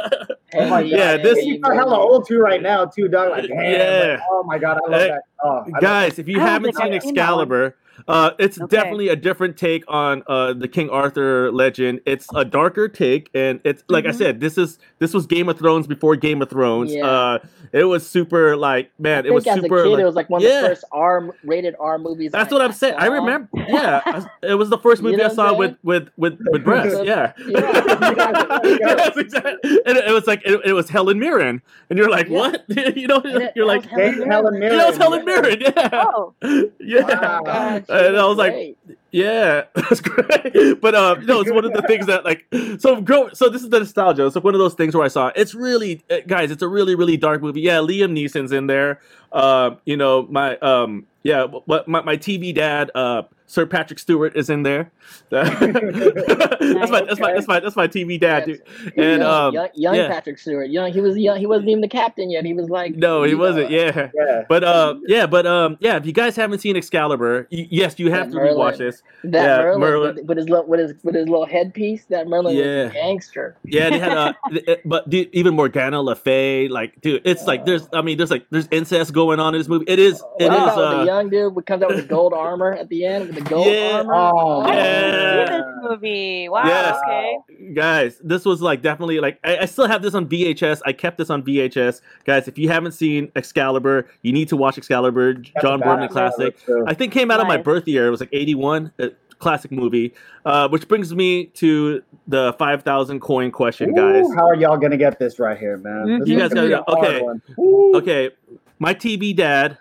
[0.56, 1.24] Oh my Yeah, god.
[1.24, 3.30] this- you are hella old too right now too, dog.
[3.30, 4.10] Like, damn, Yeah.
[4.12, 5.22] like, oh my god, I love Hey, that.
[5.42, 6.96] Oh, I guys, if you I haven't seen I've that.
[7.08, 7.76] Excalibur,
[8.08, 8.76] uh, it's Okay.
[8.76, 12.00] definitely a different take on uh, the King Arthur legend.
[12.06, 14.14] It's a darker take, and it's like I Mhm.
[14.14, 16.92] said, this is this was Game of Thrones before Game of Thrones.
[16.94, 17.06] Yeah.
[17.06, 17.38] Uh,
[17.72, 19.82] it was super like I man, it was as super.
[19.84, 20.62] kid, like- it was like one of yeah.
[20.62, 22.32] the first R rated R movies.
[22.32, 22.94] That's I- what I'm saying.
[22.98, 23.48] I remember.
[23.68, 27.00] Yeah, it was the first You movie know I saw with with with with breasts.
[27.04, 27.32] Yeah.
[27.46, 28.60] Yeah.
[28.64, 29.80] Yes, exactly.
[29.86, 32.64] And it, it was like it, it was Helen Mirren, and you're like, what?
[32.68, 35.58] you know, it- you're like, Helen Helen was Helen Mirren.
[35.60, 35.60] Mirren.
[35.60, 36.34] Yeah, Oh,
[36.80, 37.40] yeah.
[37.40, 37.82] Wow.
[37.88, 38.76] And I was like.
[39.14, 40.80] Yeah, that's great.
[40.80, 42.46] But uh, no, it's one of the things that like
[42.80, 43.28] so grow.
[43.32, 44.26] So this is the nostalgia.
[44.26, 46.50] It's like one of those things where I saw it's really uh, guys.
[46.50, 47.60] It's a really really dark movie.
[47.60, 49.00] Yeah, Liam Neeson's in there.
[49.30, 54.34] Uh, you know my um yeah, but my, my TV dad uh Sir Patrick Stewart
[54.36, 54.90] is in there.
[55.30, 58.62] that's my that's my that's my that's my TV dad, dude.
[58.96, 60.08] And young, um young, young yeah.
[60.08, 60.70] Patrick Stewart.
[60.70, 61.38] Young, he was young.
[61.38, 62.44] He wasn't even the captain yet.
[62.44, 63.70] He was like no, he you wasn't.
[63.70, 64.08] Yeah.
[64.14, 64.44] Yeah.
[64.48, 65.96] But uh, yeah, but um, yeah.
[65.96, 68.56] If you guys haven't seen Excalibur, y- yes, you have That to Merlin.
[68.56, 69.02] rewatch this.
[69.24, 70.14] That Yeah, Merlin, Merlin.
[70.16, 72.06] With, with his little with his with his little headpiece.
[72.06, 72.84] That Merlin Yeah.
[72.84, 73.56] was a gangster.
[73.64, 74.12] Yeah, they had
[74.68, 78.30] a, but dude, even Morgana Le Fay, like, dude, it's like there's, I mean, there's
[78.30, 79.84] like there's incest going on in this movie.
[79.88, 80.48] It is, it is.
[80.50, 83.04] what about Uh, the young dude who comes out with the gold armor at the
[83.04, 84.02] end with the gold Yeah.
[84.06, 84.14] armor?
[84.14, 85.36] Oh, Yeah.
[85.36, 86.48] didn't this movie.
[86.48, 86.64] Wow.
[86.66, 86.98] Yes.
[87.06, 87.72] Okay.
[87.74, 90.80] guys, this was like definitely like I, I still have this on VHS.
[90.86, 92.48] I kept this on VHS, guys.
[92.48, 95.34] If you haven't seen Excalibur, you need to watch Excalibur.
[95.34, 96.56] That's John a Boorman classic.
[96.68, 96.82] movie.
[96.90, 98.06] I think came out on my birth year.
[98.06, 98.92] It was like '81.
[98.98, 99.10] A
[99.40, 100.14] classic movie.
[100.46, 104.24] Uh, which brings me to the five thousand coin question, guys.
[104.24, 106.06] Ooh, how are y'all gonna get this right here, man?
[106.06, 106.18] Mhm.
[106.20, 107.98] This You guys gotta- a hard okay.
[107.98, 108.30] Okay,
[108.78, 109.76] my TV dad,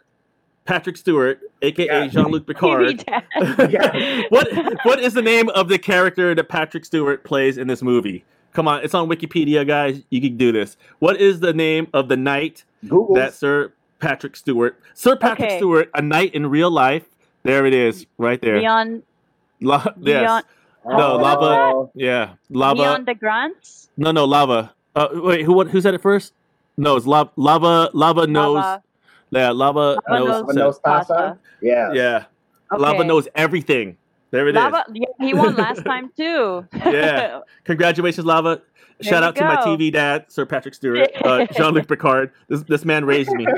[0.66, 2.07] Patrick Stewart, aka Yeah.
[2.07, 3.03] Jean-Luc Picard.
[3.07, 4.24] Yeah.
[4.30, 4.47] what
[4.86, 8.24] what is the name of the character that Patrick Stewart plays in this movie?
[8.53, 10.01] Come on, it's on Wikipedia, guys.
[10.09, 10.78] You can do this.
[10.99, 13.16] What is the name of the knight Google.
[13.16, 15.57] that Sir Patrick Stewart, Sir Patrick Okay.
[15.57, 17.03] Stewart, a knight in real life?
[17.43, 18.59] There it is, right there.
[18.59, 19.03] Leon.
[19.61, 20.22] La- yes.
[20.22, 20.43] Leon.
[20.86, 21.89] No, Oh, lava.
[21.95, 22.82] Yeah, lava.
[22.82, 23.88] Leon de Grant.
[23.97, 24.74] No, no, lava.
[24.95, 26.34] Uh, wait, who what, who said it first?
[26.78, 27.32] No, it's lava.
[27.38, 27.89] Lava.
[27.93, 28.55] Lava knows.
[28.55, 28.84] Lava.
[29.34, 30.27] Yeah, lava, Lava knows.
[30.45, 31.13] knows knows pasta.
[31.13, 31.39] pasta?
[31.61, 31.93] Yeah.
[31.93, 32.25] Yeah,
[32.77, 33.97] lava knows everything.
[34.31, 34.61] There it is.
[34.61, 34.84] Lava.
[34.91, 36.67] Yeah, he won last time too.
[36.73, 37.41] Yeah.
[37.65, 38.61] Congratulations, Lava.
[38.99, 39.55] There Shout you out to my.
[39.57, 42.31] TV dad, Sir Patrick Stewart, uh, Jean Luc Picard.
[42.47, 43.45] This this man raised me.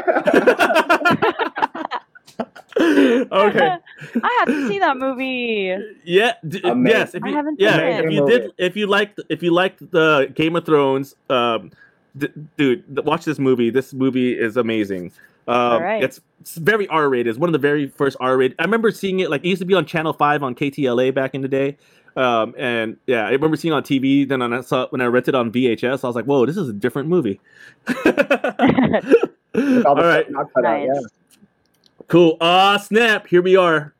[2.77, 3.77] okay.
[4.21, 5.77] I have to see that movie.
[6.03, 6.33] Yeah.
[6.47, 7.15] D- yes.
[7.15, 7.77] If I you, haven't yeah.
[7.77, 8.05] seen it.
[8.05, 11.71] If you did, if you liked, if you liked the Game of Thrones, um,
[12.17, 13.69] d- dude, watch this movie.
[13.69, 15.11] This movie is amazing.
[15.47, 16.03] Um, All right.
[16.03, 17.27] It's, it's very R rated.
[17.27, 18.55] It's one of the very first R rated.
[18.59, 21.35] I remember seeing it like it used to be on Channel Five on KTLA back
[21.35, 21.77] in the day.
[22.15, 24.27] Um, and yeah, I remember seeing it on TV.
[24.27, 26.69] Then when I saw when I rented on VHS, I was like, "Whoa, this is
[26.69, 27.41] a different movie."
[27.87, 30.99] With All the right, stuff not cut out, yeah.
[32.07, 32.37] cool.
[32.41, 33.27] Ah, snap!
[33.27, 33.93] Here we are,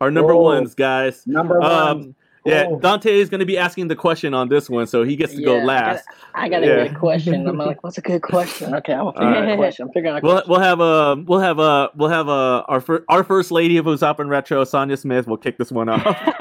[0.00, 0.42] our number Whoa.
[0.42, 1.26] ones, guys.
[1.26, 2.14] Number one.
[2.46, 2.78] Um, yeah, Oh.
[2.78, 5.42] Dante is going to be asking the question on this one, so he gets to
[5.42, 6.04] go Yeah, I last.
[6.34, 7.46] I got a good question.
[7.46, 8.74] I'm like, what's a good question?
[8.74, 9.52] Okay, I'm gonna figure out Alright.
[9.52, 9.86] a question.
[9.86, 10.50] I'm figuring out a We'll, question.
[10.50, 13.84] we'll have a we'll have a we'll have a our fir- our first lady of
[13.86, 15.26] Usopp and Retro, Sonia Smith.
[15.26, 16.04] will kick this one off.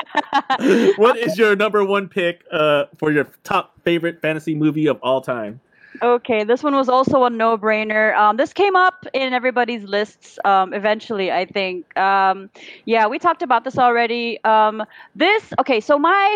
[0.98, 5.22] what is your number one pick uh, for your top favorite fantasy movie of all
[5.22, 5.60] time?
[6.02, 8.16] Okay, this one was also a no-brainer.
[8.16, 11.96] Um, this came up in everybody's lists um, eventually, I think.
[11.98, 12.50] Um,
[12.86, 14.44] yeah, we talked about this already.
[14.44, 14.84] Um,
[15.16, 16.36] this okay, so my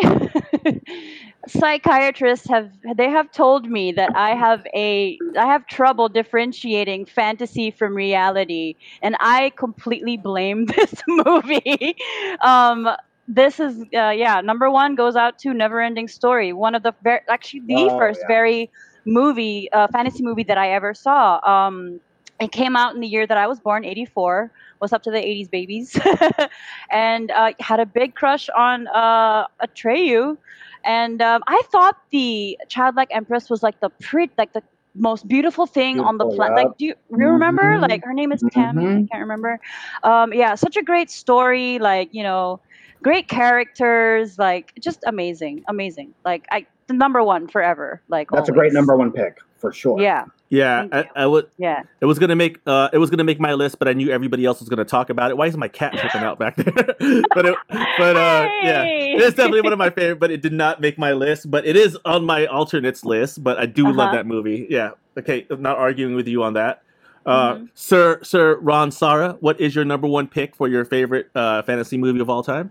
[1.48, 7.70] psychiatrists have they have told me that I have a I have trouble differentiating fantasy
[7.70, 11.96] from reality, and I completely blame this movie.
[12.42, 12.88] um,
[13.26, 17.20] this is uh, yeah, number one goes out to Neverending Story, one of the very
[17.28, 18.26] actually the Oh, first yeah.
[18.26, 18.70] very
[19.06, 21.38] movie, uh, fantasy movie that I ever saw.
[21.48, 22.00] Um,
[22.40, 24.50] it came out in the year that I was born, 84.
[24.80, 25.98] Was up to the 80s babies.
[26.90, 30.36] and uh, had a big crush on uh, Atreyu.
[30.84, 34.62] And um, I thought the childlike empress was like the pretty, like the
[34.94, 36.54] most beautiful thing on the planet.
[36.54, 36.62] yeah.
[36.64, 37.62] Like, do you, you remember?
[37.62, 37.80] Mhm.
[37.80, 38.94] Like, her name is Tammy.
[38.96, 39.08] I Mhm.
[39.10, 39.58] can't remember.
[40.02, 41.78] Um, yeah, such a great story.
[41.78, 42.60] Like, you know,
[43.02, 44.38] great characters.
[44.38, 46.14] Like, just amazing, amazing.
[46.24, 48.00] Like, I the number one forever.
[48.08, 50.00] Like, That's a great number one pick for sure.
[50.00, 51.04] Yeah, Yeah, I.
[51.16, 51.46] I would.
[51.56, 51.82] yeah.
[52.00, 54.44] It was gonna make uh, it was gonna make my list, but I knew everybody
[54.44, 55.36] else was gonna talk about it.
[55.36, 56.72] Why is my cat flipping out back there?
[57.34, 60.20] but it, but uh, yeah, it is definitely one of my favorite.
[60.20, 61.50] But it did not make my list.
[61.50, 63.42] But it is on my alternates list.
[63.42, 64.16] But I do love Uh-huh.
[64.16, 64.66] that movie.
[64.68, 64.90] Yeah.
[65.18, 66.82] Okay, I'm not arguing with you on that.
[67.24, 67.68] Uh, Mhm.
[67.74, 71.96] Sir Sir Ron Sara, what is your number one pick for your favorite uh, fantasy
[71.96, 72.70] movie of all time?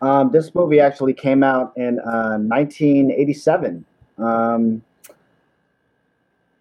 [0.00, 3.84] Um, this movie actually came out in uh, 1987.
[4.18, 4.82] Um,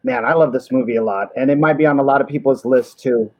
[0.03, 2.27] man, I love this movie a lot, and it might be on a lot of
[2.27, 3.31] people's list too.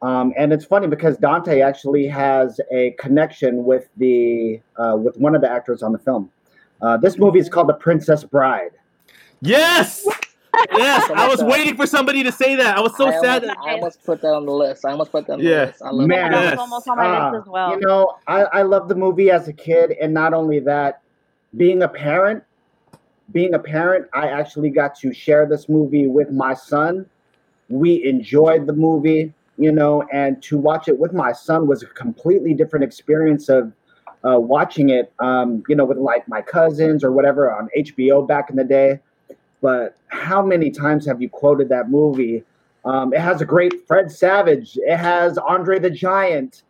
[0.00, 5.34] Um, and it's funny because Dante actually has a connection with the uh, with one
[5.34, 6.30] of the actors on the film.
[6.80, 8.72] Uh, this movie is called The Princess Bride.
[9.40, 10.06] Yes.
[10.72, 12.76] Yes, I was waiting for somebody to say that.
[12.76, 13.44] I was so I sad.
[13.44, 14.84] Almost, that- I almost put that on the list.
[14.84, 15.60] I almost put that on Yeah.
[15.60, 15.82] the list.
[15.82, 16.42] I love Man, That.
[16.42, 16.58] Yes.
[16.58, 17.70] almost on my Ah, list as well.
[17.70, 21.00] You know, I, I love the movie as a kid, and not only that,
[21.56, 22.42] being a parent,
[23.32, 27.06] being a parent, I actually got to share this movie with my son.
[27.68, 31.86] We enjoyed the movie, you know, and to watch it with my son was a
[31.86, 33.72] completely different experience of
[34.24, 38.50] uh, watching it, um, you know, with like my cousins or whatever on HBO back
[38.50, 38.98] in the day.
[39.60, 42.44] But how many times have you quoted that movie?
[42.84, 44.78] Um, it has a great Fred Savage.
[44.82, 46.62] It has Andre the Giant.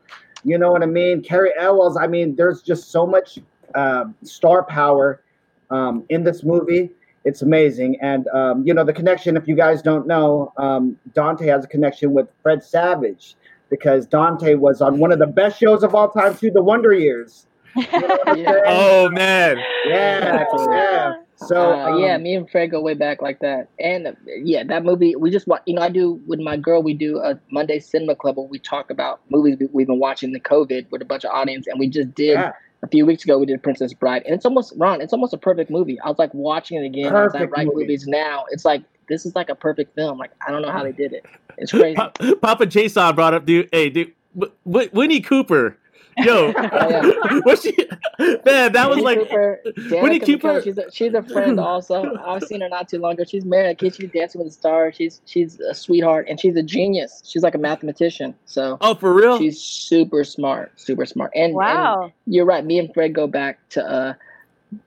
[0.45, 1.23] You know what I mean?
[1.23, 1.97] Cary Elwes.
[1.97, 3.39] I mean, there's just so much
[3.75, 5.23] uh, star power
[5.71, 6.91] um, in this movie.
[7.25, 7.99] It's amazing.
[8.01, 11.69] And, um, you know, the connection, if you guys don't know, um, Dante has a
[11.69, 13.37] connection with Fred Savage
[13.69, 16.95] because Dante was on one of the best shows of all time, too, The Wonder
[16.95, 17.47] Years.
[17.77, 18.61] You know Yeah.
[18.67, 19.59] Oh man.
[19.87, 21.15] yeah, yeah.
[21.47, 23.69] So, uh, yeah, um, me and Fred go way back like that.
[23.79, 25.63] And uh, yeah, that movie we just watch.
[25.67, 26.83] You know, I do with my girl.
[26.83, 30.33] We do a Monday Cinema Club where we talk about movies we- we've been watching
[30.33, 32.53] the COVID with a bunch of audience, and we just did Yeah.
[32.83, 33.39] a few weeks ago.
[33.39, 35.01] We did Princess Bride, and it's almost Ron.
[35.01, 36.01] It's almost a perfect movie.
[36.01, 37.83] I was like watching it again as I Perfect write movie.
[37.83, 38.45] movies now.
[38.51, 40.19] It's like this is like a perfect film.
[40.19, 41.25] Like I don't know how they did it.
[41.57, 41.95] It's crazy.
[41.95, 42.13] Pa-
[42.43, 43.69] Papa Jason brought up, dude.
[43.73, 45.77] Hey, dude, w- w- Winnie Cooper.
[46.19, 47.41] Yo, yeah.
[47.45, 47.77] was she?
[48.19, 49.19] Man, that was like.
[49.29, 49.61] Cooper,
[50.03, 52.17] Winnie Danica Cooper- She's a, she's a friend also.
[52.25, 53.25] I've seen her not too long ago.
[53.25, 53.71] She's married.
[53.71, 54.97] A Kid, she's dancing with the stars.
[54.97, 57.23] She's she's a sweetheart and she's a genius.
[57.27, 58.35] She's like a mathematician.
[58.47, 59.39] So Oh, for real?
[59.39, 61.31] she's super smart, super smart.
[61.35, 62.13] And, and Wow.
[62.27, 62.65] you're right.
[62.65, 64.15] Me and Fred go back to uh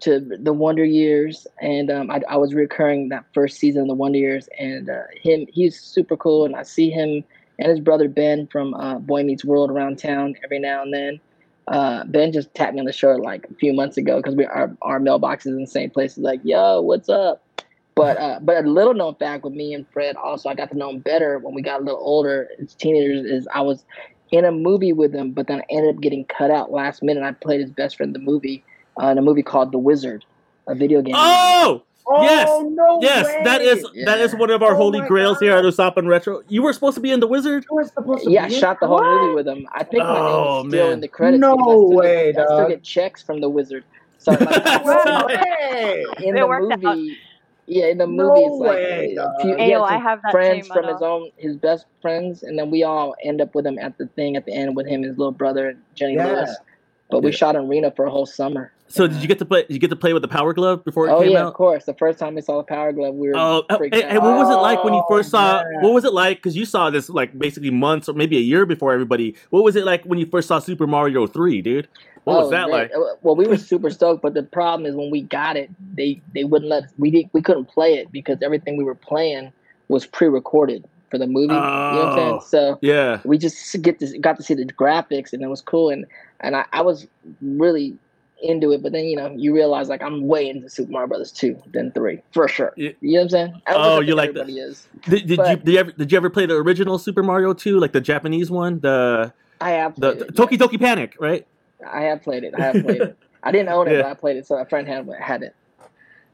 [0.02, 3.96] to the Wonder Years, and um, I, I was recurring that first season of the
[3.96, 7.24] Wonder Years, and uh, him he's super cool, and I see him
[7.62, 11.20] and his brother Ben from uh, Boy Meets World around town every now and then.
[11.68, 14.46] Uh, ben just tapped me on the shoulder like a few months ago because we
[14.46, 16.16] our our mailbox is in the same place.
[16.16, 17.44] He's like, "Yo, what's up?"
[17.94, 20.78] But uh, but a little known fact with me and Fred also, I got to
[20.78, 23.26] know him better when we got a little older as teenagers.
[23.26, 23.86] Is I was
[24.32, 27.24] in a movie with him, but then I ended up getting cut out last minute.
[27.24, 28.64] I played his best friend in the movie,
[29.02, 30.26] uh, in a movie called The Wizard,
[30.68, 31.16] a video game.
[31.16, 31.84] Oh,
[32.22, 33.28] yes, Oh, no yes.
[33.44, 34.04] That is way!
[34.06, 36.42] that is one of our Oh holy my grails here at Usopp and Retro.
[36.48, 37.66] You were supposed to be in the Wizard.
[37.70, 39.22] You were supposed to yeah, I be shot the whole What?
[39.22, 39.68] movie with him.
[39.74, 40.94] I think my Oh, name is oh, still man.
[40.94, 41.42] in the credits.
[41.42, 43.84] No I still way, get, I still get checks from The Wizard.
[44.22, 46.06] So like, No way!
[46.20, 46.96] in It the worked out.
[46.96, 47.18] movie,
[47.66, 49.98] yeah, in the No movie, it's like way, uh, a few, he Ayo, had I
[49.98, 53.66] have friends from his own, his best friends, and then we all end up with
[53.66, 56.28] him at the thing at the end with him, his little brother Jenny Yeah.
[56.28, 56.56] Lewis.
[57.10, 58.72] But we shot in Reno for a whole summer.
[58.92, 59.62] So did you get to play?
[59.64, 61.16] Did you get to play with the Power Glove before it came?
[61.16, 61.20] Out?
[61.20, 61.86] Oh came yeah, of course.
[61.86, 64.36] The first time we saw the Power Glove, we were Oh, and, freaked and what
[64.38, 65.64] was it like when you Oh, first saw?
[65.64, 65.82] man.
[65.82, 66.38] What was it like?
[66.38, 69.36] Because you saw this like basically months or maybe a year before everybody.
[69.50, 71.88] What was it like when you first saw Super Mario Three, dude?
[72.26, 72.90] What was Oh, that man.
[72.92, 72.92] like?
[73.22, 76.44] Well, we were super stoked, but the problem is when we got it, they they
[76.44, 76.92] wouldn't let us.
[76.98, 79.52] We did we couldn't play it because everything we were playing
[79.88, 81.54] was pre-recorded for the movie.
[81.54, 82.36] You know what I'm saying?
[82.42, 82.46] Oh.
[82.48, 83.20] So Yeah.
[83.26, 86.06] we just get to got to see the graphics and it was cool and
[86.40, 87.08] and I, I was
[87.42, 87.96] really
[88.42, 88.82] into it.
[88.84, 91.92] But then you know you realize like I'm way into Super Mario Brothers two than
[91.92, 92.74] three for sure.
[92.78, 92.92] Yeah.
[93.02, 93.62] You know what I'm saying?
[93.68, 94.88] I don't Oh, think you like the- everybody is.
[95.04, 97.80] Did, did you did you, ever, did you ever play the original Super Mario Two,
[97.80, 100.34] like the Japanese one, the I have the, the it.
[100.36, 101.46] Doki Doki Panic, right?
[101.88, 102.54] I have played it.
[102.58, 103.18] I have played it.
[103.44, 104.02] I didn't own it, Yeah.
[104.04, 104.46] but I played it.
[104.48, 105.56] So a friend had had it.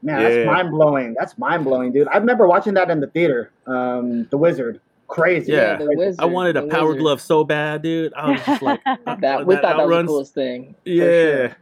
[0.02, 0.28] Man, Yeah.
[0.28, 1.14] that's mind blowing.
[1.18, 2.06] That's mind blowing, dude.
[2.08, 3.50] I remember watching that in the theater.
[3.66, 5.52] Um, The Wizard, crazy.
[5.52, 5.76] Yeah.
[5.76, 7.00] the Wizard, I wanted a Power Wizard.
[7.00, 8.12] Glove so bad, dude.
[8.14, 10.74] I was just like, That we thought that was the outruns- coolest thing.
[10.84, 11.56] Yeah, sure.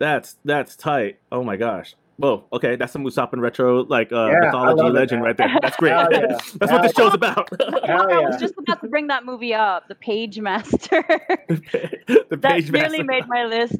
[0.00, 1.20] That's that's tight.
[1.30, 1.94] Oh my gosh.
[2.16, 5.56] Whoa, okay, that's some Usopp retro like uh, Yeah, mythology love it, legend right there.
[5.62, 5.90] That's great.
[5.92, 6.08] Yeah.
[6.58, 7.04] that's what this yeah.
[7.04, 7.48] show's about.
[7.86, 11.02] Hell I was just about to bring that movie up, The Pagemaster.
[11.48, 13.76] the Page that page nearly made my list.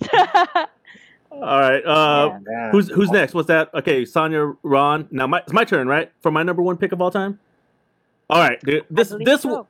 [1.30, 1.84] All right.
[1.84, 2.70] Uh, Yeah.
[2.70, 3.34] Who's who's next?
[3.34, 3.72] What's that?
[3.74, 5.08] Okay, Sonia, Ron.
[5.10, 6.12] Now my it's my turn, right?
[6.20, 7.38] For my number one pick of all time.
[8.28, 8.84] All right, dude.
[8.90, 9.66] This this so.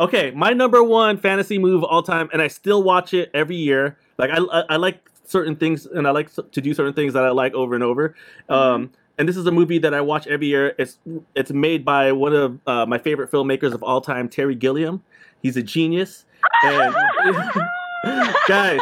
[0.00, 0.30] okay.
[0.32, 3.96] My number one fantasy move of all time, and I still watch it every year.
[4.18, 7.24] Like I I, I like certain things, and I like to do certain things that
[7.24, 8.14] I like over and over.
[8.48, 10.74] Um, and this is a movie that I watch every year.
[10.78, 10.98] It's
[11.34, 15.02] it's made by one of uh, my favorite filmmakers of all time, Terry Gilliam.
[15.42, 16.24] He's a genius.
[16.64, 16.94] And
[18.48, 18.80] guys,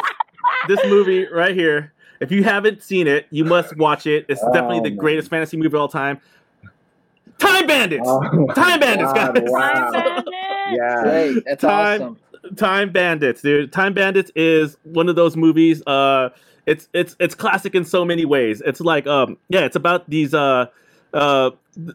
[0.67, 1.93] this movie right here.
[2.19, 4.25] If you haven't seen it, you must watch it.
[4.29, 4.97] It's definitely Oh, the man.
[4.97, 6.21] greatest fantasy movie of all time.
[7.37, 8.03] Time Bandits.
[8.07, 9.43] Oh, Time Bandits, God, guys.
[9.47, 9.91] Wow.
[9.91, 10.33] Bandit.
[10.71, 11.01] Yeah.
[11.03, 11.43] Great.
[11.45, 12.17] That's Time- awesome.
[12.55, 13.71] Time Bandits, dude.
[13.71, 15.81] Time Bandits is one of those movies.
[15.87, 16.29] Uh,
[16.65, 18.61] it's it's it's classic in so many ways.
[18.65, 20.67] It's like um yeah, it's about these uh
[21.13, 21.51] uh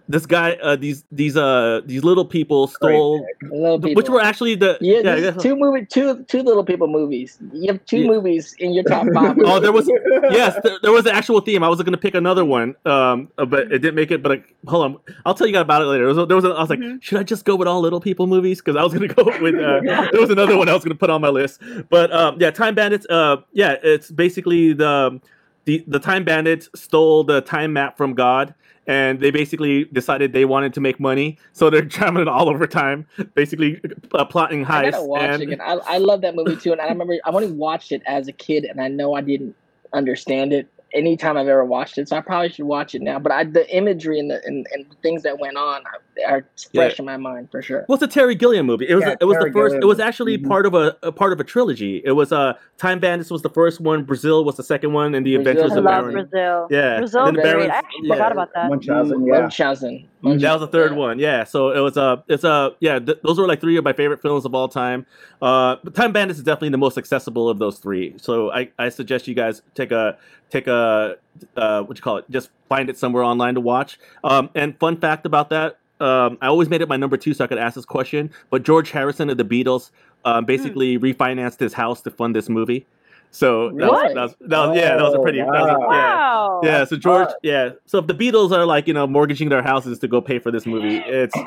[0.08, 3.94] this guy uh these these uh these little people stole Little people.
[4.00, 7.38] which were actually the yeah, yeah, two movie, two two little people movies.
[7.52, 8.08] You have two Yeah.
[8.08, 9.36] movies in your top five.
[9.44, 9.88] Oh, there was
[10.30, 11.62] yes, there, there was an actual theme.
[11.62, 14.22] I was going to pick another one, um, uh, but it didn't make it.
[14.22, 16.06] But like, hold on, I'll tell you guys about it later.
[16.06, 17.02] There was, there was a, I was like, Mhm.
[17.02, 18.58] should I just go with all little people movies?
[18.60, 19.80] Because I was going to go with uh,
[20.12, 21.60] there was another one I was going to put on my list.
[21.90, 23.06] But um, yeah, Time Bandits.
[23.08, 25.20] Uh, yeah, it's basically the
[25.66, 28.54] the the Time Bandits stole the time map from God.
[28.89, 33.07] And they basically decided they wanted to make money, so they're traveling all over time,
[33.34, 33.80] basically
[34.14, 34.91] uh, plotting I heists.
[34.93, 35.61] gotta watch and- again.
[35.61, 38.32] I, I love that movie too, and I remember I only watched it as a
[38.32, 39.55] kid, and I know I didn't
[39.93, 42.09] understand it anytime I've ever watched it.
[42.09, 43.18] So I probably should watch it now.
[43.18, 45.82] But I, the imagery and the and, and the things that went on
[46.26, 46.44] are
[46.74, 47.84] fresh in my mind for sure.
[47.88, 48.86] Well, it's a Terry Gilliam movie.
[48.88, 49.72] It was Yeah, it was Terry the first.
[49.72, 49.82] Gilliam.
[49.82, 50.48] It was actually Mhm.
[50.48, 52.02] part of a, a part of a trilogy.
[52.04, 54.04] It was uh, Time Bandits was the first one.
[54.04, 56.28] Brazil was the second one, and the Brazil Adventures I of was love Baron.
[56.30, 56.66] Brazil.
[56.70, 57.52] Yeah, Brazil and then great.
[57.52, 58.14] Baron's- I actually yeah.
[58.14, 58.68] forgot about that.
[58.70, 59.40] Munchausen, yeah.
[59.40, 60.08] Munchausen.
[60.22, 60.96] That was the third Yeah.
[60.98, 61.18] one.
[61.18, 62.98] Yeah, so it was a it's a yeah.
[62.98, 65.06] Th- those were like three of my favorite films of all time.
[65.40, 68.14] Uh, Time Bandits is definitely the most accessible of those three.
[68.18, 70.16] So I, I suggest you guys take a
[70.50, 71.16] take a
[71.56, 73.98] uh, what you call it, just find it somewhere online to watch.
[74.24, 77.44] Um, and fun fact about that, um, I always made it my number two so
[77.44, 78.30] I could ask this question.
[78.51, 79.90] But George Harrison of the Beatles
[80.24, 82.86] um, basically refinanced his house to fund this movie.
[83.30, 85.78] So that was, that was, that was yeah, that was a Oh, pretty was a-
[85.78, 85.80] wow.
[85.80, 85.86] yeah.
[85.88, 86.61] Wow.
[86.64, 87.70] Yeah, so George, yeah.
[87.84, 90.51] So if the Beatles are like, you know, mortgaging their houses to go pay for
[90.51, 91.34] this movie, it's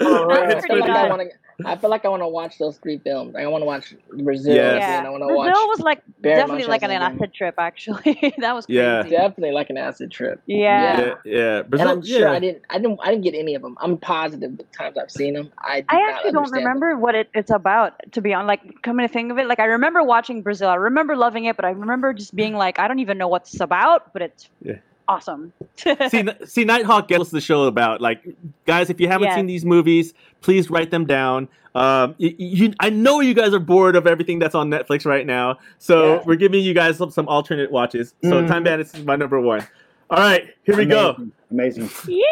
[0.00, 1.30] like pretty to.
[1.64, 3.34] I feel like I want to watch those three films.
[3.36, 4.54] I want to watch Brazil.
[4.54, 4.76] Yes.
[4.80, 4.98] Yeah.
[4.98, 7.22] And I want to Brazil watch was like Baron definitely like an Munchausen again.
[7.22, 7.54] acid trip.
[7.58, 8.78] Actually, that was crazy.
[8.78, 9.02] Yeah.
[9.02, 10.42] definitely like an acid trip.
[10.46, 10.98] Yeah.
[11.00, 11.64] yeah, yeah.
[11.70, 12.32] And Brazil, I'm sure yeah.
[12.32, 12.62] I didn't.
[12.70, 13.00] I didn't.
[13.02, 13.76] I didn't get any of them.
[13.80, 15.52] I'm positive the times I've seen them.
[15.58, 16.72] I did I not actually don't understand them.
[16.72, 18.48] remember what it, it's about, to be honest.
[18.48, 20.68] Like, coming to think of it, like, I remember watching Brazil.
[20.68, 23.42] I remember loving it, but I remember just being like, I don't even know what
[23.42, 24.76] it's about, but it's Yeah.
[25.12, 25.52] Awesome.
[25.76, 28.00] see, N- see, Nighthawk gets the show about.
[28.00, 28.22] Like,
[28.66, 29.36] guys, if you haven't Yes.
[29.36, 31.48] seen these movies, please write them down.
[31.74, 35.26] Um, you, you, I know you guys are bored of everything that's on Netflix right
[35.26, 36.22] now, so Yeah.
[36.26, 38.14] we're giving you guys some, some alternate watches.
[38.22, 38.48] So, Mhm.
[38.48, 39.66] Time Bandits is my number one.
[40.10, 41.16] All right, here we go.
[41.50, 41.88] Amazing.
[42.06, 42.26] Yee!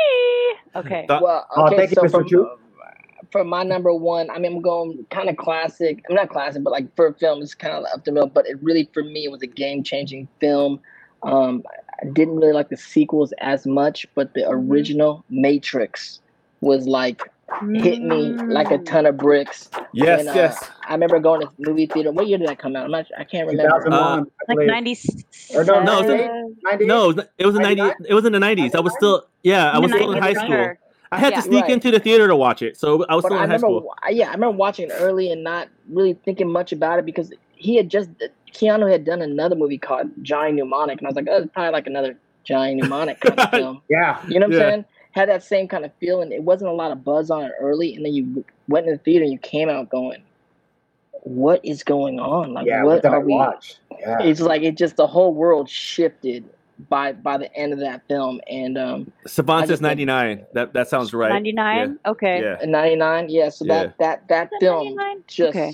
[0.76, 1.06] Okay.
[1.08, 2.10] Th- Well, Oh, okay, thank you, so Mr.
[2.10, 2.50] from, Chu.
[3.32, 6.04] for my number one, I mean, I'm going kind of classic.
[6.10, 8.28] I'm not classic, but like for a film, it's kind of up the middle.
[8.28, 10.80] But it really, for me, it was a game changing film.
[11.22, 11.62] Um,
[12.02, 14.70] I didn't really like the sequels as much, but the Mhm.
[14.70, 16.20] original Matrix
[16.60, 17.22] was like
[17.74, 18.86] hit me like a Mm.
[18.86, 19.68] ton of bricks.
[19.92, 20.70] Yes, when, uh, yes.
[20.88, 22.12] I remember going to the movie theater.
[22.12, 22.84] What year did that come out?
[22.84, 23.06] I'm not.
[23.18, 23.92] I can't remember.
[23.92, 24.68] Uh, Like believe.
[24.68, 25.24] 96.
[25.56, 26.08] Or no, no, it's
[26.64, 27.82] like- No, it was, it was in ninety.
[28.08, 28.74] It was in the nineties.
[28.76, 30.74] I was still, yeah, I was still in high school.
[31.12, 31.36] I had Yeah.
[31.38, 31.72] to sneak Right.
[31.72, 33.80] into the theater to watch it, so I was But still I in high remember,
[33.80, 33.94] school.
[34.10, 37.74] yeah, I remember watching it early and not really thinking much about it because he
[37.74, 38.10] had just
[38.52, 41.72] Keanu had done another movie called Johnny Mnemonic, and I was like, oh, it's probably
[41.72, 43.82] like another Johnny Mnemonic kind of film.
[43.88, 44.20] Yeah.
[44.28, 44.64] You know what Yeah.
[44.64, 44.84] I'm saying?
[45.12, 46.30] Had that same kind of feeling.
[46.32, 48.98] It wasn't a lot of buzz on it early, and then you went in the
[48.98, 50.22] theater and you came out going,
[51.22, 52.54] "What is going on?
[52.54, 52.84] Like, Yeah.
[52.84, 53.74] what What did I are we?" watch?
[53.98, 54.22] Yeah.
[54.22, 56.44] It's like it just the whole world shifted
[56.88, 60.46] by by the end of that film, and um, Savant I says ninety nine.
[60.54, 61.28] That that sounds right.
[61.30, 61.98] 99?
[62.06, 62.40] Okay.
[62.42, 62.62] Yeah.
[62.62, 63.48] in '99, yeah.
[63.48, 63.74] So Yeah.
[63.86, 65.24] that that that Is that film 99?
[65.26, 65.72] just Okay.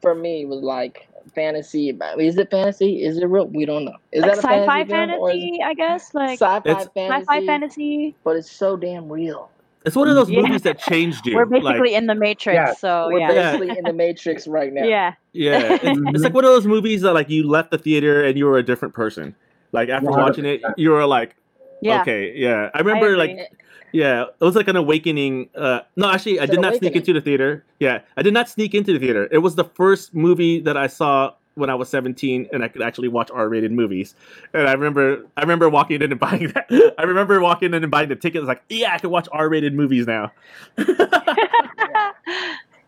[0.00, 1.90] for me was like fantasy.
[1.90, 3.02] About, is it fantasy?
[3.04, 3.46] Is it real?
[3.46, 3.96] We don't know.
[4.12, 6.14] Is Like that a sci-fi fantasy, film, or is it fantasy, I guess.
[6.14, 8.14] Like sci-fi fantasy, sci-fi fantasy.
[8.24, 9.50] but it's so damn real.
[9.86, 10.42] It's one of those Yeah.
[10.42, 11.36] movies that changed you.
[11.36, 12.72] We're basically like, in the Matrix, Yeah.
[12.74, 13.32] so We're yeah.
[13.32, 13.52] Yeah.
[13.56, 14.84] basically in the Matrix right now.
[14.84, 15.14] Yeah.
[15.32, 15.82] yeah, it's,
[16.14, 18.58] it's like one of those movies that like you left the theater and you were
[18.58, 19.34] a different person.
[19.72, 21.34] Like after watching it, you were like,
[21.80, 22.02] Yeah.
[22.02, 22.68] okay, yeah.
[22.74, 23.16] I remember agree.
[23.36, 23.52] like,
[23.92, 25.48] yeah, it was like an awakening.
[25.54, 27.64] Uh, no, actually, I did an not sneak into the theater.
[27.78, 29.28] Yeah, I did not sneak into the theater.
[29.30, 32.80] It was the first movie that I saw when I was 17 and I could
[32.82, 34.14] actually watch R-rated movies.
[34.54, 36.94] And I remember I remember walking in and buying that.
[36.98, 38.40] I remember walking in and buying the ticket.
[38.40, 40.32] It's like, yeah, I can watch R-rated movies now.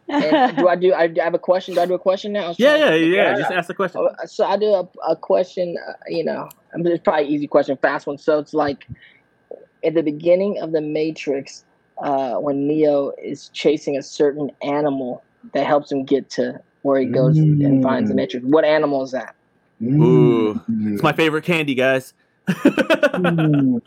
[0.09, 0.93] And do I do?
[0.93, 1.75] I, I have a question.
[1.75, 2.55] Do I do a question now?
[2.59, 3.39] Yeah, yeah, yeah.
[3.39, 4.01] Just ask the question.
[4.03, 5.77] Oh, So I do a, a question.
[5.89, 8.19] Uh, you know, I mean, it's probably an easy question, fast one.
[8.19, 8.87] So it's like
[9.85, 11.65] at the beginning of the Matrix,
[11.99, 15.23] uh, when Neo is chasing a certain animal
[15.55, 18.17] that helps him get to where he goes and finds the Mm.
[18.17, 18.47] Matrix.
[18.47, 19.35] What animal is that?
[19.83, 20.95] Ooh, Mm.
[20.95, 22.13] it's my favorite candy, guys.
[22.49, 23.81] Mm.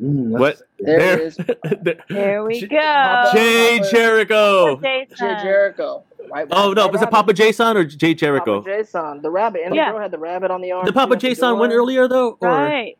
[0.00, 0.60] Mm, what?
[0.78, 1.36] There There- it is.
[1.82, 3.24] there- Here we J- go.
[3.32, 4.76] Jay Jericho.
[4.82, 6.02] Jay Jericho.
[6.30, 6.46] Right?
[6.50, 7.10] Oh no, was it.
[7.10, 8.60] Papa Jason or Jay Jericho?
[8.60, 9.62] Papa Jason, the rabbit.
[9.64, 9.86] And Yeah.
[9.86, 10.84] the girl had the rabbit on the arm.
[10.84, 12.36] Did too Papa Jason win earlier though?
[12.40, 12.98] Or Right.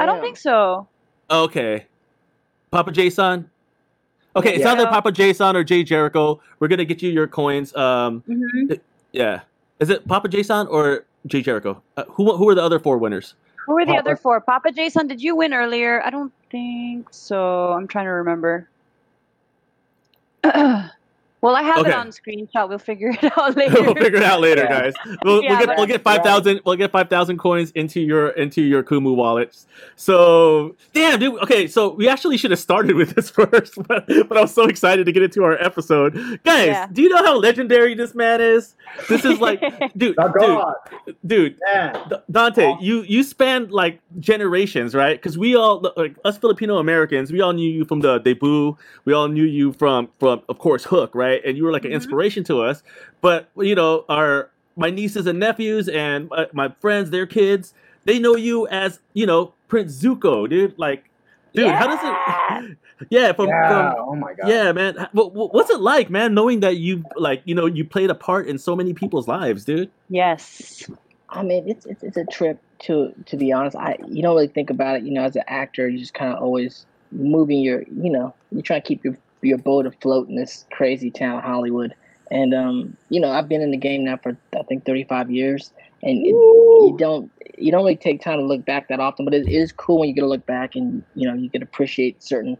[0.00, 0.86] I don't think so.
[1.30, 1.86] okay,
[2.70, 3.50] Papa Jason.
[4.34, 6.40] Okay, it's either Papa Jason or Jay Jericho.
[6.58, 7.74] We're gonna get you your coins.
[7.74, 8.74] Um, hmm
[9.12, 9.40] yeah,
[9.80, 11.82] is it Papa Jason or Jay Jericho?
[11.96, 13.34] Uh, who who are the other four winners?
[13.66, 14.40] Who were the Papa- other four?
[14.40, 16.02] Papa Jason, did you win earlier?
[16.04, 17.72] I don't think so.
[17.72, 18.68] I'm trying to remember.
[21.42, 21.90] well, I have Okay.
[21.90, 22.68] it on screenshot.
[22.68, 23.82] We'll figure it out later.
[23.82, 24.80] we'll figure it out later, Yeah.
[24.80, 24.94] guys.
[25.24, 28.00] We'll, Yeah, we'll get but- we'll get five thousand we'll get five thousand coins into
[28.00, 29.66] your into your Kumu wallets.
[29.94, 31.40] So damn, dude.
[31.42, 34.64] Okay, so we actually should have started with this first, but, but I was so
[34.64, 36.14] excited to get into our episode,
[36.44, 36.66] guys.
[36.68, 36.86] Yeah.
[36.92, 38.74] Do you know how legendary this man is?
[39.08, 39.60] This is like,
[39.96, 40.64] dude, dude,
[41.26, 41.58] dude.
[41.72, 41.94] Man.
[42.08, 45.16] D- Dante, you you spanned like generations, right?
[45.20, 48.76] Because we all, like us Filipino Americans, we all knew you from the debut.
[49.04, 51.25] We all knew you from from of course Hook, right?
[51.34, 51.94] And you were like an Mhm.
[51.94, 52.82] inspiration to us.
[53.20, 57.72] But you know, our my nieces and nephews and my, my friends, their kids,
[58.04, 60.78] they know you as you know Prince Zuko, dude.
[60.78, 61.08] Like,
[61.54, 62.76] dude, how does it?
[63.10, 63.92] Yeah, from yeah.
[63.92, 64.48] from oh my God.
[64.48, 64.94] yeah, man.
[64.98, 68.08] H- wh- wh- What's it like, man, knowing that you like you know you played
[68.08, 69.90] a part in so many people's lives, dude?
[70.08, 70.88] yes.
[71.28, 73.76] I mean, it's, it's it's a trip to to be honest.
[73.76, 75.02] I you don't really think about it.
[75.02, 77.82] You know, as an actor, you just kind of always moving your.
[77.82, 81.94] You know, you try to keep your your boat afloat in this crazy town, Hollywood.
[82.30, 85.70] And um, you know, I've been in the game now for I think 35 years,
[86.02, 89.24] and it, you don't you don't really take time to look back that often.
[89.24, 91.48] But it, it is cool when you get to look back and you know you
[91.48, 92.56] can appreciate certain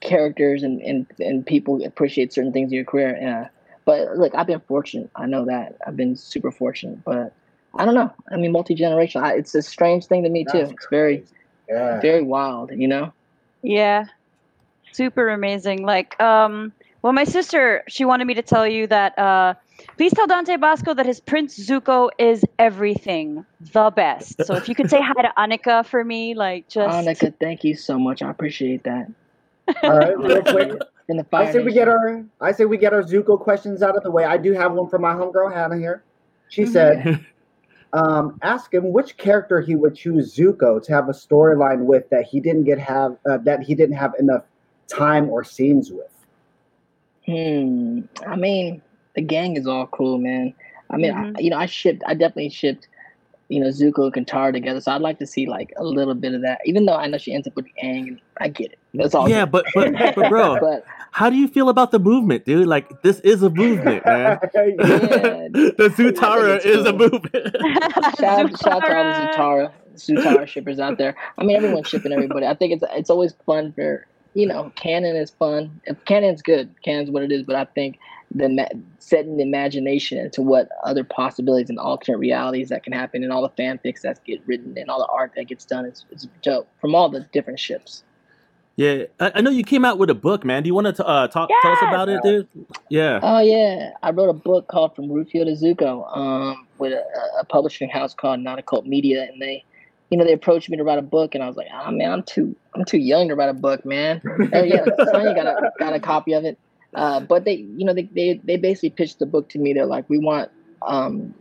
[0.00, 3.16] characters and and and people appreciate certain things in your career.
[3.20, 3.48] Uh,
[3.84, 5.10] but look, I've been fortunate.
[5.16, 7.34] I know that I've been super fortunate, but.
[7.78, 8.12] I don't know.
[8.32, 9.30] I mean, multi generational.
[9.38, 10.58] It's a strange thing to me too.
[10.58, 11.24] That's It's very,
[11.68, 12.00] Yeah.
[12.00, 12.72] very wild.
[12.72, 13.12] You know.
[13.62, 14.06] Yeah.
[14.92, 15.84] Super amazing.
[15.84, 16.72] Like, um,
[17.02, 19.54] well, my sister, she wanted me to tell you that, uh,
[19.96, 24.44] please tell Dante Basco that his Prince Zuko is everything, the best.
[24.44, 26.94] So if you could say hi to Annika for me, like, just.
[26.94, 28.22] Annika, thank you so much.
[28.22, 29.10] I appreciate that.
[29.82, 30.72] All right, real quick.
[31.08, 31.48] In the fire.
[31.48, 34.10] I say we get our I say we get our Zuko questions out of the
[34.12, 34.24] way.
[34.24, 36.04] I do have one from my homegirl Hannah here.
[36.50, 36.68] She Mhm.
[36.68, 37.26] said,
[37.92, 42.26] um, ask him which character he would choose Zuko to have a storyline with that
[42.26, 44.44] he didn't get have uh, that he didn't have enough
[44.90, 46.06] time or scenes with.
[47.26, 48.00] Hmm.
[48.26, 48.82] I mean,
[49.14, 50.54] the gang is all cool, man.
[50.90, 51.42] I mean, I, Mhm.
[51.42, 52.02] you know, I shipped.
[52.06, 52.88] I definitely shipped.
[53.48, 54.80] You know, Zuko and Katara together.
[54.80, 56.60] So I'd like to see like a little bit of that.
[56.66, 58.78] Even though I know she ends up with Aang, and I get it.
[58.94, 59.28] That's all.
[59.28, 62.68] Yeah, but but, but bro, But how do you feel about the movement, dude?
[62.68, 64.38] Like this is a movement, man.
[64.54, 67.56] yeah, the Zutara it's is a movement.
[68.18, 71.16] shout, shout out to all the Zutara, Zutara shippers out there.
[71.36, 72.46] I mean, everyone's shipping everybody.
[72.46, 75.80] I think it's it's always fun for you know, canon is fun.
[76.04, 77.42] Canon's good, canon's what it is.
[77.42, 77.98] But I think
[78.32, 83.24] the ma- setting the imagination into what other possibilities and alternate realities that can happen,
[83.24, 86.04] and all the fanfics that get written, and all the art that gets done is,
[86.12, 88.04] is dope from all the different ships.
[88.76, 90.62] yeah, I, I know you came out with a book, man.
[90.62, 92.48] Do you want to uh, talk tell us about it, dude?
[92.88, 93.18] Yeah.
[93.20, 97.02] Oh yeah, I wrote a book called From Rufio to Zuko um, with a,
[97.40, 99.64] a publishing house called Not a Cult Media, and they,
[100.10, 102.10] you know, they approached me to write a book, and I was like, oh man,
[102.10, 104.20] I'm too, I'm too young to write a book, man.
[104.52, 106.58] oh yeah, Sonya got a got a copy of it,
[106.94, 109.72] uh, but they, you know, they, they they basically pitched the book to me.
[109.72, 110.50] They're like, we want
[110.82, 111.34] um,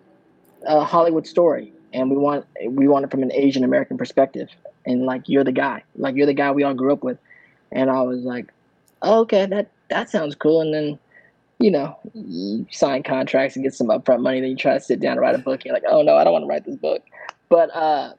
[0.68, 4.50] a Hollywood story, and we want we want it from an Asian American perspective,
[4.86, 7.18] and like you're the guy, like you're the guy we all grew up with,
[7.72, 8.54] and I was like,
[9.02, 11.00] oh, okay, that that sounds cool, and then
[11.60, 15.02] you know, you sign contracts and get some upfront money, then you try to sit
[15.02, 15.66] down and write a book.
[15.66, 17.04] You're like, oh no, I don't want to write this book.
[17.50, 18.14] But uh,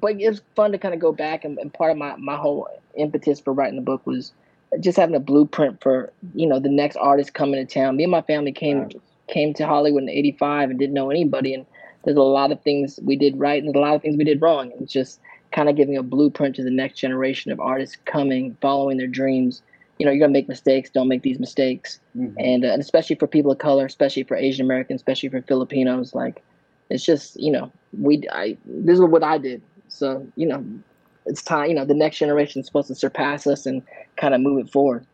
[0.00, 2.36] but it was fun to kind of go back and, and part of my my
[2.36, 4.32] whole impetus for writing the book was
[4.78, 7.96] just having a blueprint for you know the next artist coming to town.
[7.96, 8.88] Me and my family came
[9.28, 11.66] came to Hollywood in '85 and didn't know anybody, and
[12.04, 14.24] there's a lot of things we did right and there's a lot of things we
[14.24, 14.72] did wrong.
[14.80, 15.20] It's just
[15.52, 19.62] kind of giving a blueprint to the next generation of artists coming, following their dreams.
[19.98, 20.88] You know, you're gonna make mistakes.
[20.88, 22.34] Don't make these mistakes Mhm.
[22.38, 26.14] and, uh, and especially for people of color, especially for Asian Americans, especially for Filipinos,
[26.14, 26.42] like
[26.88, 29.62] it's just you know we I this is what I did.
[29.90, 30.64] So you know,
[31.26, 31.68] it's time.
[31.68, 33.82] You know, the next generation is supposed to surpass us and
[34.16, 35.06] kind of move it forward.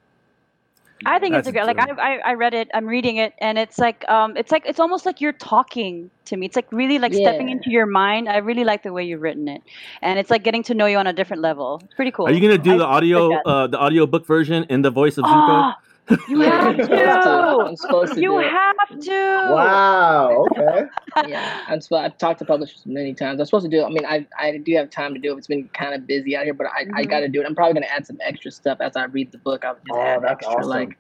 [1.05, 1.67] I think That's it's a great.
[1.67, 2.71] Like I, I, I read it.
[2.73, 6.37] I'm reading it, and it's like, um, it's like it's almost like you're talking to
[6.39, 6.47] me.
[6.47, 8.31] It's like really like stepping into your mind.
[8.31, 9.63] I really like the way you've written it,
[10.01, 11.83] and it's like getting to know you on a different level.
[11.85, 12.27] It's pretty cool.
[12.27, 13.43] Are you gonna do I the audio, that.
[13.45, 15.75] uh, the audio book version in the voice of Zuko?
[16.29, 16.87] You have to.
[16.87, 17.65] to.
[17.67, 18.51] I'm supposed to You do it.
[18.51, 19.43] have to.
[19.49, 20.47] Wow.
[20.53, 20.83] Okay.
[21.29, 23.41] yeah, I'm supposed, I've talked to publishers many times.
[23.41, 23.85] I'm supposed to do it.
[23.87, 25.39] I mean, I I do have time to do it.
[25.39, 27.11] It's been kind of busy out here, but I, I Mhm.
[27.11, 27.47] got to do it.
[27.47, 29.65] I'm probably gonna add some extra stuff as I read the book.
[29.65, 30.69] I'll just Oh, add extra awesome.
[30.69, 30.99] like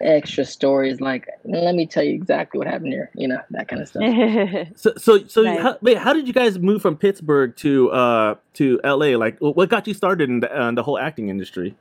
[0.00, 1.00] extra stories.
[1.00, 3.10] Like, let me tell you exactly what happened here.
[3.14, 4.04] You know that kind of stuff.
[4.76, 5.60] So, so, so, Nice.
[5.62, 9.16] how, wait, how did you guys move from Pittsburg to uh to LA?
[9.16, 11.74] Like, what got you started in the, uh, the whole acting industry?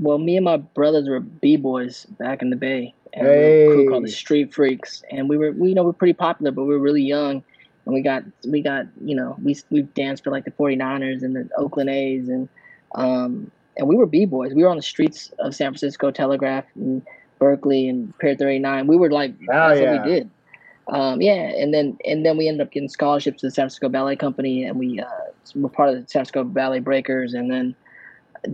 [0.00, 3.74] Well, me and my brothers were b boys back in the Bay, and we were
[3.74, 6.64] crew called the Street Freaks, and we were we you know we're pretty popular, but
[6.64, 7.42] we were really young,
[7.86, 11.36] and we got we got you know we we danced for like the 49ers and
[11.36, 12.48] the Oakland A's, and
[12.94, 14.52] um and we were b boys.
[14.52, 17.02] We were on the streets of San Francisco, Telegraph, and
[17.38, 18.86] Berkeley, and Pier 39.
[18.86, 19.96] We were like Hell that's yeah.
[19.96, 20.30] what we did.
[20.88, 23.88] Um, yeah, and then and then we ended up getting scholarships to the San Francisco
[23.88, 25.06] Ballet Company, and we uh,
[25.54, 27.74] were part of the San Francisco Ballet Breakers, and then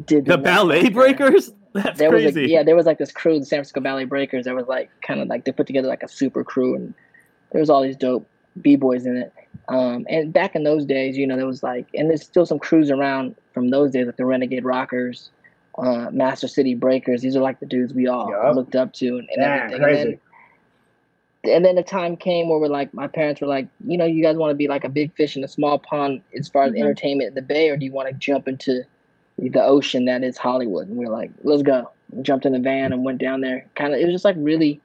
[0.07, 1.53] did The ballet breakers?
[1.73, 2.43] That's there was crazy.
[2.43, 4.45] like yeah, there was like this crew, the San Francisco Ballet Breakers.
[4.47, 6.93] That was like kind of like they put together like a super crew, and
[7.53, 8.27] there was all these dope
[8.61, 9.33] b boys in it.
[9.69, 12.59] Um, and back in those days, you know, there was like, and there's still some
[12.59, 15.31] crews around from those days, like the Renegade Rockers,
[15.79, 17.23] uh, Master City Breakers.
[17.23, 18.57] These are like the dudes we all Yup.
[18.57, 19.81] looked up to and, and Damn, everything.
[19.83, 20.01] crazy.
[20.03, 20.19] And
[21.45, 24.05] then, and then the time came where we're like, my parents were like, you know,
[24.07, 26.65] you guys want to be like a big fish in a small pond as far
[26.65, 26.81] as Mhm.
[26.81, 28.83] entertainment in the Bay, or do you want to jump into
[29.49, 30.89] the ocean that is Hollywood?
[30.89, 31.91] And we are like, let's go.
[32.11, 33.67] We jumped in the van and went down there.
[33.75, 34.81] Kind of, it was just like really,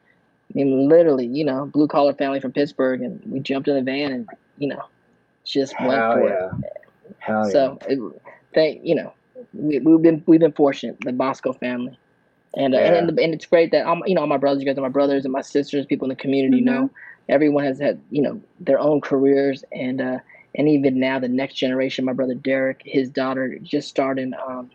[0.52, 3.82] I mean, literally, you know, blue collar family from Pittsburg, and we jumped in the
[3.82, 4.84] van and you know,
[5.44, 6.50] just went for yeah.
[6.68, 6.84] it.
[7.20, 7.52] Hell yeah.
[7.52, 8.22] So, it,
[8.54, 9.14] thank you know,
[9.54, 11.98] we, we've been we've been fortunate, the Basco family,
[12.56, 12.94] and uh, Yeah.
[12.96, 14.90] and and it's great that I'm you know all my brothers, you guys are my
[14.90, 16.90] brothers and my sisters, people in the community know
[17.30, 20.20] everyone has had you know their own careers and uh
[20.58, 24.70] and even now the next generation, my brother Derek, his daughter just starred in um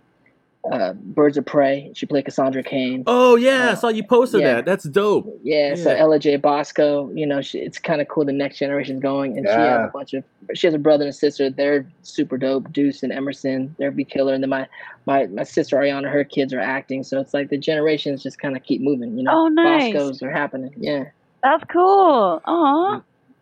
[0.70, 1.90] uh Birds of Prey.
[1.94, 3.02] She played Cassandra Cain.
[3.06, 4.54] Oh yeah, I Uh, saw you posted yeah.
[4.56, 4.66] that.
[4.66, 5.26] That's dope.
[5.42, 5.96] Yeah, so Yeah.
[6.00, 8.26] Ella Jay Basco, you know, she, it's kind of cool.
[8.26, 10.22] The next generation's going, and she has a bunch of.
[10.52, 11.48] She has a brother and sister.
[11.48, 12.70] They're super dope.
[12.72, 14.34] Deuce and Emerson, they're be killer.
[14.34, 14.66] And then my
[15.06, 17.04] my my sister Ariana, her kids are acting.
[17.04, 19.16] So it's like the generations just kind of keep moving.
[19.16, 19.94] You know, Oh, nice.
[19.94, 20.74] Bascos are happening.
[20.76, 21.04] Yeah.
[21.42, 22.42] That's cool.
[22.44, 23.00] Aw.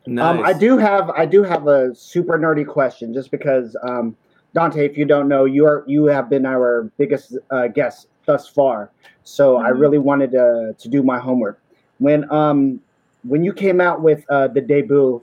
[0.09, 0.39] Nice.
[0.39, 4.17] Um, I do have I do have a super nerdy question, just because um,
[4.55, 8.49] Dante, if you don't know, you are you have been our biggest uh, guest thus
[8.49, 8.91] far.
[9.25, 9.81] So I Mhm.
[9.81, 11.61] really wanted to to do my homework.
[11.99, 12.81] When um
[13.25, 15.21] when you came out with uh, the debut,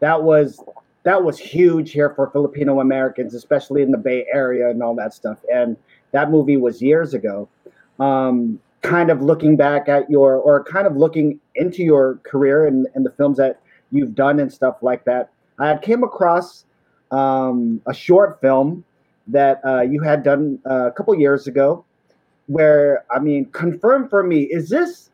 [0.00, 0.64] that was
[1.02, 5.12] that was huge here for Filipino Americans, especially in the Bay Area and all that
[5.12, 5.38] stuff.
[5.52, 5.76] And
[6.12, 7.48] that movie was years ago.
[8.00, 12.88] Um, kind of looking back at your or kind of looking into your career and,
[12.94, 13.60] and the films that
[13.92, 15.30] you've done and stuff like that.
[15.58, 16.64] I came across
[17.10, 18.84] um, a short film
[19.28, 21.84] that uh, you had done uh, a couple years ago,
[22.46, 25.10] where I mean, confirm for me, is this?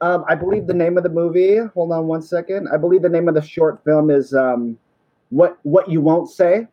[0.00, 1.58] Um, I believe the name of the movie.
[1.74, 2.68] Hold on one second.
[2.72, 4.78] I believe the name of the short film is um,
[5.30, 6.66] "What What You Won't Say."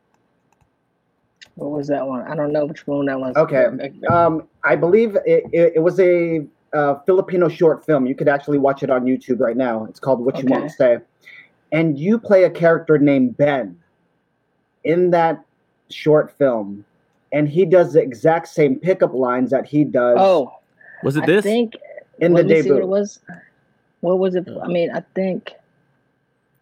[1.55, 2.21] What was that one?
[2.27, 3.35] I don't know which one that was.
[3.37, 3.67] Okay.
[4.09, 8.05] Um, I believe it, it, it was a uh, Filipino short film.
[8.05, 9.85] You could actually watch it on YouTube right now.
[9.85, 10.53] It's called What You Okay.
[10.53, 10.97] Won't Say.
[11.71, 13.77] And you play a character named Ben
[14.83, 15.43] in that
[15.89, 16.85] short film.
[17.31, 20.53] And he does the exact same pickup lines that he does Oh,
[21.03, 21.39] was it this?
[21.39, 21.73] I think
[22.19, 22.87] in the let me see what it debut.
[22.87, 23.19] was.
[24.01, 24.47] What was it?
[24.63, 25.51] I mean, I think.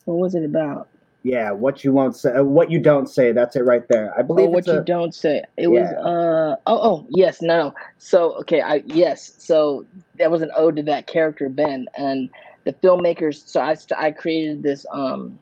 [0.06, 0.88] What was it about?
[1.24, 3.32] Yeah, what you won't say, uh, what you don't say.
[3.32, 4.14] That's it right there.
[4.18, 4.50] I believe.
[4.50, 5.44] Oh, believe what it's you don't say.
[5.56, 6.00] It was Yeah.
[6.02, 7.76] uh oh oh yes no no.
[7.98, 9.86] So okay I yes so
[10.20, 12.30] that was an ode to that character Ben and
[12.64, 13.48] the filmmakers.
[13.48, 15.40] So I I created this um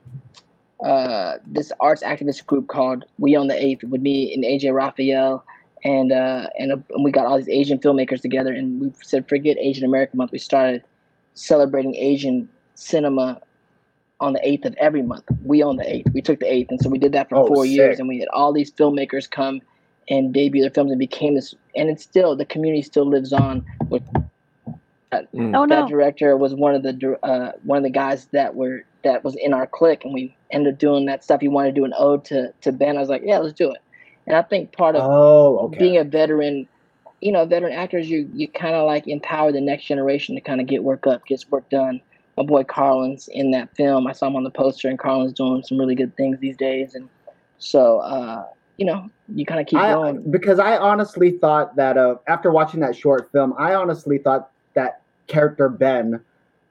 [0.83, 5.43] uh this arts activist group called We on the Eighth with me and AJ Rafael
[5.83, 9.27] and uh and, uh, and we got all these Asian filmmakers together and we said
[9.29, 10.31] forget Asian American Month.
[10.31, 10.83] We started
[11.33, 13.41] celebrating Asian cinema
[14.21, 15.23] on the 8th of every month.
[15.43, 16.13] We on the 8th.
[16.13, 16.67] We took the 8th.
[16.69, 17.99] And so we did that for Oh, four years.
[17.99, 19.61] And we had all these filmmakers come
[20.09, 21.55] and debut their films and became this.
[21.75, 24.03] And it's still, the community still lives on with
[25.11, 25.55] Mm.
[25.55, 29.23] Oh that director was one of the uh, one of the guys that were that
[29.23, 31.41] was in our clique, and we ended up doing that stuff.
[31.41, 32.97] He wanted to do an ode to to Ben.
[32.97, 33.81] I was like, yeah, let's do it.
[34.27, 35.79] And I think part of oh, okay.
[35.79, 36.67] being a veteran,
[37.19, 40.61] you know, veteran actors, you you kind of like empower the next generation to kind
[40.61, 42.01] of get work up, get work done.
[42.37, 44.07] My boy Carlin's in that film.
[44.07, 46.95] I saw him on the poster, and Carlin's doing some really good things these days.
[46.95, 47.09] And
[47.57, 48.45] so, uh,
[48.77, 50.31] you know, you kind of keep I, going.
[50.31, 54.50] because I honestly thought that uh, after watching that short film, I honestly thought that
[55.27, 56.19] character Ben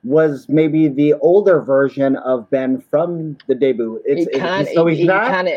[0.02, 4.00] was maybe the older version of Ben from the debut.
[4.04, 5.26] It's, He kind it's so he's he, not.
[5.28, 5.54] kind of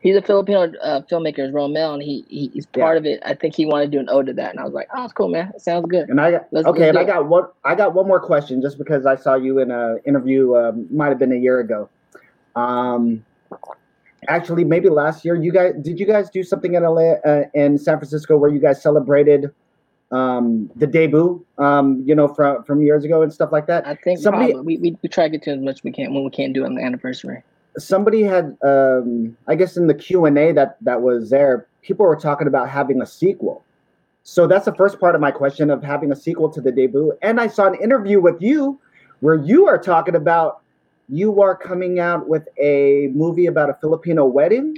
[0.00, 2.98] he's a Filipino uh, filmmaker, Romel, and he, he he's part Yeah.
[2.98, 3.22] of it.
[3.26, 5.04] I think he wanted to do an ode to that, and I was like, oh,
[5.04, 5.52] it's cool, man.
[5.54, 6.08] It sounds good.
[6.08, 7.44] And I got Let's- okay, let's and I got one.
[7.64, 10.54] I got one more question, just because I saw you in an interview.
[10.56, 11.88] Um, might have been a year ago.
[12.56, 13.24] Um,
[14.28, 15.34] actually, maybe last year.
[15.34, 18.60] You guys did you guys do something in LA uh, in San Francisco where you
[18.60, 19.50] guys celebrated
[20.14, 21.44] um, the debut?
[21.58, 23.86] Um, you know, from from years ago and stuff like that.
[23.86, 26.14] I think Somebody- probably, we, we try to get to as much as we can
[26.14, 27.42] when we can't do it on the anniversary.
[27.76, 32.46] somebody had um i guess in the q&a that that was there people were talking
[32.46, 33.64] about having a sequel
[34.22, 37.12] so that's the first part of my question of having a sequel to the debut
[37.20, 38.78] and i saw an interview with you
[39.24, 40.60] where you are talking about
[41.08, 44.76] you are coming out with a movie about a filipino wedding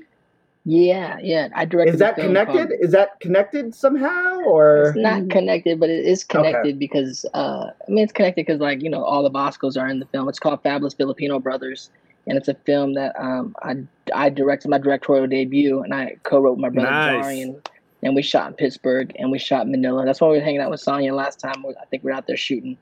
[0.68, 1.48] Yeah, yeah.
[1.54, 1.94] I directed.
[1.94, 6.04] is that film connected called- is that connected somehow or It's not connected, but it
[6.04, 6.38] is Okay.
[6.38, 9.86] connected because uh, I mean it's connected because like you know all the Bascos are
[9.86, 10.28] in the film.
[10.28, 11.90] It's called Fabulous Filipino Brothers,
[12.26, 13.76] and it's a film that um, I
[14.12, 17.24] I directed my directorial debut, and I co-wrote with my brother Nice.
[17.26, 17.64] Darion,
[18.02, 20.04] and we shot in Pittsburg and we shot in Manila.
[20.04, 21.64] That's why we were hanging out with Sonya last time.
[21.80, 22.76] I think we are out there shooting,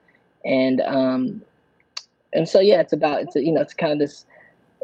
[0.46, 1.42] and um,
[2.32, 4.24] and so yeah, it's about it's a, you know it's kind of this.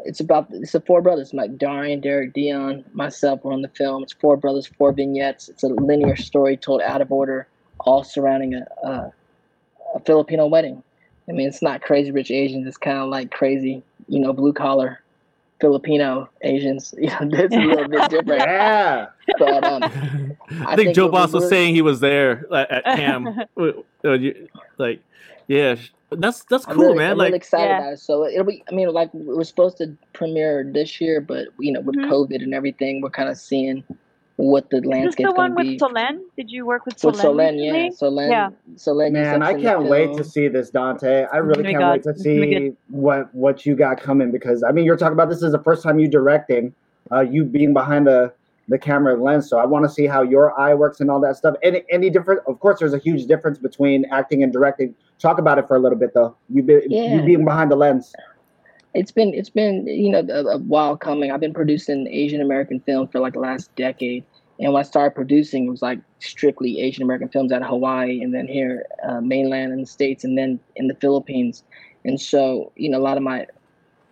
[0.05, 3.43] It's about it's the four brothers, like Darion, Derek, Dion, myself.
[3.43, 4.03] were on the film.
[4.03, 5.49] It's four brothers, four vignettes.
[5.49, 7.47] It's a linear story told out of order,
[7.81, 9.13] all surrounding a, a,
[9.95, 10.83] a Filipino wedding.
[11.29, 12.65] I mean, it's not crazy rich Asians.
[12.67, 15.01] It's kind of like crazy, you know, blue collar
[15.59, 16.93] Filipino Asians.
[17.01, 18.41] You know, it's a little bit different.
[18.45, 19.07] yeah
[19.37, 19.87] But um, I,
[20.65, 23.27] I think think Joe Boss was were- saying he was there like, at Cam.
[23.55, 24.17] Uh,
[24.77, 24.99] like,
[25.47, 27.11] yeah, sh- that's that's I'm cool, really, man.
[27.11, 27.77] I'm like, really excited Yeah.
[27.79, 27.99] about it.
[27.99, 28.63] So it'll be.
[28.71, 32.09] I mean, like we're supposed to premiere this year, but you know, with Mhm.
[32.09, 33.83] COVID and everything, we're kind of seeing
[34.37, 35.77] what the landscape Is this landscape's the one with be.
[35.77, 36.19] Solen?
[36.35, 37.11] Did you work with Solen?
[37.13, 37.89] With Solen, yeah.
[37.89, 38.49] Solen, Yeah.
[38.75, 39.11] Solen.
[39.11, 41.25] Man, I can't wait to see this, Dante.
[41.31, 41.91] I really Oh can't God.
[41.91, 44.97] wait to It's gonna be see what what you got coming because I mean, you're
[44.97, 46.73] talking about this is the first time you directing,
[47.11, 48.33] uh, you being behind the
[48.71, 49.49] the camera lens.
[49.49, 51.55] So I want to see how your eye works and all that stuff.
[51.61, 52.41] Any any different?
[52.47, 54.95] Of course, there's a huge difference between acting and directing.
[55.19, 56.35] Talk about it for a little bit though.
[56.49, 57.15] You be, Yeah.
[57.15, 58.13] you being behind the lens.
[58.93, 61.31] It's been it's been you know a, a while coming.
[61.31, 64.23] I've been producing Asian American film for like the last decade,
[64.59, 68.21] and when I started producing, it was like strictly Asian American films out of Hawaii,
[68.21, 71.63] and then here uh, mainland in the states, and then in the Philippines.
[72.05, 73.47] And so you know a lot of my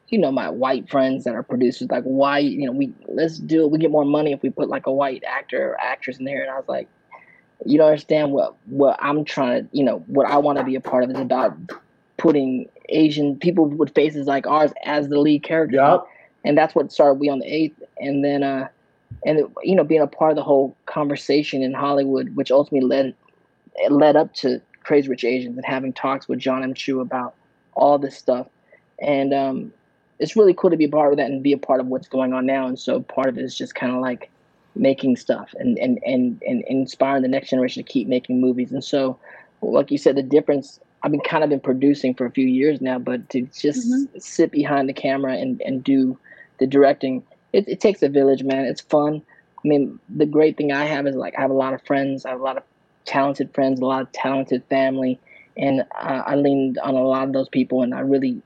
[0.09, 3.63] you know my white friends that are producers like why you know we let's do
[3.63, 3.71] it.
[3.71, 6.41] We get more money if we put like a white actor or actress in there.
[6.41, 6.87] And I was like,
[7.65, 10.75] you don't understand what what I'm trying to you know what I want to be
[10.75, 11.55] a part of is about
[12.17, 15.77] putting Asian people with faces like ours as the lead character.
[15.77, 16.07] Yup.
[16.43, 18.69] And that's what started We on the Eighth, and then uh,
[19.25, 23.15] and you know being a part of the whole conversation in Hollywood, which ultimately led
[23.75, 26.73] it led up to Crazy Rich Asians and having talks with John M.
[26.73, 27.35] Chu about
[27.73, 28.47] all this stuff,
[29.01, 29.73] and um,
[30.19, 32.07] it's really cool to be a part of that and be a part of what's
[32.07, 32.67] going on now.
[32.67, 34.29] And so part of it is just kind of like
[34.75, 38.71] making stuff and, and and and inspiring the next generation to keep making movies.
[38.71, 39.17] And so,
[39.61, 40.79] like you said, the difference.
[41.01, 43.87] I've been kind of been producing for a few years now, but to just
[44.21, 46.17] sit behind the camera and and do
[46.59, 47.23] the directing,
[47.53, 48.65] it, it takes a village, man.
[48.65, 49.21] It's fun.
[49.63, 52.25] I mean, the great thing I have is like I have a lot of friends.
[52.25, 52.63] I have a lot of
[53.05, 55.17] talented friends, a lot of talented family,
[55.55, 58.41] and uh, I leaned on a lot of those people, and I really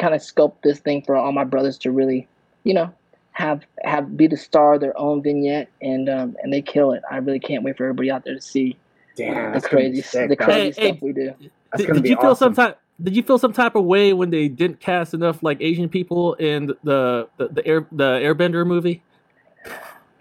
[0.00, 2.28] kind of sculpt this thing for all my brothers to really,
[2.64, 2.92] you know,
[3.32, 7.02] have have be the star of their own vignette, and um, and they kill it.
[7.10, 8.76] I really can't wait for everybody out there to see
[9.16, 11.34] Damn, the that's crazy sick, the crazy Hey, stuff hey, we do.
[11.72, 12.78] That's did, did be you feel some type?
[13.02, 16.34] Did you feel some type of way when they didn't cast enough like Asian people
[16.34, 19.02] in the the, the air the Airbender movie?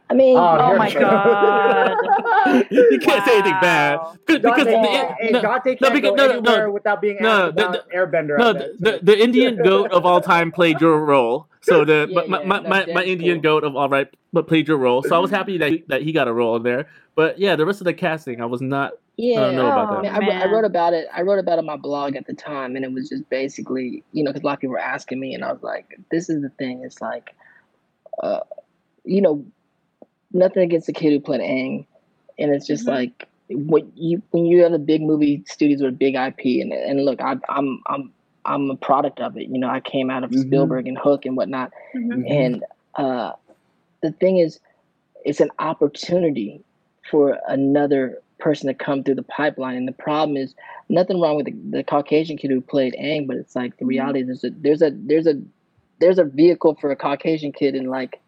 [0.10, 1.96] I mean, Oh, Oh my we god.
[2.72, 4.16] you can't say anything bad Wow.
[4.26, 7.02] because because Dante, the, can't- hey, no, Dante no, can't because- go no, no, without
[7.02, 8.38] being No, asked the- about Airbender.
[8.38, 11.48] no the, the, the Indian goat of all time played your role.
[11.62, 13.60] So the Yeah, my, yeah, my, no, my, my Indian cool.
[13.60, 15.04] goat of all right, but played your role.
[15.04, 16.88] So I was happy that he, that he got a role in there.
[17.16, 18.94] But yeah, the rest of the casting, I was not.
[19.16, 20.12] Yeah, don't know about Oh, I, mean.
[20.12, 21.08] I, wrote- I wrote about it.
[21.14, 24.04] I wrote about it on my blog at the time, and it was just basically,
[24.12, 26.30] you know, because a lot of people were asking me, and I was like, "This
[26.30, 26.82] is the thing.
[26.84, 27.36] It's like,
[28.24, 28.40] uh,
[29.04, 29.46] you know,
[30.32, 31.86] nothing against the kid who played Aang,
[32.38, 32.92] and it's just Mhm.
[32.92, 37.04] like what you when you have the big movie studios with big IP, and and
[37.06, 38.12] look, I, I'm I'm
[38.46, 39.48] I'm a product of it.
[39.50, 40.42] You know, I came out of Mhm.
[40.42, 42.30] Spielberg and Hook and whatnot, Mhm.
[42.30, 42.66] and
[42.96, 43.34] uh,
[44.02, 44.60] the thing is,
[45.26, 46.62] it's an opportunity
[47.10, 49.76] for another person to come through the pipeline.
[49.78, 50.54] And the problem is,
[50.90, 54.22] nothing wrong with the, the Caucasian kid who played Aang, but it's like the reality
[54.22, 55.42] is there's a there's a there's a
[56.00, 58.20] there's a vehicle for a Caucasian kid in like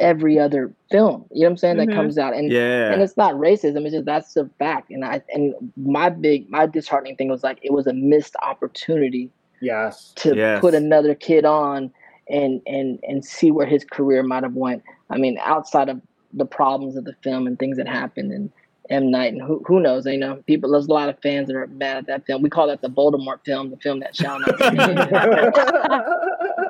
[0.00, 1.24] every other film.
[1.30, 1.76] You know what I'm saying?
[1.76, 1.86] Mhm.
[1.86, 2.92] That comes out and Yeah.
[2.92, 3.84] and it's not racism.
[3.84, 4.90] It's just that's the fact.
[4.90, 9.30] And I and my big my disheartening thing was like it was a missed opportunity
[9.60, 10.12] Yes.
[10.16, 10.60] to Yes.
[10.60, 11.92] put another kid on
[12.28, 14.82] and and and see where his career might have went.
[15.10, 16.00] I mean, outside of
[16.32, 18.50] the problems of the film and things that happened and
[18.88, 21.56] M Night and who who knows, you know, people there's a lot of fans that
[21.56, 22.42] are mad at that film.
[22.42, 25.10] We call that the Voldemort film, the film that shall not be named.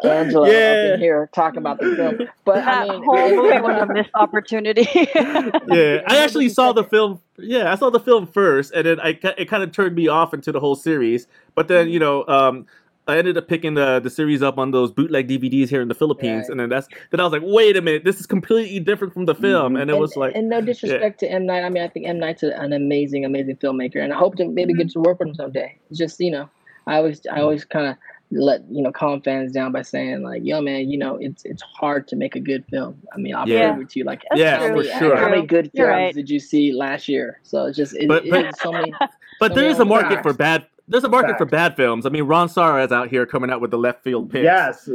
[0.09, 0.94] Angela up Yeah.
[0.94, 2.18] in here talking about the film.
[2.44, 4.89] But I that mean whole movie was a missed opportunity.
[5.14, 7.20] yeah, I actually saw the film.
[7.39, 10.35] Yeah, I saw the film first, and then I it kind of turned me off
[10.35, 11.27] into the whole series.
[11.55, 12.66] But then you know, um,
[13.10, 15.94] I ended up picking the the series up on those bootleg DVDs here in the
[15.94, 16.51] Philippines, Right.
[16.51, 19.27] and then that's then I was like, wait a minute, this is completely different from
[19.27, 19.43] the mm-hmm.
[19.43, 21.64] film, and it was like, and no disrespect to M Night.
[21.64, 24.74] I mean, I think M Night's an amazing, amazing filmmaker, and I hope to maybe
[24.74, 25.02] get mm-hmm.
[25.02, 25.77] to work with him someday.
[25.90, 26.48] It's just you know,
[26.86, 27.43] I always, I mm-hmm.
[27.43, 27.97] always kind of
[28.32, 31.62] let you know calm fans down by saying like, yo, man, you know, it's it's
[31.62, 33.01] hard to make a good film.
[33.12, 33.73] I mean, I'll Yeah.
[33.73, 34.05] prove it to you.
[34.05, 35.16] Like, Yeah, how for many, sure.
[35.16, 36.15] how many good films right.
[36.15, 37.40] did you see last year?
[37.43, 38.93] So it's just, it, But- it but- is so many.
[39.40, 40.23] but so there many is a market Facts.
[40.23, 40.66] for bad.
[40.86, 42.05] There's a market for bad films.
[42.05, 44.43] I mean, Ron Sara is out here coming out with the left field picks.
[44.43, 44.85] yes.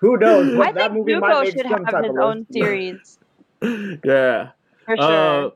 [0.00, 0.56] Who knows?
[0.56, 3.18] That think movie might Zuko make should have his own series
[3.62, 4.50] yeah.
[4.84, 5.46] for sure.
[5.46, 5.50] Uh,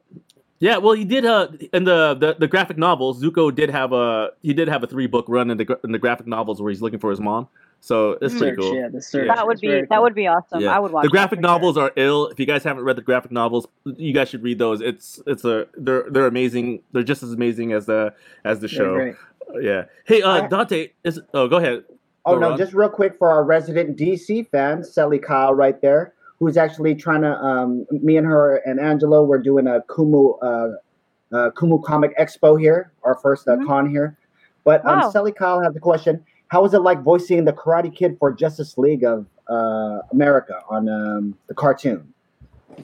[0.63, 1.25] yeah, well, he did.
[1.25, 4.87] Uh, in the, the the graphic novels, Zuko did have a he did have a
[4.87, 7.49] three book run in the in the graphic novels where he's looking for his mom.
[7.81, 8.77] So it's pretty cool.
[8.77, 9.27] yeah, the search.
[9.27, 10.03] that would be very that cool.
[10.03, 10.61] would be awesome.
[10.61, 10.77] Yeah.
[10.77, 11.51] I would watch the that graphic for sure.
[11.51, 12.29] novels are ill.
[12.29, 14.81] If you guys haven't read the graphic novels, you guys should read those.
[14.81, 16.83] It's it's a they're they're amazing.
[16.93, 18.15] They're just as amazing as the
[18.45, 19.15] as the show.
[19.61, 19.87] Yeah.
[20.05, 21.21] Hey, uh, Dante is.
[21.35, 21.83] Oh, go ahead.
[22.25, 22.59] Oh Go no, on.
[22.59, 27.23] just real quick for our resident DC fan, Sally Kyle, right there, who's actually trying
[27.23, 27.33] to.
[27.37, 32.59] Um, me and her and Angelo, we're doing a Kumu, uh, uh, Kumu Comic Expo
[32.61, 33.67] here, our 1st uh, Mhm.
[33.67, 34.19] con here.
[34.65, 38.17] But um, Sally Kyle has a question: How was it like voicing the Karate Kid
[38.19, 42.13] for Justice League of uh, America on um, the cartoon?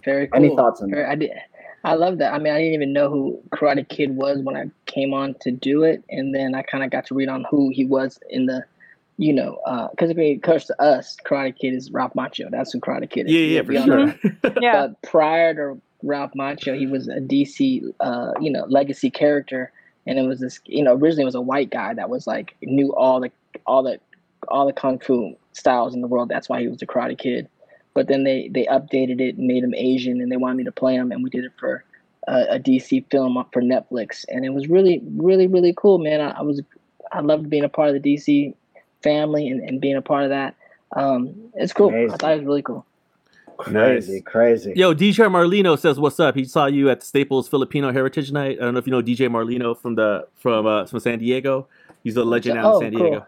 [0.04, 0.36] Very cool.
[0.44, 1.10] Any thoughts on Very- that?
[1.10, 1.30] I did.
[1.84, 2.32] I love that.
[2.34, 5.50] I mean, I didn't even know who Karate Kid was when I came on to
[5.50, 8.46] do it, and then I kind of got to read on who he was in
[8.46, 8.64] the,
[9.18, 9.58] you know,
[9.90, 12.50] because I mean, of course, to us, Karate Kid is Ralph Macchio.
[12.50, 13.32] That's who Karate Kid is.
[13.32, 14.32] Yeah, yeah, for all know sure.
[14.60, 14.86] Yeah.
[14.86, 19.72] But prior to Ralph Macchio, he was a DC, uh, you know, legacy character,
[20.06, 22.54] and it was this, you know, originally it was a white guy that was like
[22.62, 23.32] knew all the
[23.66, 23.98] all the
[24.46, 26.28] all the kung fu styles in the world.
[26.28, 27.48] That's why he was the Karate Kid.
[27.94, 30.72] But then they they updated it and made him Asian, and they wanted me to
[30.72, 31.82] play him, and we did it for
[32.28, 36.20] a, a DC film for Netflix, and it was really, really, really cool, man.
[36.20, 36.62] I, I was
[37.10, 38.54] I loved being a part of the DC
[39.02, 40.54] family and, and being a part of that.
[40.96, 41.90] Um, it's cool.
[41.90, 42.84] I thought it was really cool.
[43.56, 44.72] Crazy, crazy.
[44.76, 48.56] Yo, DJ Marlino says, "What's up?" He saw you at the Staples Filipino Heritage Night.
[48.60, 51.66] I don't know if you know DJ Marlino from the from uh, from San Diego.
[52.04, 53.10] He's a legend out Oh, in San cool.
[53.10, 53.26] Diego.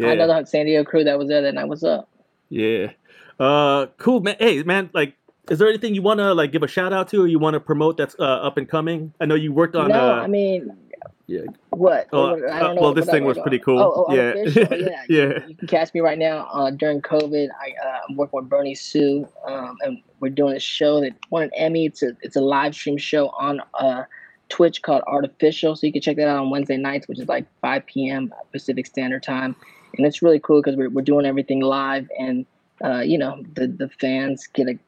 [0.00, 1.64] I know Yeah, the San Diego crew that was there that night.
[1.64, 2.08] What's up?
[2.50, 2.90] yeah.
[3.38, 4.36] Uh, cool, man.
[4.38, 4.90] Hey, man.
[4.92, 5.14] Like,
[5.48, 7.54] is there anything you want to like give a shout out to, or you want
[7.54, 9.14] to promote that's uh, up and coming?
[9.18, 9.88] I know you worked on.
[9.88, 10.76] no, uh, I mean,
[11.30, 11.46] yeah.
[11.70, 12.08] what?
[12.12, 13.42] Oh, I uh, don't know well, this thing was was.
[13.42, 13.78] pretty cool.
[13.78, 15.04] Oh, oh, yeah, artificial, yeah.
[15.08, 15.46] yeah.
[15.46, 17.48] You can catch me right now uh, during COVID.
[17.60, 21.44] I, uh, I'm working with Bernie Su, um, and we're doing a show that won
[21.44, 21.86] an Emmy.
[21.86, 24.04] It's a it's a live stream show on uh,
[24.48, 27.46] Twitch called Artificial, so you can check that out on Wednesday nights, which is like
[27.60, 28.34] 5 p.m.
[28.50, 29.54] Pacific Standard Time,
[29.96, 32.44] and it's really cool because we're we're doing everything live, and
[32.84, 34.78] uh, you know the the fans get a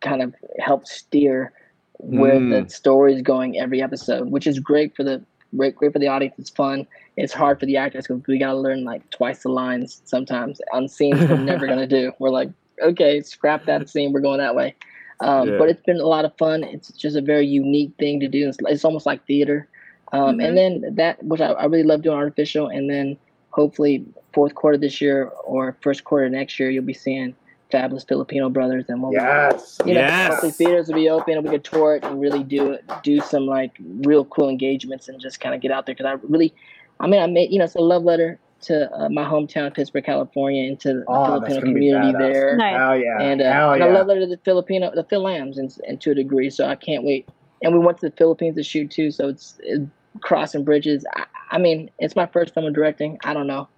[0.00, 1.52] kind of help steer
[1.98, 2.64] where Mm.
[2.66, 5.22] the story is going every episode, which is great for the
[5.56, 6.34] great, great for the audience.
[6.38, 6.86] It's fun.
[7.16, 10.88] It's hard for the actors because we gotta learn like twice the lines sometimes on
[10.88, 12.12] scenes we're never gonna do.
[12.18, 12.50] We're like,
[12.82, 14.12] okay, scrap that scene.
[14.12, 14.74] We're going that way.
[15.20, 15.58] Um, Yeah.
[15.58, 16.64] But it's been a lot of fun.
[16.64, 18.48] It's just a very unique thing to do.
[18.48, 19.68] It's, it's almost like theater.
[20.12, 22.68] Um, And then that, which I, I really love doing artificial.
[22.68, 23.16] And then
[23.50, 27.34] hopefully fourth quarter this year or first quarter next year, you'll be seeing
[27.74, 29.80] Fabulous Filipino Brothers and what we Yes.
[29.84, 30.30] you know, Yes.
[30.30, 33.20] hopefully theaters will be open and we could tour it and really do it, do
[33.20, 33.72] some like
[34.06, 35.94] real cool engagements and just kind of get out there.
[35.94, 36.54] Cause I really,
[37.00, 40.04] I mean, I made, you know, it's a love letter to uh, my hometown, Pittsburg,
[40.04, 42.56] California, and to the Oh, Filipino community there.
[42.56, 42.76] Nice.
[42.76, 43.20] Hell yeah.
[43.20, 43.86] And, uh, Hell and yeah.
[43.88, 46.50] I love letter to the Filipino, the Phil Lambs and, and to a degree.
[46.50, 47.28] So I can't wait.
[47.62, 49.10] And we went to the Philippines to shoot too.
[49.10, 49.82] So it's, it,
[50.20, 51.04] crossing bridges.
[51.16, 53.18] I, I mean, it's my first time directing.
[53.24, 53.68] I don't know.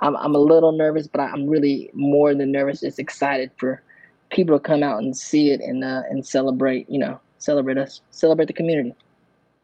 [0.00, 2.80] I'm, I'm a little nervous, but I'm really more than nervous.
[2.80, 3.82] Just excited for
[4.30, 6.88] people to come out and see it and uh, and celebrate.
[6.90, 8.94] You know, celebrate us, celebrate the community.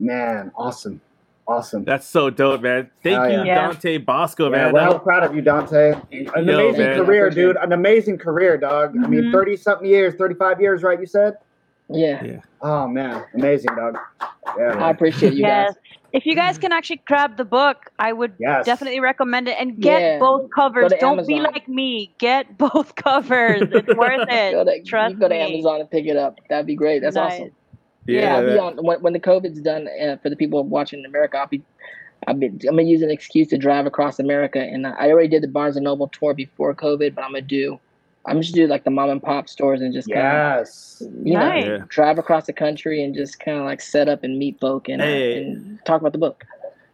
[0.01, 1.01] Man, awesome.
[1.49, 1.85] Awesome.
[1.85, 2.89] That's so dope, man.
[3.03, 3.45] Thank Hell you, yeah.
[3.45, 3.55] Yeah.
[3.67, 4.67] Dante Basco, Yeah, man.
[4.67, 5.93] we're That hella was- proud of you, Dante.
[6.13, 7.05] An Yo, amazing man.
[7.05, 7.57] career, dude.
[7.57, 8.95] An amazing career, dog.
[8.97, 9.33] I mean, Mhm.
[9.33, 10.99] 30 something years, 35 years, right?
[11.01, 11.39] You said?
[11.89, 12.39] Yeah, Yeah.
[12.63, 13.25] Oh, man.
[13.35, 13.99] Amazing, dog.
[14.57, 14.85] Yeah.
[14.85, 15.75] I appreciate you Yes.
[15.75, 16.01] guys.
[16.13, 18.67] If you guys can actually grab the book, I would Yes.
[18.67, 20.93] definitely recommend it and get Yeah, both covers.
[21.01, 22.15] Don't be like me.
[22.19, 23.63] Get both covers.
[23.73, 24.53] It's worth it.
[24.53, 25.41] go to, Trust you go to me.
[25.41, 26.39] Amazon and pick it up.
[26.51, 27.01] That'd be great.
[27.01, 27.41] That's Nice.
[27.41, 27.51] awesome.
[28.07, 29.89] Yeah, Yeah, I'll be on when, when the COVID's done.
[29.89, 31.63] Uh, for the people watching in America, I'll be,
[32.27, 35.43] I'll be, I'm gonna use an excuse to drive across America, and I already did
[35.43, 37.79] the Barnes and Noble tour before COVID, but I'm gonna do,
[38.25, 41.01] I'm just do like the mom and pop stores and just kind Yes.
[41.01, 41.65] of, you Nice.
[41.65, 41.85] know, Yeah.
[41.89, 45.03] drive across the country and just kind of like set up and meet folk and,
[45.03, 46.45] uh, and talk about the book.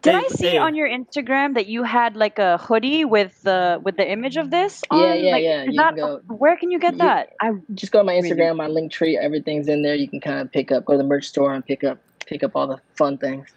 [0.01, 0.59] Did Hey, I see hey.
[0.59, 4.51] on your Instagram that you had like a hoodie with the with the image of
[4.51, 4.83] this?
[4.93, 5.21] Yeah, on?
[5.25, 7.31] yeah, Like, yeah, you that- can go- where can you get you- that?
[7.43, 8.31] I Just go to my Really?
[8.31, 9.97] Instagram, my link tree, everything's in there.
[9.97, 12.43] You can kind of pick up, go to the merch store and pick up, pick
[12.45, 13.49] up all the fun things.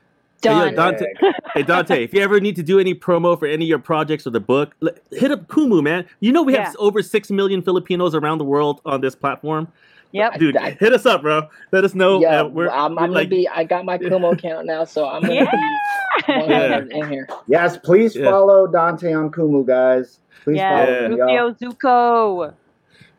[0.44, 0.72] Hey, yo.
[0.72, 1.06] Dante,
[1.54, 4.26] hey Dante, if you ever need to do any promo for any of your projects
[4.26, 4.76] or the book,
[5.12, 6.06] hit up Kumu, man.
[6.20, 6.74] You know we have Yeah.
[6.80, 9.68] over six million Filipinos around the world on this platform.
[10.14, 10.40] Yep.
[10.40, 11.44] Dude, I- hit us up, bro.
[11.72, 12.20] Let us know.
[12.22, 13.48] yeah, uh, we're, I'm, I'm like, gonna be.
[13.48, 17.28] I got my Kumu account now, so I'm gonna be 100 in here.
[17.48, 18.30] Yes, please Yeah.
[18.32, 20.20] follow Dante on Kumu, guys.
[20.44, 21.12] Please Yeah, follow him.
[21.20, 22.54] Rufio Zuko.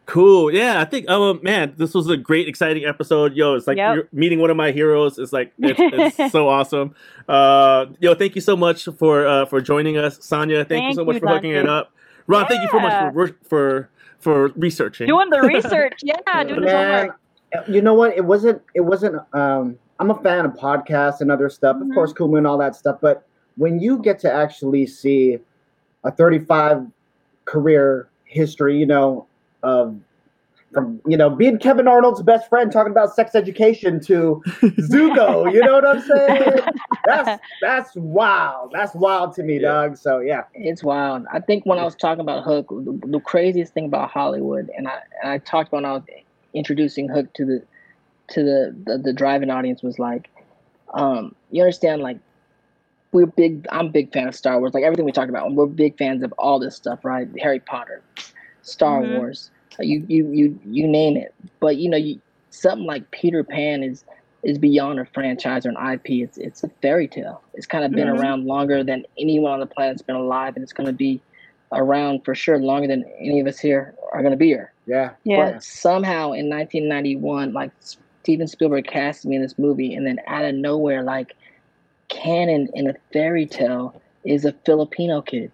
[0.06, 0.52] Cool.
[0.52, 1.06] Yeah, I think.
[1.08, 3.34] Oh man, this was a great, exciting episode.
[3.34, 3.94] Yo, it's like Yep.
[3.94, 5.16] you're meeting one of my heroes.
[5.18, 6.94] It's like it's, it's so awesome.
[7.28, 10.64] Uh, yo, thank you so much for uh, for joining us, Sonia.
[10.64, 11.92] Thank, you so much you, for hooking it up.
[12.26, 15.06] Ron, thank you so much for for for researching.
[15.06, 16.00] Doing the research.
[16.02, 16.98] Yeah, doing the Man,
[17.54, 17.68] homework.
[17.68, 18.16] you know what?
[18.16, 18.60] It wasn't.
[18.74, 19.16] It wasn't.
[19.32, 21.90] Um, I'm a fan of podcasts and other stuff, Mhm.
[21.90, 22.98] of course, Kumu and all that stuff.
[23.00, 23.24] But
[23.56, 25.38] when you get to actually see
[26.02, 26.86] a 35
[27.44, 29.26] career history, you know,
[29.62, 29.98] of
[30.72, 35.60] from you know being Kevin Arnold's best friend talking about sex education to Zuko, you
[35.60, 36.60] know what I'm saying?
[37.04, 38.70] That's that's wild.
[38.72, 39.68] That's wild to me, Yeah.
[39.68, 39.96] Doug.
[39.96, 41.26] So yeah, It's wild.
[41.32, 44.86] I think when I was talking about Hook, the, the craziest thing about Hollywood, and
[44.88, 46.02] I and I talked when I was
[46.54, 47.62] introducing Hook to the
[48.28, 50.30] to the the, the driving audience was like,
[50.94, 52.18] um, you understand like.
[53.14, 53.66] We're big.
[53.70, 54.72] I'm a big fan of Star Wars.
[54.72, 57.28] Like everything we talked about, we're big fans of all this stuff, right?
[57.42, 58.00] Harry Potter,
[58.62, 59.18] Star Mhm.
[59.18, 61.34] Wars, you you you you name it.
[61.60, 62.20] But you know, you,
[62.50, 64.04] something like Peter Pan is
[64.42, 66.22] is beyond a franchise or an IP.
[66.22, 67.42] It's it's a fairy tale.
[67.54, 68.18] It's kind of been Mhm.
[68.20, 71.20] around longer than anyone on the planet's been alive, and it's going to be
[71.72, 74.72] around for sure longer than any of us here are going to be here.
[74.86, 75.52] yeah, Yeah.
[75.52, 80.44] But somehow in 1991, like Steven Spielberg cast me in this movie, and then out
[80.44, 81.34] of nowhere, like
[82.08, 83.94] canon in a fairy tale
[84.24, 85.50] is a Filipino kid.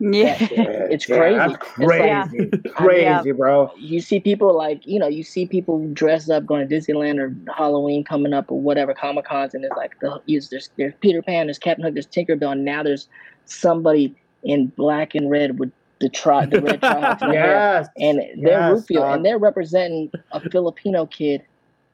[0.00, 0.36] Yeah.
[0.90, 1.36] It's Yeah, crazy.
[1.36, 3.70] That's It's like- crazy, crazy, bro.
[3.78, 7.34] you see people like you know you see people dressed up going to Disneyland or
[7.52, 11.46] Halloween coming up or whatever Comic Cons and it's like the there's there's Peter Pan,
[11.46, 13.08] there's Captain Hook, there's Tinkerbell, and now there's
[13.44, 15.70] somebody in black and red with
[16.00, 17.32] the tri the red tribes hair.
[17.34, 21.42] Yes, and they're yes, Rufio and they're representing a Filipino kid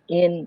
[0.09, 0.47] in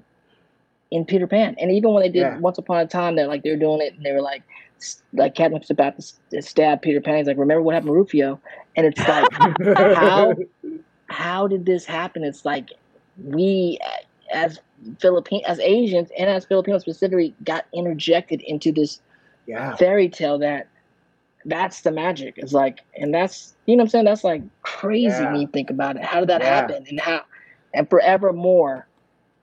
[0.91, 1.55] in Peter Pan.
[1.59, 2.37] And even when they did Yeah.
[2.39, 4.68] Once Upon a Time, they're like they're doing it and they were like s-
[5.13, 5.99] like Captain about
[6.31, 7.17] to stab Peter Pan.
[7.17, 8.39] He's like, remember what happened to Rufio?
[8.75, 9.27] And it's like
[9.95, 10.35] how
[11.09, 12.23] how did this happen?
[12.23, 12.69] It's like
[13.23, 13.79] we
[14.33, 14.59] as
[14.99, 19.01] Philippine as Asians and as Filipinos specifically got interjected into this
[19.47, 20.67] yeah, fairy tale that
[21.45, 22.35] that's the magic.
[22.37, 24.05] It's like and that's you know what I'm saying?
[24.05, 25.31] That's like crazy Yeah.
[25.31, 26.03] when you think about it.
[26.03, 26.55] How did that Yeah.
[26.55, 26.85] happen?
[26.89, 27.21] And how
[27.73, 28.87] and forevermore,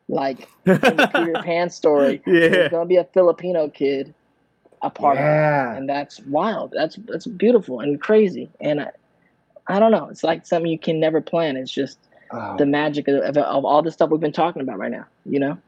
[0.08, 2.48] like in the Peter Pan story, Yeah.
[2.48, 4.14] there's gonna be a Filipino kid
[4.82, 5.74] a part of it yeah.
[5.74, 6.72] and that's wild.
[6.76, 8.50] That's that's beautiful and crazy.
[8.60, 8.90] And I,
[9.66, 10.08] I don't know.
[10.08, 11.56] It's like something you can never plan.
[11.56, 11.98] It's just
[12.30, 15.06] Oh, the magic of, of, of all the stuff we've been talking about right now.
[15.24, 15.58] You know?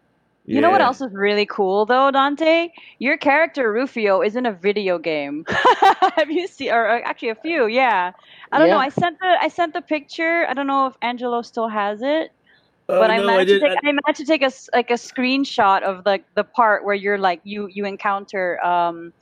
[0.44, 2.70] You know what else is really cool though, Dante?
[2.98, 5.44] Your character Rufio is in a video game.
[6.16, 7.66] Have you seen, or uh, actually a few?
[7.66, 8.12] Yeah.
[8.50, 8.78] I don't know.
[8.78, 10.46] I sent the I sent the picture.
[10.48, 12.32] I don't know if Angelo still has it,
[12.90, 14.90] Oh, but I no, managed did- to take, I, managed to take a s- like
[14.90, 19.12] a screenshot of like the part where you're like you you encounter um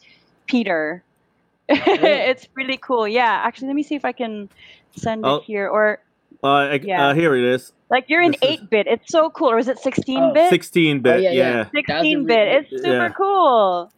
[0.46, 1.02] Peter.
[1.68, 3.08] it's really cool.
[3.08, 3.42] Yeah.
[3.44, 4.48] Actually, let me see if I can
[4.94, 5.36] send Oh.
[5.36, 5.98] it here or
[6.44, 7.08] Uh, I, Yeah.
[7.08, 7.72] uh, here it is.
[7.90, 8.86] like you're in This is- 8 bit.
[8.86, 9.50] It's so cool.
[9.50, 10.48] Or is it 16 Oh, bit?
[10.50, 11.14] 16 bit.
[11.14, 11.62] Oh, yeah, yeah, yeah.
[11.64, 12.48] That was a 16 re- bit.
[12.70, 13.08] It's super yeah.
[13.10, 13.90] cool.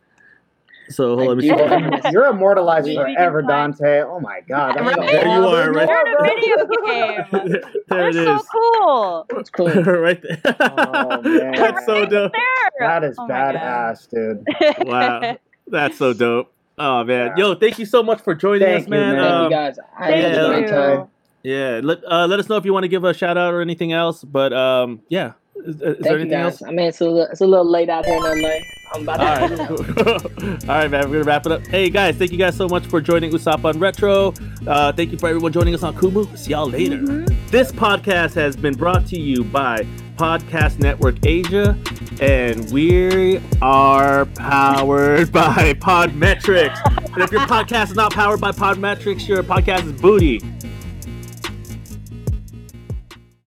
[0.91, 2.11] So hold I on, let me see.
[2.13, 4.01] You're immortalized We- we can forever, Dante.
[4.03, 4.75] Oh my God.
[4.77, 5.11] that's Right?
[5.11, 7.63] There you are, right You're in a video game.
[7.89, 9.27] there They're so cool.
[9.31, 9.69] It's cool.
[9.69, 10.57] right there.
[10.61, 11.53] Oh, man.
[11.53, 12.33] That's so dope.
[12.81, 14.47] That is Oh badass, dude.
[14.89, 15.37] Wow,
[15.67, 16.53] that's so dope.
[16.79, 19.17] Oh man, yo, thank you so much for joining Thank us, you, man.
[19.17, 19.23] man.
[19.23, 19.79] Thank Um, you guys.
[19.99, 20.59] I Thank Yeah.
[20.61, 20.67] you.
[20.69, 21.09] time.
[21.43, 23.61] yeah, let uh, let us know if you want to give a shout out or
[23.61, 24.23] anything else.
[24.23, 26.53] But um, yeah, is, is there Thank you anything guys.
[26.53, 26.63] else?
[26.63, 28.49] I mean, it's a little, it's a little late out here in LA.
[28.93, 29.57] I'm about All to.
[29.57, 31.11] right, all right, man.
[31.11, 31.67] We're gonna wrap it up.
[31.67, 34.33] Hey guys, thank you guys so much for joining Usap on Retro.
[34.67, 36.37] Uh, thank you for everyone joining us on Kumu.
[36.39, 37.25] See y'all later.
[37.51, 39.87] This podcast has been brought to you by
[40.17, 41.79] Podcast Network Asia,
[42.21, 46.81] and we are powered by Podmetrics.
[47.13, 50.41] and if your podcast is not powered by Podmetrics, your podcast is booty.